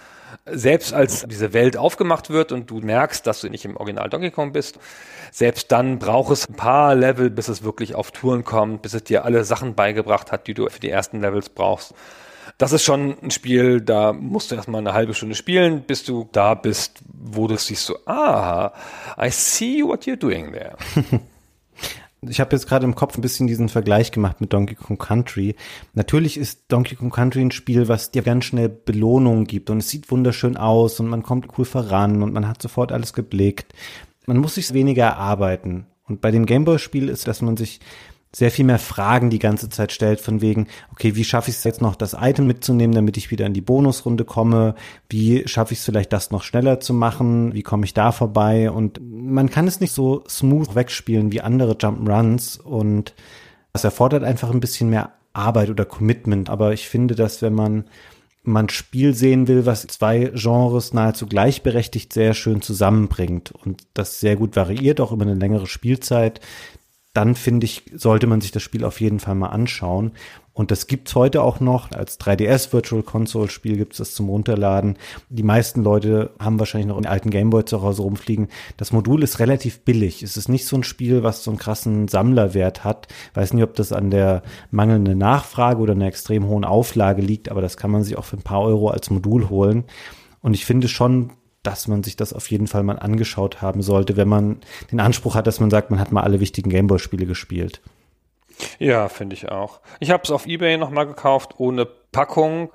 Selbst 0.46 0.94
als 0.94 1.26
diese 1.28 1.54
Welt 1.54 1.78
aufgemacht 1.78 2.30
wird 2.30 2.52
und 2.52 2.70
du 2.70 2.80
merkst, 2.80 3.26
dass 3.26 3.42
du 3.42 3.50
nicht 3.50 3.66
im 3.66 3.78
Original 3.78 4.10
Donkey 4.10 4.32
Kong 4.32 4.52
bist, 4.52 4.80
selbst 5.32 5.72
dann 5.72 6.00
braucht 6.00 6.32
es 6.32 6.50
ein 6.50 6.56
paar 6.56 6.96
Level, 6.96 7.30
bis 7.30 7.48
es 7.48 7.64
wirklich 7.64 7.96
auf 7.96 8.12
Touren 8.12 8.44
kommt, 8.44 8.82
bis 8.82 8.94
es 8.94 9.04
dir 9.04 9.26
alle 9.26 9.44
Sachen 9.44 9.76
beigebracht 9.76 10.32
hat, 10.32 10.48
die 10.48 10.54
du 10.54 10.70
für 10.70 10.80
die 10.80 10.90
ersten 10.90 11.22
Levels 11.22 11.50
brauchst 11.50 11.94
das 12.58 12.74
ist 12.74 12.84
schon 12.84 13.18
ein 13.22 13.32
Spiel, 13.32 13.82
da 13.82 14.14
musst 14.14 14.52
du 14.52 14.56
erstmal 14.56 14.82
eine 14.82 14.94
halbe 14.94 15.14
Stunde 15.14 15.36
spielen, 15.36 15.82
bis 15.82 16.04
du 16.04 16.30
da 16.32 16.54
bist, 16.54 17.02
wo 17.12 17.48
du 17.48 17.58
siehst 17.58 17.86
so, 17.86 17.98
ah, 18.06 18.72
I 19.20 19.30
see 19.32 19.84
what 19.84 20.06
you're 20.06 20.16
doing 20.16 20.52
there. 20.52 20.76
Ich 22.30 22.40
habe 22.40 22.56
jetzt 22.56 22.68
gerade 22.68 22.86
im 22.86 22.94
Kopf 22.94 23.18
ein 23.18 23.22
bisschen 23.22 23.48
diesen 23.48 23.68
Vergleich 23.68 24.12
gemacht 24.12 24.42
mit 24.42 24.54
Donkey 24.54 24.76
Kong 24.76 25.00
Country. 25.00 25.56
Natürlich 25.96 26.38
ist 26.38 26.66
Donkey 26.68 26.96
Kong 26.96 27.10
Country 27.10 27.42
ein 27.42 27.50
Spiel, 27.50 27.88
was 27.88 28.12
dir 28.12 28.22
ganz 28.22 28.46
schnell 28.46 28.70
Belohnungen 28.70 29.46
gibt 29.46 29.72
und 29.72 29.80
es 29.80 29.90
sieht 29.90 30.12
wunderschön 30.12 30.56
aus 30.56 31.00
und 31.00 31.08
man 31.08 31.24
kommt 31.24 31.58
cool 31.58 31.66
voran 31.66 32.22
und 32.22 32.32
man 32.32 32.48
hat 32.48 32.62
sofort 32.62 32.92
alles 32.92 33.14
geblickt. 33.14 33.74
Man 34.28 34.38
muss 34.38 34.54
sich 34.56 34.72
weniger 34.72 35.06
erarbeiten. 35.06 35.88
Und 36.08 36.22
bei 36.22 36.30
dem 36.30 36.46
Gameboy-Spiel 36.46 37.10
ist, 37.10 37.28
dass 37.28 37.42
man 37.42 37.58
sich 37.58 37.80
sehr 38.34 38.52
viel 38.52 38.66
mehr 38.66 38.80
Fragen 38.80 39.30
die 39.30 39.40
ganze 39.40 39.68
Zeit 39.70 39.92
stellt, 39.92 40.22
von 40.22 40.42
wegen, 40.42 40.68
okay, 40.92 41.16
wie 41.16 41.26
schaffe 41.26 41.50
ich 41.50 41.58
es 41.58 41.64
jetzt 41.66 41.82
noch, 41.82 41.96
das 41.96 42.16
Item 42.20 42.48
mitzunehmen, 42.48 42.96
damit 42.96 43.18
ich 43.18 43.30
wieder 43.30 43.46
in 43.46 43.54
die 43.54 43.62
Bonusrunde 43.62 44.24
komme? 44.24 44.76
Wie 45.10 45.48
schaffe 45.48 45.74
ich 45.74 45.80
es 45.80 45.86
vielleicht, 45.86 46.14
das 46.14 46.32
noch 46.32 46.44
schneller 46.44 46.80
zu 46.80 46.94
machen? 46.94 47.54
Wie 47.54 47.64
komme 47.64 47.86
ich 47.86 47.94
da 47.94 48.12
vorbei? 48.14 48.72
Und 48.72 49.02
man 49.02 49.50
kann 49.50 49.68
es 49.68 49.82
nicht 49.82 49.92
so 49.92 50.24
smooth 50.30 50.76
wegspielen 50.76 51.32
wie 51.32 51.42
andere 51.42 51.74
Jump'n'Runs 51.74 52.60
und 52.60 53.14
das 53.74 53.84
erfordert 53.84 54.24
einfach 54.24 54.50
ein 54.50 54.60
bisschen 54.62 54.90
mehr 54.90 55.12
Arbeit 55.34 55.70
oder 55.70 55.86
Commitment. 55.86 56.50
Aber 56.50 56.74
ich 56.74 56.88
finde, 56.88 57.16
dass 57.16 57.42
wenn 57.42 57.54
man 57.54 57.86
man 58.44 58.70
Spiel 58.70 59.14
sehen 59.14 59.48
will, 59.48 59.66
was 59.66 59.86
zwei 59.86 60.32
Genres 60.34 60.94
nahezu 60.94 61.28
gleichberechtigt 61.28 62.12
sehr 62.12 62.34
schön 62.34 62.62
zusammenbringt 62.62 63.52
und 63.52 63.84
das 63.94 64.20
sehr 64.20 64.36
gut 64.36 64.56
variiert, 64.56 65.00
auch 65.00 65.12
über 65.12 65.24
eine 65.24 65.36
längere 65.36 65.68
Spielzeit, 65.68 66.42
dann 67.14 67.36
finde 67.36 67.66
ich, 67.66 67.84
sollte 67.94 68.26
man 68.26 68.40
sich 68.40 68.52
das 68.52 68.64
Spiel 68.64 68.86
auf 68.86 69.02
jeden 69.02 69.20
Fall 69.20 69.36
mal 69.36 69.50
anschauen. 69.50 70.12
Und 70.54 70.72
das 70.72 70.88
gibt's 70.88 71.16
heute 71.16 71.42
auch 71.42 71.60
noch. 71.60 71.92
Als 71.92 72.20
3DS 72.20 72.72
Virtual 72.72 73.04
Console 73.04 73.50
Spiel 73.50 73.78
gibt's 73.78 73.98
das 73.98 74.14
zum 74.14 74.30
Runterladen. 74.30 74.98
Die 75.30 75.44
meisten 75.44 75.84
Leute 75.84 76.32
haben 76.40 76.60
wahrscheinlich 76.60 76.88
noch 76.88 76.98
einen 76.98 77.06
alten 77.06 77.30
Gameboy 77.30 77.66
zu 77.66 77.82
Hause 77.82 78.02
rumfliegen. 78.04 78.48
Das 78.78 78.92
Modul 78.92 79.24
ist 79.24 79.40
relativ 79.40 79.82
billig. 79.82 80.24
Es 80.24 80.38
ist 80.38 80.50
nicht 80.50 80.66
so 80.66 80.78
ein 80.78 80.84
Spiel, 80.84 81.24
was 81.24 81.44
so 81.44 81.52
einen 81.52 81.58
krassen 81.58 82.08
Sammlerwert 82.08 82.84
hat. 82.84 83.08
Weiß 83.34 83.54
nicht, 83.54 83.64
ob 83.64 83.76
das 83.76 83.92
an 83.92 84.10
der 84.10 84.44
mangelnden 84.72 85.18
Nachfrage 85.18 85.82
oder 85.82 85.94
einer 85.94 86.08
extrem 86.08 86.48
hohen 86.48 86.66
Auflage 86.66 87.22
liegt, 87.22 87.50
aber 87.50 87.62
das 87.62 87.78
kann 87.78 87.92
man 87.92 88.04
sich 88.04 88.18
auch 88.18 88.26
für 88.26 88.38
ein 88.38 88.44
paar 88.44 88.62
Euro 88.62 88.90
als 88.90 89.10
Modul 89.10 89.50
holen. 89.50 89.86
Und 90.42 90.54
ich 90.54 90.66
finde 90.66 90.88
schon, 90.88 91.32
dass 91.64 91.88
man 91.88 92.04
sich 92.04 92.16
das 92.16 92.34
auf 92.34 92.50
jeden 92.50 92.68
Fall 92.68 92.84
mal 92.84 93.00
angeschaut 93.00 93.62
haben 93.62 93.82
sollte, 93.82 94.18
wenn 94.18 94.28
man 94.28 94.62
den 94.92 95.00
Anspruch 95.00 95.36
hat, 95.36 95.48
dass 95.48 95.60
man 95.60 95.70
sagt, 95.70 95.92
man 95.92 96.00
hat 96.00 96.12
mal 96.12 96.24
alle 96.24 96.40
wichtigen 96.40 96.70
Gameboy-Spiele 96.70 97.26
gespielt. 97.26 97.82
Ja, 98.80 99.10
finde 99.10 99.36
ich 99.36 99.50
auch. 99.50 99.80
Ich 100.00 100.12
habe 100.12 100.24
es 100.24 100.32
auf 100.32 100.46
Ebay 100.46 100.78
nochmal 100.78 101.08
gekauft, 101.08 101.56
ohne 101.58 101.86
Packung. 101.86 102.72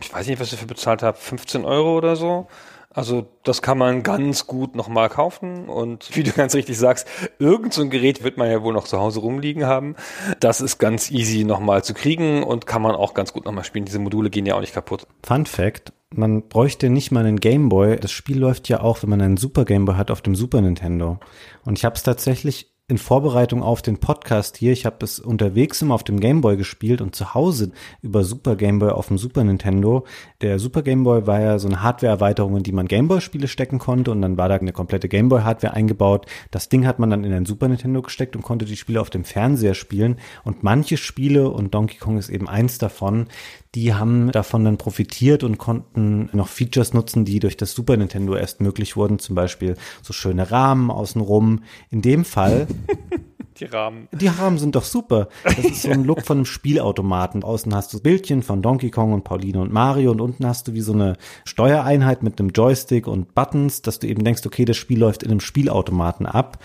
Ich 0.00 0.12
weiß 0.12 0.26
nicht, 0.26 0.40
was 0.40 0.48
ich 0.48 0.52
dafür 0.52 0.68
bezahlt 0.68 1.02
habe, 1.02 1.16
15 1.16 1.64
Euro 1.64 1.96
oder 1.96 2.16
so. 2.16 2.46
Also 2.90 3.26
das 3.44 3.62
kann 3.62 3.78
man 3.78 4.02
ganz 4.02 4.46
gut 4.46 4.74
nochmal 4.74 5.08
kaufen 5.08 5.68
und 5.68 6.16
wie 6.16 6.22
du 6.22 6.32
ganz 6.32 6.54
richtig 6.54 6.78
sagst, 6.78 7.06
irgend 7.38 7.72
so 7.74 7.82
ein 7.82 7.90
Gerät 7.90 8.24
wird 8.24 8.38
man 8.38 8.50
ja 8.50 8.62
wohl 8.62 8.72
noch 8.72 8.84
zu 8.88 8.98
Hause 8.98 9.20
rumliegen 9.20 9.66
haben. 9.66 9.94
Das 10.40 10.60
ist 10.60 10.78
ganz 10.78 11.10
easy 11.10 11.44
nochmal 11.44 11.84
zu 11.84 11.94
kriegen 11.94 12.42
und 12.42 12.66
kann 12.66 12.82
man 12.82 12.96
auch 12.96 13.14
ganz 13.14 13.32
gut 13.32 13.44
nochmal 13.44 13.64
spielen. 13.64 13.84
Diese 13.84 13.98
Module 13.98 14.30
gehen 14.30 14.46
ja 14.46 14.54
auch 14.54 14.60
nicht 14.60 14.74
kaputt. 14.74 15.06
Fun 15.22 15.46
Fact, 15.46 15.92
man 16.14 16.48
bräuchte 16.48 16.90
nicht 16.90 17.10
mal 17.10 17.26
einen 17.26 17.40
Gameboy. 17.40 17.96
Das 17.96 18.12
Spiel 18.12 18.38
läuft 18.38 18.68
ja 18.68 18.80
auch, 18.80 19.02
wenn 19.02 19.10
man 19.10 19.20
einen 19.20 19.36
Super 19.36 19.64
Gameboy 19.64 19.96
hat, 19.96 20.10
auf 20.10 20.22
dem 20.22 20.34
Super 20.34 20.60
Nintendo. 20.60 21.18
Und 21.64 21.78
ich 21.78 21.84
habe 21.84 21.96
es 21.96 22.02
tatsächlich 22.02 22.72
in 22.90 22.96
Vorbereitung 22.96 23.62
auf 23.62 23.82
den 23.82 23.98
Podcast 23.98 24.56
hier, 24.56 24.72
ich 24.72 24.86
habe 24.86 25.04
es 25.04 25.20
unterwegs 25.20 25.82
immer 25.82 25.94
auf 25.94 26.04
dem 26.04 26.20
Gameboy 26.20 26.56
gespielt 26.56 27.02
und 27.02 27.14
zu 27.14 27.34
Hause 27.34 27.72
über 28.00 28.24
Super 28.24 28.56
Gameboy 28.56 28.92
auf 28.92 29.08
dem 29.08 29.18
Super 29.18 29.44
Nintendo. 29.44 30.06
Der 30.40 30.58
Super 30.58 30.80
Gameboy 30.80 31.26
war 31.26 31.38
ja 31.38 31.58
so 31.58 31.68
eine 31.68 31.82
Hardware-Erweiterung, 31.82 32.56
in 32.56 32.62
die 32.62 32.72
man 32.72 32.88
Gameboy-Spiele 32.88 33.46
stecken 33.46 33.78
konnte 33.78 34.10
und 34.10 34.22
dann 34.22 34.38
war 34.38 34.48
da 34.48 34.54
eine 34.54 34.72
komplette 34.72 35.10
Gameboy-Hardware 35.10 35.74
eingebaut. 35.74 36.24
Das 36.50 36.70
Ding 36.70 36.86
hat 36.86 36.98
man 36.98 37.10
dann 37.10 37.24
in 37.24 37.32
ein 37.34 37.44
Super 37.44 37.68
Nintendo 37.68 38.00
gesteckt 38.00 38.34
und 38.36 38.42
konnte 38.42 38.64
die 38.64 38.76
Spiele 38.76 39.02
auf 39.02 39.10
dem 39.10 39.24
Fernseher 39.24 39.74
spielen. 39.74 40.16
Und 40.44 40.62
manche 40.62 40.96
Spiele, 40.96 41.50
und 41.50 41.74
Donkey 41.74 41.98
Kong 41.98 42.16
ist 42.16 42.30
eben 42.30 42.48
eins 42.48 42.78
davon, 42.78 43.26
die 43.74 43.94
haben 43.94 44.32
davon 44.32 44.64
dann 44.64 44.78
profitiert 44.78 45.44
und 45.44 45.58
konnten 45.58 46.30
noch 46.32 46.48
Features 46.48 46.94
nutzen, 46.94 47.24
die 47.24 47.38
durch 47.38 47.56
das 47.56 47.72
Super 47.72 47.96
Nintendo 47.96 48.34
erst 48.34 48.60
möglich 48.60 48.96
wurden, 48.96 49.18
zum 49.18 49.34
Beispiel 49.34 49.76
so 50.02 50.12
schöne 50.12 50.50
Rahmen 50.50 50.90
außenrum. 50.90 51.62
In 51.90 52.02
dem 52.02 52.24
Fall 52.24 52.66
die 53.60 53.64
Rahmen. 53.66 54.08
Die 54.12 54.26
Rahmen 54.26 54.58
sind 54.58 54.74
doch 54.74 54.84
super. 54.84 55.28
Das 55.44 55.58
ist 55.58 55.82
so 55.82 55.90
ein 55.90 56.04
Look 56.04 56.24
von 56.24 56.38
einem 56.38 56.44
Spielautomaten. 56.46 57.42
Außen 57.42 57.74
hast 57.74 57.92
du 57.92 58.00
Bildchen 58.00 58.42
von 58.42 58.62
Donkey 58.62 58.90
Kong 58.90 59.12
und 59.12 59.24
Pauline 59.24 59.60
und 59.60 59.72
Mario 59.72 60.10
und 60.10 60.20
unten 60.20 60.46
hast 60.46 60.68
du 60.68 60.74
wie 60.74 60.80
so 60.80 60.92
eine 60.92 61.16
Steuereinheit 61.44 62.22
mit 62.22 62.38
einem 62.38 62.50
Joystick 62.50 63.06
und 63.06 63.34
Buttons, 63.34 63.82
dass 63.82 63.98
du 63.98 64.06
eben 64.06 64.24
denkst, 64.24 64.46
okay, 64.46 64.64
das 64.64 64.76
Spiel 64.76 64.98
läuft 64.98 65.22
in 65.22 65.30
einem 65.30 65.40
Spielautomaten 65.40 66.26
ab. 66.26 66.58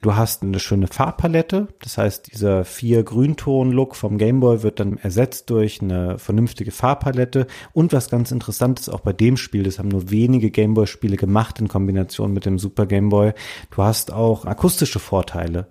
Du 0.00 0.14
hast 0.14 0.44
eine 0.44 0.60
schöne 0.60 0.86
Farbpalette, 0.86 1.66
das 1.82 1.98
heißt, 1.98 2.32
dieser 2.32 2.64
vier 2.64 3.02
Grünton-Look 3.02 3.96
vom 3.96 4.16
Gameboy 4.16 4.62
wird 4.62 4.78
dann 4.78 4.96
ersetzt 4.96 5.50
durch 5.50 5.82
eine 5.82 6.20
vernünftige 6.20 6.70
Farbpalette. 6.70 7.48
Und 7.72 7.92
was 7.92 8.08
ganz 8.08 8.30
interessant 8.30 8.78
ist, 8.78 8.90
auch 8.90 9.00
bei 9.00 9.12
dem 9.12 9.36
Spiel, 9.36 9.64
das 9.64 9.80
haben 9.80 9.88
nur 9.88 10.08
wenige 10.08 10.52
Gameboy-Spiele 10.52 11.16
gemacht 11.16 11.58
in 11.58 11.66
Kombination 11.66 12.32
mit 12.32 12.46
dem 12.46 12.60
Super 12.60 12.86
Gameboy, 12.86 13.32
du 13.72 13.82
hast 13.82 14.12
auch 14.12 14.44
akustische 14.44 15.00
Vorteile. 15.00 15.66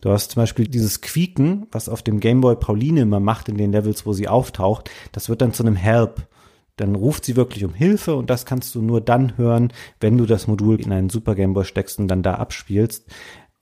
Du 0.00 0.10
hast 0.10 0.32
zum 0.32 0.42
Beispiel 0.42 0.68
dieses 0.68 1.00
Quieken, 1.00 1.66
was 1.72 1.88
auf 1.88 2.02
dem 2.02 2.20
Gameboy 2.20 2.56
Pauline 2.56 3.00
immer 3.00 3.18
macht 3.20 3.48
in 3.48 3.56
den 3.56 3.72
Levels, 3.72 4.06
wo 4.06 4.12
sie 4.12 4.28
auftaucht, 4.28 4.90
das 5.10 5.28
wird 5.28 5.40
dann 5.40 5.52
zu 5.52 5.64
einem 5.64 5.76
Help. 5.76 6.28
Dann 6.76 6.94
ruft 6.94 7.24
sie 7.24 7.34
wirklich 7.34 7.64
um 7.64 7.74
Hilfe 7.74 8.14
und 8.14 8.30
das 8.30 8.46
kannst 8.46 8.76
du 8.76 8.82
nur 8.82 9.00
dann 9.00 9.36
hören, 9.36 9.72
wenn 9.98 10.16
du 10.16 10.26
das 10.26 10.46
Modul 10.46 10.80
in 10.80 10.92
einen 10.92 11.10
Super 11.10 11.34
Gameboy 11.34 11.64
steckst 11.64 11.98
und 11.98 12.06
dann 12.06 12.22
da 12.22 12.34
abspielst. 12.34 13.06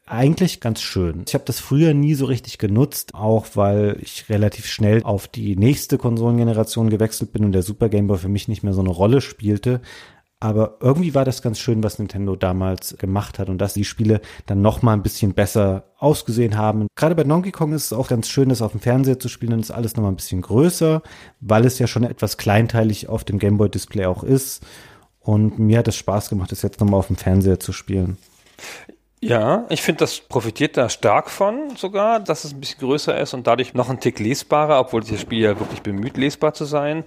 Eigentlich 0.04 0.60
ganz 0.60 0.82
schön. 0.82 1.24
Ich 1.26 1.34
habe 1.34 1.44
das 1.44 1.58
früher 1.58 1.94
nie 1.94 2.14
so 2.14 2.26
richtig 2.26 2.58
genutzt, 2.58 3.14
auch 3.14 3.46
weil 3.54 3.96
ich 4.00 4.28
relativ 4.28 4.66
schnell 4.66 5.02
auf 5.02 5.26
die 5.26 5.56
nächste 5.56 5.98
Konsolengeneration 5.98 6.90
gewechselt 6.90 7.32
bin 7.32 7.44
und 7.44 7.52
der 7.52 7.62
Super 7.62 7.88
Gameboy 7.88 8.18
für 8.18 8.28
mich 8.28 8.46
nicht 8.46 8.62
mehr 8.62 8.74
so 8.74 8.82
eine 8.82 8.90
Rolle 8.90 9.20
spielte. 9.20 9.80
Aber 10.38 10.76
irgendwie 10.80 11.14
war 11.14 11.24
das 11.24 11.40
ganz 11.40 11.58
schön, 11.58 11.82
was 11.82 11.98
Nintendo 11.98 12.36
damals 12.36 12.98
gemacht 12.98 13.38
hat 13.38 13.48
und 13.48 13.56
dass 13.58 13.72
die 13.72 13.86
Spiele 13.86 14.20
dann 14.44 14.60
noch 14.60 14.82
mal 14.82 14.92
ein 14.92 15.02
bisschen 15.02 15.32
besser 15.32 15.84
ausgesehen 15.98 16.58
haben. 16.58 16.88
Gerade 16.94 17.14
bei 17.14 17.24
Donkey 17.24 17.52
Kong 17.52 17.72
ist 17.72 17.86
es 17.86 17.92
auch 17.94 18.08
ganz 18.08 18.28
schön, 18.28 18.50
das 18.50 18.60
auf 18.60 18.72
dem 18.72 18.80
Fernseher 18.80 19.18
zu 19.18 19.28
spielen. 19.28 19.52
Dann 19.52 19.60
ist 19.60 19.70
alles 19.70 19.96
noch 19.96 20.02
mal 20.02 20.10
ein 20.10 20.16
bisschen 20.16 20.42
größer, 20.42 21.02
weil 21.40 21.64
es 21.64 21.78
ja 21.78 21.86
schon 21.86 22.04
etwas 22.04 22.36
kleinteilig 22.36 23.08
auf 23.08 23.24
dem 23.24 23.38
Gameboy 23.38 23.70
Display 23.70 24.04
auch 24.04 24.22
ist. 24.22 24.62
Und 25.20 25.58
mir 25.58 25.78
hat 25.78 25.88
es 25.88 25.96
Spaß 25.96 26.28
gemacht, 26.28 26.52
das 26.52 26.62
jetzt 26.62 26.80
noch 26.80 26.88
mal 26.88 26.98
auf 26.98 27.06
dem 27.06 27.16
Fernseher 27.16 27.58
zu 27.58 27.72
spielen. 27.72 28.18
Ja, 29.22 29.64
ich 29.70 29.80
finde, 29.80 30.00
das 30.00 30.20
profitiert 30.20 30.76
da 30.76 30.90
stark 30.90 31.30
von 31.30 31.74
sogar, 31.76 32.20
dass 32.20 32.44
es 32.44 32.52
ein 32.52 32.60
bisschen 32.60 32.80
größer 32.80 33.18
ist 33.18 33.32
und 33.32 33.46
dadurch 33.46 33.72
noch 33.72 33.88
ein 33.88 33.98
Tick 34.00 34.20
lesbarer, 34.20 34.78
obwohl 34.78 35.00
das 35.00 35.18
Spiel 35.18 35.40
ja 35.40 35.58
wirklich 35.58 35.80
bemüht, 35.80 36.18
lesbar 36.18 36.52
zu 36.52 36.66
sein. 36.66 37.04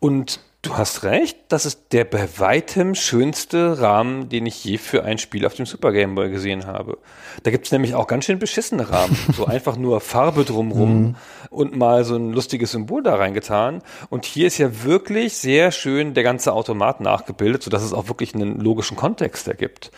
Und 0.00 0.40
du 0.62 0.76
hast 0.76 1.04
recht, 1.04 1.38
das 1.48 1.64
ist 1.64 1.92
der 1.92 2.04
bei 2.04 2.28
weitem 2.38 2.94
schönste 2.94 3.80
Rahmen, 3.80 4.28
den 4.28 4.46
ich 4.46 4.62
je 4.64 4.76
für 4.78 5.04
ein 5.04 5.18
Spiel 5.18 5.46
auf 5.46 5.54
dem 5.54 5.66
Super 5.66 5.92
Game 5.92 6.14
Boy 6.14 6.30
gesehen 6.30 6.66
habe. 6.66 6.98
Da 7.42 7.50
gibt's 7.50 7.72
nämlich 7.72 7.94
auch 7.94 8.06
ganz 8.06 8.26
schön 8.26 8.38
beschissene 8.38 8.90
Rahmen. 8.90 9.16
so 9.36 9.46
einfach 9.46 9.76
nur 9.76 10.00
Farbe 10.00 10.44
drumrum 10.44 11.02
mhm. 11.02 11.16
und 11.50 11.76
mal 11.76 12.04
so 12.04 12.16
ein 12.16 12.32
lustiges 12.32 12.72
Symbol 12.72 13.02
da 13.02 13.14
reingetan. 13.14 13.82
Und 14.10 14.24
hier 14.24 14.46
ist 14.46 14.58
ja 14.58 14.84
wirklich 14.84 15.34
sehr 15.34 15.72
schön 15.72 16.14
der 16.14 16.24
ganze 16.24 16.52
Automat 16.52 17.00
nachgebildet, 17.00 17.62
sodass 17.62 17.82
es 17.82 17.92
auch 17.92 18.08
wirklich 18.08 18.34
einen 18.34 18.60
logischen 18.60 18.96
Kontext 18.96 19.48
ergibt. 19.48 19.90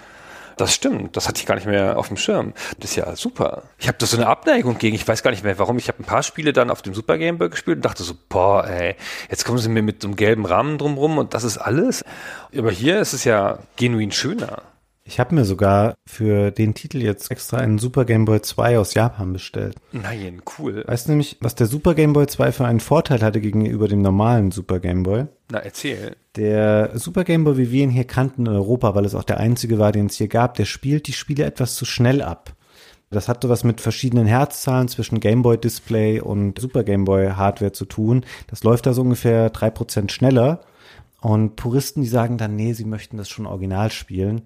Das 0.62 0.74
stimmt, 0.74 1.16
das 1.16 1.26
hatte 1.26 1.40
ich 1.40 1.46
gar 1.46 1.56
nicht 1.56 1.66
mehr 1.66 1.98
auf 1.98 2.06
dem 2.06 2.16
Schirm. 2.16 2.52
Das 2.78 2.90
ist 2.90 2.96
ja 2.96 3.16
super. 3.16 3.64
Ich 3.80 3.88
habe 3.88 3.98
da 3.98 4.06
so 4.06 4.16
eine 4.16 4.28
Abneigung 4.28 4.78
gegen, 4.78 4.94
ich 4.94 5.08
weiß 5.08 5.24
gar 5.24 5.32
nicht 5.32 5.42
mehr 5.42 5.58
warum. 5.58 5.76
Ich 5.76 5.88
habe 5.88 6.00
ein 6.00 6.04
paar 6.04 6.22
Spiele 6.22 6.52
dann 6.52 6.70
auf 6.70 6.82
dem 6.82 6.94
Super 6.94 7.18
Game 7.18 7.36
Boy 7.36 7.50
gespielt 7.50 7.78
und 7.78 7.84
dachte 7.84 8.04
so, 8.04 8.14
boah, 8.28 8.64
ey, 8.64 8.94
jetzt 9.28 9.44
kommen 9.44 9.58
sie 9.58 9.68
mir 9.68 9.82
mit 9.82 10.02
so 10.02 10.06
einem 10.06 10.14
gelben 10.14 10.46
Rahmen 10.46 10.78
drumrum 10.78 11.18
und 11.18 11.34
das 11.34 11.42
ist 11.42 11.58
alles. 11.58 12.04
Aber 12.56 12.70
hier 12.70 13.00
ist 13.00 13.12
es 13.12 13.24
ja 13.24 13.58
genuin 13.74 14.12
schöner. 14.12 14.62
Ich 15.12 15.20
habe 15.20 15.34
mir 15.34 15.44
sogar 15.44 15.96
für 16.06 16.50
den 16.50 16.72
Titel 16.72 17.02
jetzt 17.02 17.30
extra 17.30 17.58
einen 17.58 17.78
Super 17.78 18.06
Game 18.06 18.24
Boy 18.24 18.40
2 18.40 18.78
aus 18.78 18.94
Japan 18.94 19.34
bestellt. 19.34 19.76
Nein, 19.92 20.40
cool. 20.58 20.84
Weißt 20.86 21.06
du 21.06 21.12
nämlich, 21.12 21.36
was 21.42 21.54
der 21.54 21.66
Super 21.66 21.94
Game 21.94 22.14
Boy 22.14 22.26
2 22.26 22.50
für 22.50 22.64
einen 22.64 22.80
Vorteil 22.80 23.20
hatte 23.20 23.42
gegenüber 23.42 23.88
dem 23.88 24.00
normalen 24.00 24.52
Super 24.52 24.80
Game 24.80 25.02
Boy? 25.02 25.26
Na, 25.50 25.58
erzähl. 25.58 26.16
Der 26.34 26.92
Super 26.94 27.24
Game 27.24 27.44
Boy, 27.44 27.58
wie 27.58 27.70
wir 27.70 27.84
ihn 27.84 27.90
hier 27.90 28.06
kannten 28.06 28.46
in 28.46 28.52
Europa, 28.54 28.94
weil 28.94 29.04
es 29.04 29.14
auch 29.14 29.24
der 29.24 29.36
einzige 29.36 29.78
war, 29.78 29.92
den 29.92 30.06
es 30.06 30.16
hier 30.16 30.28
gab, 30.28 30.54
der 30.54 30.64
spielt 30.64 31.06
die 31.06 31.12
Spiele 31.12 31.44
etwas 31.44 31.74
zu 31.74 31.84
schnell 31.84 32.22
ab. 32.22 32.54
Das 33.10 33.28
hatte 33.28 33.50
was 33.50 33.64
mit 33.64 33.82
verschiedenen 33.82 34.26
Herzzahlen 34.26 34.88
zwischen 34.88 35.20
Game 35.20 35.42
Boy 35.42 35.58
Display 35.58 36.20
und 36.20 36.58
Super 36.58 36.84
Game 36.84 37.04
Boy 37.04 37.32
Hardware 37.32 37.72
zu 37.72 37.84
tun. 37.84 38.24
Das 38.46 38.64
läuft 38.64 38.86
da 38.86 38.94
so 38.94 39.02
ungefähr 39.02 39.50
drei 39.50 39.68
Prozent 39.68 40.10
schneller. 40.10 40.62
Und 41.22 41.54
Puristen, 41.54 42.02
die 42.02 42.08
sagen 42.08 42.36
dann, 42.36 42.56
nee, 42.56 42.72
sie 42.72 42.84
möchten 42.84 43.16
das 43.16 43.28
schon 43.28 43.46
original 43.46 43.92
spielen. 43.92 44.42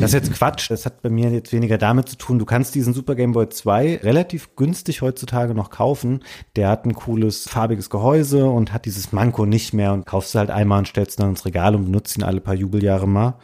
Das 0.00 0.10
ist 0.10 0.14
jetzt 0.14 0.32
Quatsch. 0.32 0.68
Das 0.68 0.84
hat 0.84 1.00
bei 1.00 1.08
mir 1.08 1.30
jetzt 1.30 1.52
weniger 1.52 1.78
damit 1.78 2.08
zu 2.08 2.16
tun. 2.16 2.40
Du 2.40 2.44
kannst 2.44 2.74
diesen 2.74 2.92
Super 2.92 3.14
Game 3.14 3.30
Boy 3.30 3.48
2 3.48 4.00
relativ 4.02 4.56
günstig 4.56 5.02
heutzutage 5.02 5.54
noch 5.54 5.70
kaufen. 5.70 6.24
Der 6.56 6.68
hat 6.68 6.84
ein 6.84 6.94
cooles 6.94 7.48
farbiges 7.48 7.90
Gehäuse 7.90 8.46
und 8.46 8.72
hat 8.72 8.86
dieses 8.86 9.12
Manko 9.12 9.46
nicht 9.46 9.72
mehr 9.72 9.92
und 9.92 10.04
kaufst 10.04 10.34
du 10.34 10.40
halt 10.40 10.50
einmal 10.50 10.80
und 10.80 10.88
stellst 10.88 11.16
ihn 11.16 11.22
dann 11.22 11.30
ins 11.30 11.44
Regal 11.44 11.76
und 11.76 11.84
benutzt 11.84 12.18
ihn 12.18 12.24
alle 12.24 12.40
paar 12.40 12.54
Jubeljahre 12.54 13.06
mal. 13.06 13.34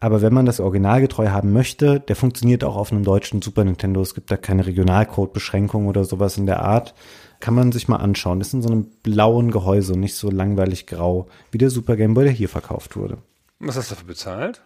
Aber 0.00 0.22
wenn 0.22 0.32
man 0.32 0.46
das 0.46 0.58
originalgetreu 0.58 1.28
haben 1.28 1.52
möchte, 1.52 2.00
der 2.00 2.16
funktioniert 2.16 2.64
auch 2.64 2.76
auf 2.76 2.90
einem 2.90 3.04
deutschen 3.04 3.42
Super 3.42 3.62
Nintendo. 3.62 4.00
Es 4.00 4.14
gibt 4.14 4.30
da 4.30 4.38
keine 4.38 4.66
Regionalcode-Beschränkung 4.66 5.86
oder 5.86 6.04
sowas 6.04 6.38
in 6.38 6.46
der 6.46 6.62
Art 6.62 6.94
kann 7.42 7.54
man 7.54 7.72
sich 7.72 7.88
mal 7.88 7.96
anschauen. 7.96 8.38
Das 8.38 8.48
ist 8.48 8.54
in 8.54 8.62
so 8.62 8.70
einem 8.70 8.84
blauen 9.02 9.50
Gehäuse 9.50 9.94
und 9.94 10.00
nicht 10.00 10.14
so 10.14 10.30
langweilig 10.30 10.86
grau, 10.86 11.26
wie 11.50 11.58
der 11.58 11.70
Super 11.70 11.96
Game 11.96 12.14
Boy, 12.14 12.24
der 12.24 12.32
hier 12.32 12.48
verkauft 12.48 12.96
wurde. 12.96 13.18
Was 13.58 13.76
hast 13.76 13.90
du 13.90 13.96
dafür 13.96 14.06
bezahlt? 14.06 14.62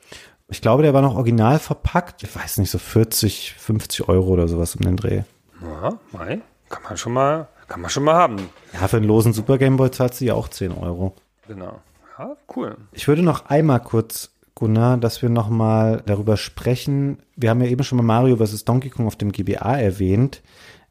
Ich 0.49 0.61
glaube, 0.61 0.83
der 0.83 0.93
war 0.93 1.01
noch 1.01 1.17
original 1.17 1.59
verpackt. 1.59 2.23
Ich 2.23 2.37
weiß 2.37 2.59
nicht, 2.59 2.71
so 2.71 2.79
40, 2.79 3.55
50 3.59 4.09
Euro 4.11 4.29
oder 4.29 4.47
sowas 4.47 4.77
um 4.77 4.83
den 4.83 4.97
Dreh. 4.97 5.23
Ja, 5.63 5.99
nein, 6.13 6.43
kann 6.69 6.83
man 6.83 6.99
schon 6.99 7.15
mal, 7.15 7.49
kann 7.67 7.81
man 7.81 7.89
schon 7.89 8.05
mal 8.05 8.15
haben. 8.15 8.37
Ja, 8.75 8.87
für 8.89 8.99
einen 8.99 9.07
losen 9.07 9.33
Super 9.33 9.57
Game 9.57 9.79
Boy 9.79 9.91
zahlt 9.91 10.13
sie 10.13 10.27
ja 10.27 10.35
auch 10.35 10.49
10 10.49 10.73
Euro. 10.73 11.15
Genau. 11.49 11.81
Ja, 12.19 12.37
cool. 12.55 12.77
Ich 12.93 13.09
würde 13.09 13.23
noch 13.23 13.47
einmal 13.47 13.81
kurz 13.81 14.33
Gunnar, 14.55 14.99
dass 14.99 15.23
wir 15.23 15.31
nochmal 15.31 16.03
darüber 16.05 16.37
sprechen. 16.37 17.21
Wir 17.37 17.49
haben 17.49 17.63
ja 17.63 17.69
eben 17.69 17.85
schon 17.85 17.97
mal 17.97 18.05
Mario 18.05 18.37
vs. 18.37 18.67
Donkey 18.67 18.91
Kong 18.91 19.07
auf 19.07 19.17
dem 19.17 19.33
GBA 19.33 19.79
erwähnt 19.79 20.43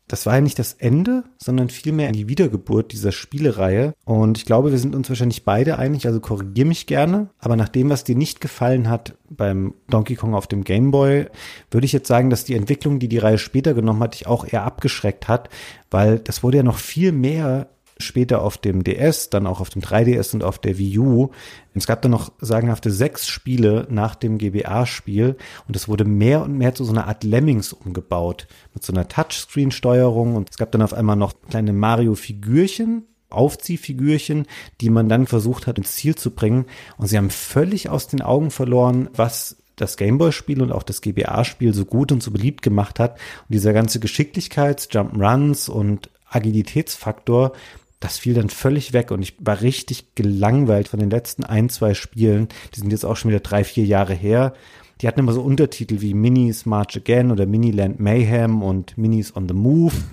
das 0.07 0.25
war 0.25 0.35
ja 0.35 0.41
nicht 0.41 0.59
das 0.59 0.73
Ende, 0.73 1.23
sondern 1.37 1.69
vielmehr 1.69 2.11
die 2.11 2.27
Wiedergeburt 2.27 2.91
dieser 2.91 3.11
Spielereihe. 3.11 3.93
Und 4.05 4.37
ich 4.37 4.45
glaube, 4.45 4.71
wir 4.71 4.77
sind 4.77 4.95
uns 4.95 5.09
wahrscheinlich 5.09 5.45
beide 5.45 5.79
einig, 5.79 6.05
also 6.05 6.19
korrigier 6.19 6.65
mich 6.65 6.85
gerne. 6.85 7.29
Aber 7.39 7.55
nach 7.55 7.69
dem, 7.69 7.89
was 7.89 8.03
dir 8.03 8.15
nicht 8.15 8.39
gefallen 8.39 8.89
hat 8.89 9.15
beim 9.29 9.73
Donkey 9.89 10.15
Kong 10.15 10.35
auf 10.35 10.45
dem 10.47 10.63
Game 10.63 10.91
Boy, 10.91 11.25
würde 11.71 11.85
ich 11.85 11.93
jetzt 11.93 12.07
sagen, 12.07 12.29
dass 12.29 12.43
die 12.43 12.55
Entwicklung, 12.55 12.99
die 12.99 13.07
die 13.07 13.17
Reihe 13.17 13.39
später 13.39 13.73
genommen 13.73 14.01
hat, 14.01 14.13
dich 14.13 14.27
auch 14.27 14.45
eher 14.45 14.63
abgeschreckt 14.63 15.27
hat, 15.27 15.49
weil 15.89 16.19
das 16.19 16.43
wurde 16.43 16.57
ja 16.57 16.63
noch 16.63 16.77
viel 16.77 17.11
mehr 17.11 17.69
später 17.97 18.41
auf 18.41 18.57
dem 18.57 18.83
DS, 18.83 19.29
dann 19.29 19.47
auch 19.47 19.61
auf 19.61 19.69
dem 19.69 19.81
3DS 19.81 20.33
und 20.33 20.43
auf 20.43 20.59
der 20.59 20.77
Wii 20.77 20.99
U. 20.99 21.29
Es 21.73 21.87
gab 21.87 22.01
dann 22.01 22.11
noch 22.11 22.31
sagenhafte 22.39 22.91
sechs 22.91 23.27
Spiele 23.27 23.87
nach 23.89 24.15
dem 24.15 24.37
GBA-Spiel 24.37 25.37
und 25.67 25.75
es 25.75 25.87
wurde 25.87 26.05
mehr 26.05 26.41
und 26.41 26.57
mehr 26.57 26.75
zu 26.75 26.83
so 26.83 26.91
einer 26.91 27.07
Art 27.07 27.23
Lemmings 27.23 27.73
umgebaut 27.73 28.47
mit 28.73 28.83
so 28.83 28.93
einer 28.93 29.07
Touchscreen-Steuerung 29.07 30.35
und 30.35 30.49
es 30.49 30.57
gab 30.57 30.71
dann 30.71 30.81
auf 30.81 30.93
einmal 30.93 31.15
noch 31.15 31.33
kleine 31.49 31.73
Mario-Figürchen, 31.73 33.03
Aufziehfigürchen, 33.29 34.45
die 34.81 34.89
man 34.89 35.09
dann 35.09 35.27
versucht 35.27 35.67
hat 35.67 35.77
ins 35.77 35.95
Ziel 35.95 36.15
zu 36.15 36.31
bringen 36.31 36.65
und 36.97 37.07
sie 37.07 37.17
haben 37.17 37.29
völlig 37.29 37.89
aus 37.89 38.07
den 38.07 38.21
Augen 38.21 38.51
verloren, 38.51 39.09
was 39.13 39.57
das 39.75 39.97
Gameboy-Spiel 39.97 40.61
und 40.61 40.71
auch 40.71 40.83
das 40.83 41.01
GBA-Spiel 41.01 41.73
so 41.73 41.85
gut 41.85 42.11
und 42.11 42.23
so 42.23 42.31
beliebt 42.31 42.61
gemacht 42.61 42.99
hat. 42.99 43.13
Und 43.13 43.53
dieser 43.53 43.73
ganze 43.73 43.99
Geschicklichkeits-, 43.99 44.89
Jump'n'Runs 44.89 45.69
und 45.69 46.09
Agilitätsfaktor, 46.29 47.53
das 47.99 48.17
fiel 48.17 48.33
dann 48.33 48.49
völlig 48.49 48.93
weg 48.93 49.11
und 49.11 49.21
ich 49.21 49.35
war 49.39 49.61
richtig 49.61 50.15
gelangweilt 50.15 50.87
von 50.87 50.99
den 50.99 51.09
letzten 51.09 51.43
ein, 51.43 51.69
zwei 51.69 51.93
Spielen. 51.93 52.49
Die 52.73 52.79
sind 52.79 52.91
jetzt 52.91 53.05
auch 53.05 53.15
schon 53.15 53.31
wieder 53.31 53.39
drei, 53.39 53.63
vier 53.63 53.85
Jahre 53.85 54.13
her. 54.13 54.53
Die 55.01 55.07
hatten 55.07 55.19
immer 55.19 55.33
so 55.33 55.41
Untertitel 55.41 56.01
wie 56.01 56.13
Minis 56.13 56.65
March 56.65 56.95
Again 56.95 57.31
oder 57.31 57.45
Miniland 57.45 57.99
Mayhem 57.99 58.63
und 58.63 58.97
Minis 58.97 59.35
on 59.35 59.47
the 59.47 59.53
Move. 59.53 59.93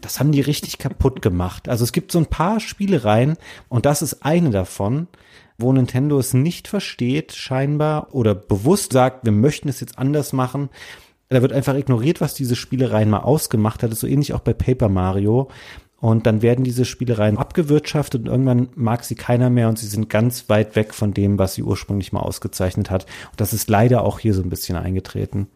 Das 0.00 0.20
haben 0.20 0.32
die 0.32 0.42
richtig 0.42 0.76
kaputt 0.76 1.22
gemacht. 1.22 1.66
Also 1.66 1.82
es 1.82 1.92
gibt 1.92 2.12
so 2.12 2.18
ein 2.18 2.26
paar 2.26 2.60
Spielereien 2.60 3.38
und 3.70 3.86
das 3.86 4.02
ist 4.02 4.22
eine 4.22 4.50
davon, 4.50 5.08
wo 5.56 5.72
Nintendo 5.72 6.18
es 6.18 6.34
nicht 6.34 6.68
versteht, 6.68 7.32
scheinbar, 7.32 8.08
oder 8.12 8.34
bewusst 8.34 8.92
sagt, 8.92 9.24
wir 9.24 9.32
möchten 9.32 9.70
es 9.70 9.80
jetzt 9.80 9.98
anders 9.98 10.34
machen. 10.34 10.68
Da 11.30 11.40
wird 11.40 11.54
einfach 11.54 11.74
ignoriert, 11.74 12.20
was 12.20 12.34
diese 12.34 12.54
Spielereien 12.54 13.08
mal 13.08 13.20
ausgemacht 13.20 13.82
hat. 13.82 13.90
Das 13.90 13.96
ist 13.96 14.00
so 14.00 14.06
ähnlich 14.06 14.34
auch 14.34 14.40
bei 14.40 14.52
Paper 14.52 14.90
Mario. 14.90 15.48
Und 16.04 16.26
dann 16.26 16.42
werden 16.42 16.64
diese 16.64 16.84
Spielereien 16.84 17.38
abgewirtschaftet 17.38 18.20
und 18.20 18.26
irgendwann 18.26 18.68
mag 18.74 19.04
sie 19.04 19.14
keiner 19.14 19.48
mehr 19.48 19.70
und 19.70 19.78
sie 19.78 19.86
sind 19.86 20.10
ganz 20.10 20.50
weit 20.50 20.76
weg 20.76 20.92
von 20.92 21.14
dem, 21.14 21.38
was 21.38 21.54
sie 21.54 21.62
ursprünglich 21.62 22.12
mal 22.12 22.20
ausgezeichnet 22.20 22.90
hat. 22.90 23.06
Und 23.30 23.40
das 23.40 23.54
ist 23.54 23.70
leider 23.70 24.04
auch 24.04 24.18
hier 24.18 24.34
so 24.34 24.42
ein 24.42 24.50
bisschen 24.50 24.76
eingetreten. 24.76 25.46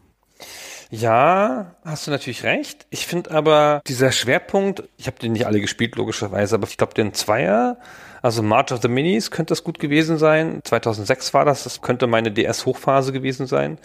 Ja, 0.89 1.75
hast 1.85 2.07
du 2.07 2.11
natürlich 2.11 2.45
recht. 2.45 2.87
Ich 2.89 3.07
finde 3.07 3.31
aber 3.33 3.83
dieser 3.87 4.11
Schwerpunkt, 4.11 4.85
ich 4.97 5.07
habe 5.07 5.19
den 5.19 5.33
nicht 5.33 5.45
alle 5.45 5.61
gespielt, 5.61 5.97
logischerweise, 5.97 6.55
aber 6.55 6.67
ich 6.67 6.79
glaube 6.79 6.95
den 6.95 7.13
Zweier, 7.13 7.77
also 8.23 8.43
March 8.43 8.73
of 8.73 8.81
the 8.81 8.89
Minis 8.89 9.31
könnte 9.31 9.53
das 9.53 9.63
gut 9.63 9.79
gewesen 9.79 10.17
sein. 10.17 10.61
2006 10.65 11.35
war 11.35 11.45
das, 11.45 11.65
das 11.65 11.83
könnte 11.83 12.07
meine 12.07 12.33
DS-Hochphase 12.33 13.13
gewesen 13.13 13.47
sein. 13.47 13.77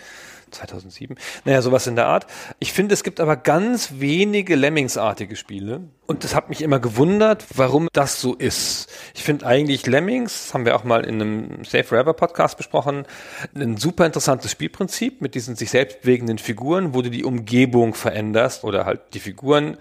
2007. 0.53 1.17
Naja, 1.45 1.61
sowas 1.61 1.87
in 1.87 1.95
der 1.95 2.07
Art. 2.07 2.27
Ich 2.59 2.73
finde, 2.73 2.93
es 2.93 3.03
gibt 3.03 3.19
aber 3.19 3.35
ganz 3.35 3.93
wenige 3.97 4.55
Lemmings-artige 4.55 5.35
Spiele. 5.35 5.81
Und 6.13 6.23
das 6.23 6.35
hat 6.35 6.49
mich 6.49 6.61
immer 6.61 6.79
gewundert, 6.79 7.43
warum 7.55 7.89
das 7.91 8.21
so 8.21 8.35
ist. 8.35 8.87
Ich 9.15 9.23
finde 9.23 9.47
eigentlich 9.47 9.87
Lemmings, 9.87 10.53
haben 10.53 10.63
wir 10.63 10.75
auch 10.75 10.83
mal 10.83 11.05
in 11.05 11.19
einem 11.19 11.65
Safe 11.65 11.85
Forever 11.85 12.13
Podcast 12.13 12.55
besprochen, 12.55 13.07
ein 13.55 13.77
super 13.77 14.05
interessantes 14.05 14.51
Spielprinzip 14.51 15.21
mit 15.21 15.33
diesen 15.33 15.55
sich 15.55 15.71
selbst 15.71 16.01
bewegenden 16.01 16.37
Figuren, 16.37 16.93
wo 16.93 17.01
du 17.01 17.09
die 17.09 17.23
Umgebung 17.23 17.95
veränderst 17.95 18.63
oder 18.63 18.85
halt 18.85 19.01
die 19.15 19.19
Figuren, 19.19 19.77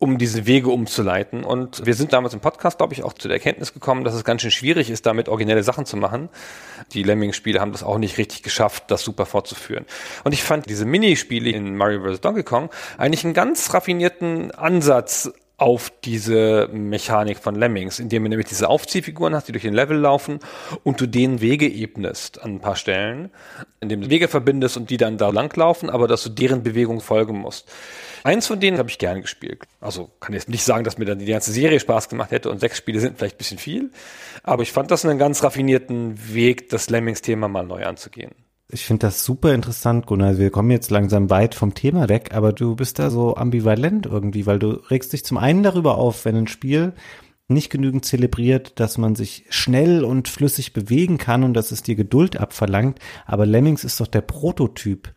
um 0.00 0.18
diese 0.18 0.46
Wege 0.46 0.70
umzuleiten. 0.70 1.44
Und 1.44 1.86
wir 1.86 1.94
sind 1.94 2.12
damals 2.12 2.34
im 2.34 2.40
Podcast, 2.40 2.78
glaube 2.78 2.94
ich, 2.94 3.04
auch 3.04 3.12
zu 3.12 3.28
der 3.28 3.36
Erkenntnis 3.36 3.72
gekommen, 3.72 4.02
dass 4.02 4.14
es 4.14 4.24
ganz 4.24 4.42
schön 4.42 4.50
schwierig 4.50 4.90
ist, 4.90 5.06
damit 5.06 5.28
originelle 5.28 5.62
Sachen 5.62 5.86
zu 5.86 5.96
machen. 5.96 6.28
Die 6.92 7.04
Lemmings-Spiele 7.04 7.60
haben 7.60 7.70
das 7.70 7.84
auch 7.84 7.98
nicht 7.98 8.18
richtig 8.18 8.42
geschafft, 8.42 8.90
das 8.90 9.04
super 9.04 9.26
fortzuführen. 9.26 9.86
Und 10.24 10.32
ich 10.32 10.42
fand 10.42 10.68
diese 10.68 10.86
Minispiele 10.86 11.50
in 11.50 11.76
Mario 11.76 12.02
vs. 12.02 12.20
Donkey 12.20 12.42
Kong 12.42 12.68
eigentlich 12.96 13.24
einen 13.24 13.34
ganz 13.34 13.72
raffinierten 13.72 14.50
Ansatz 14.50 15.30
auf 15.58 15.92
diese 16.04 16.68
Mechanik 16.72 17.38
von 17.38 17.56
Lemmings, 17.56 17.98
indem 17.98 18.22
du 18.22 18.28
nämlich 18.30 18.46
diese 18.46 18.68
Aufziehfiguren 18.68 19.34
hast, 19.34 19.48
die 19.48 19.52
durch 19.52 19.64
den 19.64 19.74
Level 19.74 19.98
laufen 19.98 20.38
und 20.84 21.00
du 21.00 21.06
denen 21.06 21.40
Wege 21.40 21.68
ebnest 21.68 22.40
an 22.40 22.54
ein 22.54 22.60
paar 22.60 22.76
Stellen, 22.76 23.30
indem 23.80 24.02
du 24.02 24.08
Wege 24.08 24.28
verbindest 24.28 24.76
und 24.76 24.88
die 24.88 24.96
dann 24.96 25.18
da 25.18 25.30
langlaufen, 25.30 25.90
aber 25.90 26.06
dass 26.06 26.22
du 26.22 26.28
deren 26.28 26.62
Bewegung 26.62 27.00
folgen 27.00 27.38
musst. 27.38 27.68
Eins 28.22 28.46
von 28.46 28.60
denen 28.60 28.78
habe 28.78 28.88
ich 28.88 28.98
gerne 28.98 29.20
gespielt. 29.20 29.64
Also 29.80 30.10
kann 30.20 30.32
jetzt 30.32 30.48
nicht 30.48 30.62
sagen, 30.62 30.84
dass 30.84 30.96
mir 30.96 31.06
dann 31.06 31.18
die 31.18 31.26
ganze 31.26 31.50
Serie 31.50 31.80
Spaß 31.80 32.08
gemacht 32.08 32.30
hätte 32.30 32.50
und 32.50 32.60
sechs 32.60 32.78
Spiele 32.78 33.00
sind 33.00 33.18
vielleicht 33.18 33.34
ein 33.34 33.38
bisschen 33.38 33.58
viel, 33.58 33.90
aber 34.44 34.62
ich 34.62 34.70
fand 34.70 34.92
das 34.92 35.04
einen 35.04 35.18
ganz 35.18 35.42
raffinierten 35.42 36.34
Weg, 36.34 36.68
das 36.68 36.88
Lemmings-Thema 36.88 37.48
mal 37.48 37.66
neu 37.66 37.84
anzugehen. 37.84 38.30
Ich 38.70 38.84
finde 38.84 39.06
das 39.06 39.24
super 39.24 39.54
interessant, 39.54 40.04
Gunnar. 40.04 40.36
Wir 40.36 40.50
kommen 40.50 40.70
jetzt 40.70 40.90
langsam 40.90 41.30
weit 41.30 41.54
vom 41.54 41.72
Thema 41.72 42.10
weg, 42.10 42.34
aber 42.34 42.52
du 42.52 42.76
bist 42.76 42.98
da 42.98 43.08
so 43.08 43.34
ambivalent 43.34 44.04
irgendwie, 44.04 44.44
weil 44.44 44.58
du 44.58 44.72
regst 44.90 45.14
dich 45.14 45.24
zum 45.24 45.38
einen 45.38 45.62
darüber 45.62 45.96
auf, 45.96 46.26
wenn 46.26 46.36
ein 46.36 46.48
Spiel 46.48 46.92
nicht 47.48 47.70
genügend 47.70 48.04
zelebriert, 48.04 48.78
dass 48.78 48.98
man 48.98 49.14
sich 49.14 49.46
schnell 49.48 50.04
und 50.04 50.28
flüssig 50.28 50.74
bewegen 50.74 51.16
kann 51.16 51.44
und 51.44 51.54
dass 51.54 51.70
es 51.70 51.82
dir 51.82 51.94
Geduld 51.94 52.36
abverlangt. 52.36 52.98
Aber 53.24 53.46
Lemmings 53.46 53.84
ist 53.84 54.00
doch 54.00 54.06
der 54.06 54.20
Prototyp 54.20 55.14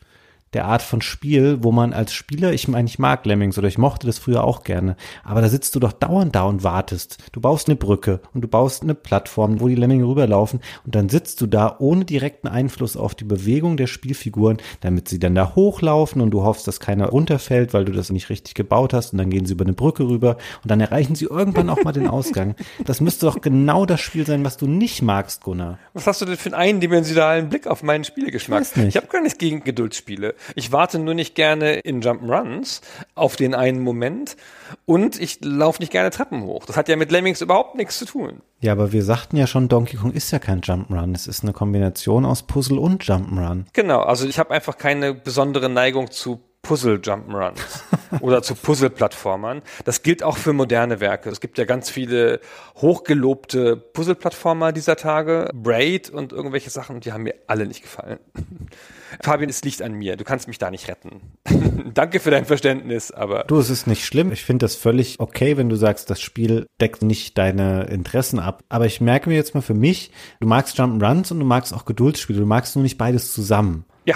der 0.53 0.65
Art 0.65 0.81
von 0.81 1.01
Spiel, 1.01 1.59
wo 1.61 1.71
man 1.71 1.93
als 1.93 2.13
Spieler, 2.13 2.51
ich 2.53 2.67
meine, 2.67 2.87
ich 2.87 2.99
mag 2.99 3.25
Lemmings 3.25 3.57
oder 3.57 3.67
ich 3.67 3.77
mochte 3.77 4.07
das 4.07 4.19
früher 4.19 4.43
auch 4.43 4.63
gerne, 4.63 4.97
aber 5.23 5.41
da 5.41 5.49
sitzt 5.49 5.75
du 5.75 5.79
doch 5.79 5.93
dauernd 5.93 6.35
da 6.35 6.43
und 6.43 6.63
wartest. 6.63 7.17
Du 7.31 7.39
baust 7.39 7.67
eine 7.67 7.77
Brücke 7.77 8.19
und 8.33 8.41
du 8.41 8.47
baust 8.47 8.83
eine 8.83 8.95
Plattform, 8.95 9.61
wo 9.61 9.67
die 9.67 9.75
Lemminge 9.75 10.05
rüberlaufen 10.05 10.59
und 10.85 10.95
dann 10.95 11.09
sitzt 11.09 11.39
du 11.41 11.47
da 11.47 11.77
ohne 11.79 12.05
direkten 12.05 12.47
Einfluss 12.47 12.97
auf 12.97 13.15
die 13.15 13.23
Bewegung 13.23 13.77
der 13.77 13.87
Spielfiguren, 13.87 14.57
damit 14.81 15.07
sie 15.07 15.19
dann 15.19 15.35
da 15.35 15.55
hochlaufen 15.55 16.21
und 16.21 16.31
du 16.31 16.43
hoffst, 16.43 16.67
dass 16.67 16.79
keiner 16.79 17.07
runterfällt, 17.07 17.73
weil 17.73 17.85
du 17.85 17.93
das 17.93 18.09
nicht 18.09 18.29
richtig 18.29 18.53
gebaut 18.53 18.93
hast 18.93 19.13
und 19.13 19.19
dann 19.19 19.29
gehen 19.29 19.45
sie 19.45 19.53
über 19.53 19.65
eine 19.65 19.73
Brücke 19.73 20.03
rüber 20.03 20.37
und 20.63 20.71
dann 20.71 20.81
erreichen 20.81 21.15
sie 21.15 21.25
irgendwann 21.25 21.69
auch 21.69 21.83
mal 21.83 21.93
den 21.93 22.07
Ausgang. 22.07 22.55
Das 22.85 22.99
müsste 22.99 23.25
doch 23.25 23.39
genau 23.41 23.85
das 23.85 24.01
Spiel 24.01 24.25
sein, 24.25 24.43
was 24.43 24.57
du 24.57 24.67
nicht 24.67 25.01
magst, 25.01 25.43
Gunnar. 25.43 25.79
Was 25.93 26.07
hast 26.07 26.21
du 26.21 26.25
denn 26.25 26.37
für 26.37 26.49
einen 26.49 26.55
eindimensionalen 26.55 27.49
Blick 27.49 27.67
auf 27.67 27.83
meinen 27.83 28.03
Spielegeschmack? 28.03 28.63
Ich. 28.75 28.81
Ich 28.91 28.97
habe 28.97 29.07
gar 29.07 29.21
nichts 29.21 29.37
gegen 29.37 29.63
Geduldsspiele. 29.63 30.35
Ich 30.55 30.71
warte 30.71 30.99
nur 30.99 31.13
nicht 31.13 31.35
gerne 31.35 31.73
in 31.75 32.01
Jump'n'Runs 32.01 32.81
auf 33.15 33.35
den 33.35 33.53
einen 33.53 33.81
Moment 33.81 34.37
und 34.85 35.19
ich 35.19 35.39
laufe 35.41 35.81
nicht 35.81 35.91
gerne 35.91 36.09
Treppen 36.09 36.43
hoch. 36.43 36.65
Das 36.65 36.77
hat 36.77 36.89
ja 36.89 36.95
mit 36.95 37.11
Lemmings 37.11 37.41
überhaupt 37.41 37.75
nichts 37.75 37.97
zu 37.97 38.05
tun. 38.05 38.41
Ja, 38.59 38.73
aber 38.73 38.91
wir 38.91 39.03
sagten 39.03 39.37
ja 39.37 39.47
schon, 39.47 39.67
Donkey 39.67 39.97
Kong 39.97 40.11
ist 40.11 40.31
ja 40.31 40.39
kein 40.39 40.61
Jump'n'Run. 40.61 41.15
Es 41.15 41.27
ist 41.27 41.43
eine 41.43 41.53
Kombination 41.53 42.25
aus 42.25 42.43
Puzzle 42.43 42.79
und 42.79 43.03
Jump'n'Run. 43.03 43.65
Genau, 43.73 44.01
also 44.01 44.27
ich 44.27 44.39
habe 44.39 44.51
einfach 44.51 44.77
keine 44.77 45.13
besondere 45.13 45.69
Neigung 45.69 46.11
zu 46.11 46.39
Puzzle 46.61 46.97
Jump'n'Runs 46.97 47.59
oder 48.21 48.43
zu 48.43 48.55
Puzzle-Plattformern. 48.55 49.61
Das 49.83 50.03
gilt 50.03 50.23
auch 50.23 50.37
für 50.37 50.53
moderne 50.53 50.99
Werke. 50.99 51.29
Es 51.29 51.41
gibt 51.41 51.57
ja 51.57 51.65
ganz 51.65 51.89
viele 51.89 52.39
hochgelobte 52.77 53.77
Puzzle-Plattformer 53.77 54.71
dieser 54.71 54.95
Tage, 54.95 55.49
Braid 55.53 56.09
und 56.09 56.31
irgendwelche 56.31 56.69
Sachen, 56.69 56.99
die 56.99 57.11
haben 57.13 57.23
mir 57.23 57.35
alle 57.47 57.65
nicht 57.65 57.81
gefallen. 57.81 58.19
Fabian, 59.23 59.49
es 59.49 59.61
liegt 59.63 59.81
an 59.81 59.93
mir. 59.93 60.15
Du 60.17 60.23
kannst 60.23 60.47
mich 60.47 60.57
da 60.57 60.71
nicht 60.71 60.87
retten. 60.87 61.21
Danke 61.93 62.19
für 62.19 62.31
dein 62.31 62.45
Verständnis, 62.45 63.11
aber 63.11 63.43
Du, 63.45 63.57
es 63.59 63.69
ist 63.69 63.87
nicht 63.87 64.05
schlimm. 64.05 64.31
Ich 64.31 64.45
finde 64.45 64.63
das 64.65 64.75
völlig 64.75 65.19
okay, 65.19 65.57
wenn 65.57 65.67
du 65.69 65.75
sagst, 65.75 66.09
das 66.09 66.21
Spiel 66.21 66.67
deckt 66.79 67.01
nicht 67.01 67.37
deine 67.37 67.83
Interessen 67.85 68.39
ab. 68.39 68.63
Aber 68.69 68.85
ich 68.85 69.01
merke 69.01 69.29
mir 69.29 69.35
jetzt 69.35 69.55
mal 69.55 69.61
für 69.61 69.73
mich, 69.73 70.11
du 70.39 70.47
magst 70.47 70.79
Jump'n'Runs 70.79 71.31
und 71.31 71.39
du 71.39 71.45
magst 71.45 71.73
auch 71.73 71.85
Geduldsspiele. 71.85 72.39
Du 72.39 72.45
magst 72.45 72.75
nur 72.75 72.83
nicht 72.83 72.97
beides 72.97 73.33
zusammen. 73.33 73.85
ja, 74.05 74.15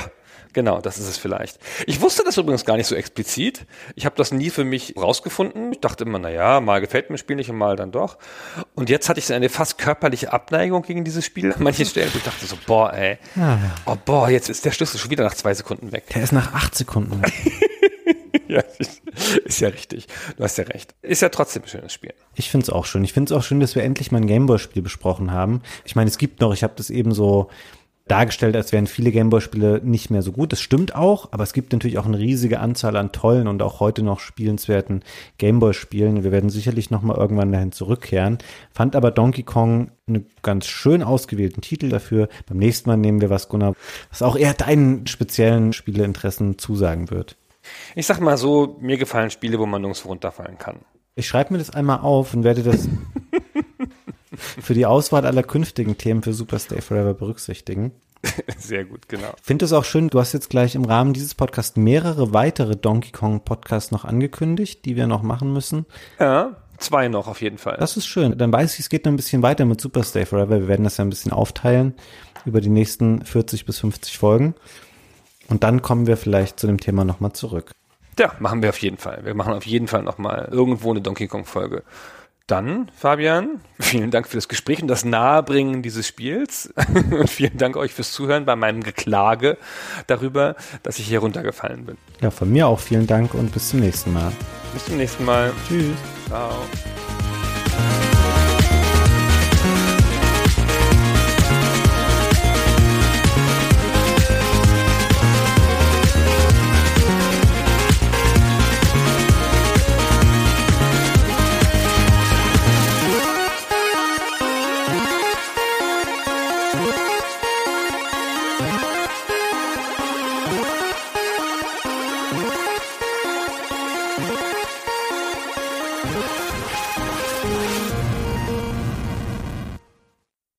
genau, 0.56 0.82
das 0.82 0.98
ist 0.98 1.08
es 1.08 1.18
vielleicht. 1.18 1.60
Ich 1.86 2.02
wusste 2.02 2.24
das 2.26 2.38
übrigens 2.38 2.66
gar 2.66 2.78
nicht 2.78 2.88
so 2.88 2.96
explizit. 2.96 3.68
Ich 3.94 4.08
habe 4.08 4.16
das 4.16 4.32
nie 4.32 4.50
für 4.50 4.64
mich 4.64 4.96
rausgefunden. 4.98 5.72
Ich 5.72 5.82
dachte 5.82 6.06
immer, 6.06 6.18
na 6.18 6.30
ja, 6.30 6.60
mal 6.62 6.82
gefällt 6.82 7.12
mir 7.12 7.16
das 7.16 7.20
Spiel 7.20 7.36
nicht 7.36 7.52
und 7.52 7.58
mal 7.58 7.76
dann 7.76 7.92
doch. 7.92 8.18
Und 8.74 8.90
jetzt 8.90 9.08
hatte 9.08 9.20
ich 9.20 9.28
so 9.28 9.36
eine 9.36 9.50
fast 9.50 9.78
körperliche 9.78 10.34
Abneigung 10.34 10.82
gegen 10.82 11.04
dieses 11.04 11.24
Spiel 11.26 11.54
an 11.54 11.62
manchen 11.62 11.86
Stellen. 11.86 12.12
Ich 12.16 12.24
dachte 12.24 12.46
so, 12.48 12.56
boah, 12.66 12.92
ey, 12.94 13.20
oh 13.86 13.96
boah, 14.04 14.30
jetzt 14.30 14.50
ist 14.50 14.66
der 14.66 14.72
Schlüssel 14.72 14.98
schon 14.98 15.12
wieder 15.12 15.24
nach 15.24 15.36
zwei 15.36 15.54
Sekunden 15.54 15.92
weg. 15.92 16.06
Der 16.16 16.24
ist 16.24 16.32
nach 16.32 16.54
acht 16.54 16.74
Sekunden. 16.74 17.22
Ja, 18.48 18.62
ist, 18.78 19.02
ist 19.44 19.60
ja 19.60 19.70
richtig. 19.70 20.08
Du 20.38 20.44
hast 20.44 20.58
ja 20.58 20.66
recht. 20.66 20.94
Ist 21.02 21.22
ja 21.22 21.30
trotzdem 21.30 21.64
ein 21.64 21.68
schönes 21.68 21.94
Spiel. 21.94 22.14
Ich 22.36 22.52
finde 22.52 22.66
es 22.66 22.70
auch 22.70 22.86
schön. 22.86 23.04
Ich 23.04 23.12
finde 23.12 23.34
es 23.34 23.38
auch 23.38 23.44
schön, 23.44 23.60
dass 23.60 23.76
wir 23.76 23.84
endlich 23.84 24.12
mal 24.12 24.22
ein 24.22 24.28
Gameboy-Spiel 24.28 24.84
besprochen 24.84 25.32
haben. 25.32 25.62
Ich 25.84 25.96
meine, 25.96 26.10
es 26.10 26.18
gibt 26.18 26.42
noch, 26.42 26.54
ich 26.54 26.64
habe 26.64 26.74
das 26.76 26.92
eben 26.92 27.12
so 27.12 27.50
dargestellt, 28.08 28.56
als 28.56 28.72
wären 28.72 28.86
viele 28.86 29.12
Gameboy-Spiele 29.12 29.82
nicht 29.84 30.12
mehr 30.12 30.22
so 30.22 30.32
gut. 30.32 30.52
Das 30.52 30.62
stimmt 30.62 30.96
auch, 30.96 31.30
aber 31.32 31.44
es 31.44 31.54
gibt 31.54 31.74
natürlich 31.74 31.98
auch 31.98 32.06
eine 32.06 32.20
riesige 32.20 32.60
Anzahl 32.60 32.96
an 32.98 33.12
tollen 33.12 33.48
und 33.48 33.62
auch 33.64 33.80
heute 33.80 34.04
noch 34.04 34.20
spielenswerten 34.20 35.04
Gameboy-Spielen. 35.40 36.24
Wir 36.24 36.32
werden 36.32 36.50
sicherlich 36.52 36.92
noch 36.92 37.02
mal 37.02 37.18
irgendwann 37.18 37.52
dahin 37.52 37.72
zurückkehren. 37.72 38.38
Fand 38.72 38.96
aber 38.96 39.10
Donkey 39.10 39.44
Kong 39.44 39.90
einen 40.08 40.28
ganz 40.44 40.68
schön 40.68 41.02
ausgewählten 41.02 41.62
Titel 41.62 41.90
dafür. 41.90 42.30
Beim 42.48 42.58
nächsten 42.58 42.90
Mal 42.90 42.98
nehmen 42.98 43.22
wir 43.22 43.32
was, 43.32 43.50
Gunnar, 43.50 43.74
was 44.12 44.22
auch 44.22 44.36
eher 44.36 44.54
deinen 44.54 45.08
speziellen 45.08 45.74
Spieleinteressen 45.74 46.60
zusagen 46.60 47.10
wird. 47.10 47.38
Ich 47.96 48.06
sag 48.06 48.20
mal 48.20 48.38
so, 48.38 48.78
mir 48.80 48.98
gefallen 48.98 49.32
Spiele, 49.32 49.58
wo 49.58 49.66
man 49.66 49.82
nirgendwo 49.82 50.10
runterfallen 50.10 50.60
kann. 50.60 50.78
Ich 51.16 51.28
schreibe 51.28 51.54
mir 51.54 51.60
das 51.60 51.72
einmal 51.72 52.00
auf 52.00 52.34
und 52.34 52.44
werde 52.44 52.62
das 52.62 52.88
für 54.38 54.74
die 54.74 54.86
Auswahl 54.86 55.26
aller 55.26 55.44
künftigen 55.44 55.98
Themen 55.98 56.24
für 56.24 56.34
Super 56.34 56.60
Stay 56.60 56.82
Forever 56.82 57.14
berücksichtigen. 57.14 57.92
Sehr 58.58 58.86
gut, 58.86 59.08
genau. 59.08 59.34
Ich 59.38 59.44
finde 59.44 59.66
es 59.66 59.74
auch 59.74 59.84
schön, 59.84 60.10
du 60.10 60.20
hast 60.20 60.34
jetzt 60.34 60.50
gleich 60.50 60.76
im 60.76 60.86
Rahmen 60.86 61.14
dieses 61.14 61.36
Podcasts 61.36 61.76
mehrere 61.76 62.34
weitere 62.34 62.76
Donkey 62.76 63.12
Kong 63.12 63.42
Podcasts 63.42 63.92
noch 63.92 64.06
angekündigt, 64.06 64.86
die 64.86 64.96
wir 64.96 65.08
noch 65.08 65.22
machen 65.22 65.54
müssen. 65.54 65.86
Ja, 66.20 66.56
zwei 66.78 67.08
noch 67.08 67.28
auf 67.28 67.42
jeden 67.42 67.58
Fall. 67.58 67.78
Das 67.80 67.98
ist 67.98 68.08
schön. 68.08 68.38
Dann 68.38 68.52
weiß 68.52 68.74
ich, 68.74 68.82
es 68.82 68.90
geht 68.90 69.06
noch 69.06 69.12
ein 69.12 69.18
bisschen 69.18 69.44
weiter 69.44 69.66
mit 69.66 69.82
Super 69.82 70.04
Stay 70.04 70.26
Forever. 70.26 70.60
Wir 70.62 70.68
werden 70.68 70.84
das 70.84 70.98
ja 70.98 71.06
ein 71.06 71.10
bisschen 71.10 71.32
aufteilen 71.32 71.94
über 72.46 72.62
die 72.62 72.70
nächsten 72.70 73.24
40 73.24 73.66
bis 73.66 73.80
50 73.80 74.18
Folgen. 74.18 74.56
Und 75.48 75.64
dann 75.64 75.82
kommen 75.82 76.08
wir 76.08 76.18
vielleicht 76.18 76.60
zu 76.60 76.68
dem 76.68 76.80
Thema 76.80 77.06
nochmal 77.06 77.34
zurück. 77.34 77.72
Ja, 78.18 78.34
machen 78.40 78.62
wir 78.62 78.70
auf 78.70 78.78
jeden 78.80 78.98
Fall. 78.98 79.22
Wir 79.24 79.36
machen 79.36 79.54
auf 79.54 79.66
jeden 79.66 79.88
Fall 79.88 80.02
nochmal 80.02 80.48
irgendwo 80.52 80.92
eine 80.92 81.02
Donkey 81.02 81.28
Kong 81.28 81.46
Folge. 81.46 81.84
Dann, 82.48 82.92
Fabian, 82.96 83.62
vielen 83.80 84.12
Dank 84.12 84.28
für 84.28 84.38
das 84.38 84.48
Gespräch 84.48 84.82
und 84.82 84.88
das 84.88 85.04
Nahebringen 85.04 85.82
dieses 85.82 86.08
Spiels. 86.08 86.72
Und 87.12 87.30
vielen 87.30 87.58
Dank 87.58 87.76
euch 87.76 87.94
fürs 87.94 88.12
Zuhören 88.12 88.46
bei 88.46 88.56
meinem 88.56 88.84
Geklage 88.84 89.58
darüber, 90.08 90.56
dass 90.84 91.00
ich 91.00 91.08
hier 91.08 91.20
runtergefallen 91.20 91.86
bin. 91.86 91.98
Ja, 92.22 92.32
von 92.32 92.52
mir 92.52 92.68
auch 92.68 92.80
vielen 92.80 93.08
Dank 93.08 93.34
und 93.34 93.52
bis 93.52 93.70
zum 93.70 93.80
nächsten 93.80 94.14
Mal. 94.14 94.32
Bis 94.74 94.86
zum 94.86 94.98
nächsten 94.98 95.26
Mal. 95.26 95.52
Tschüss. 95.68 95.96
Ciao. 96.28 96.52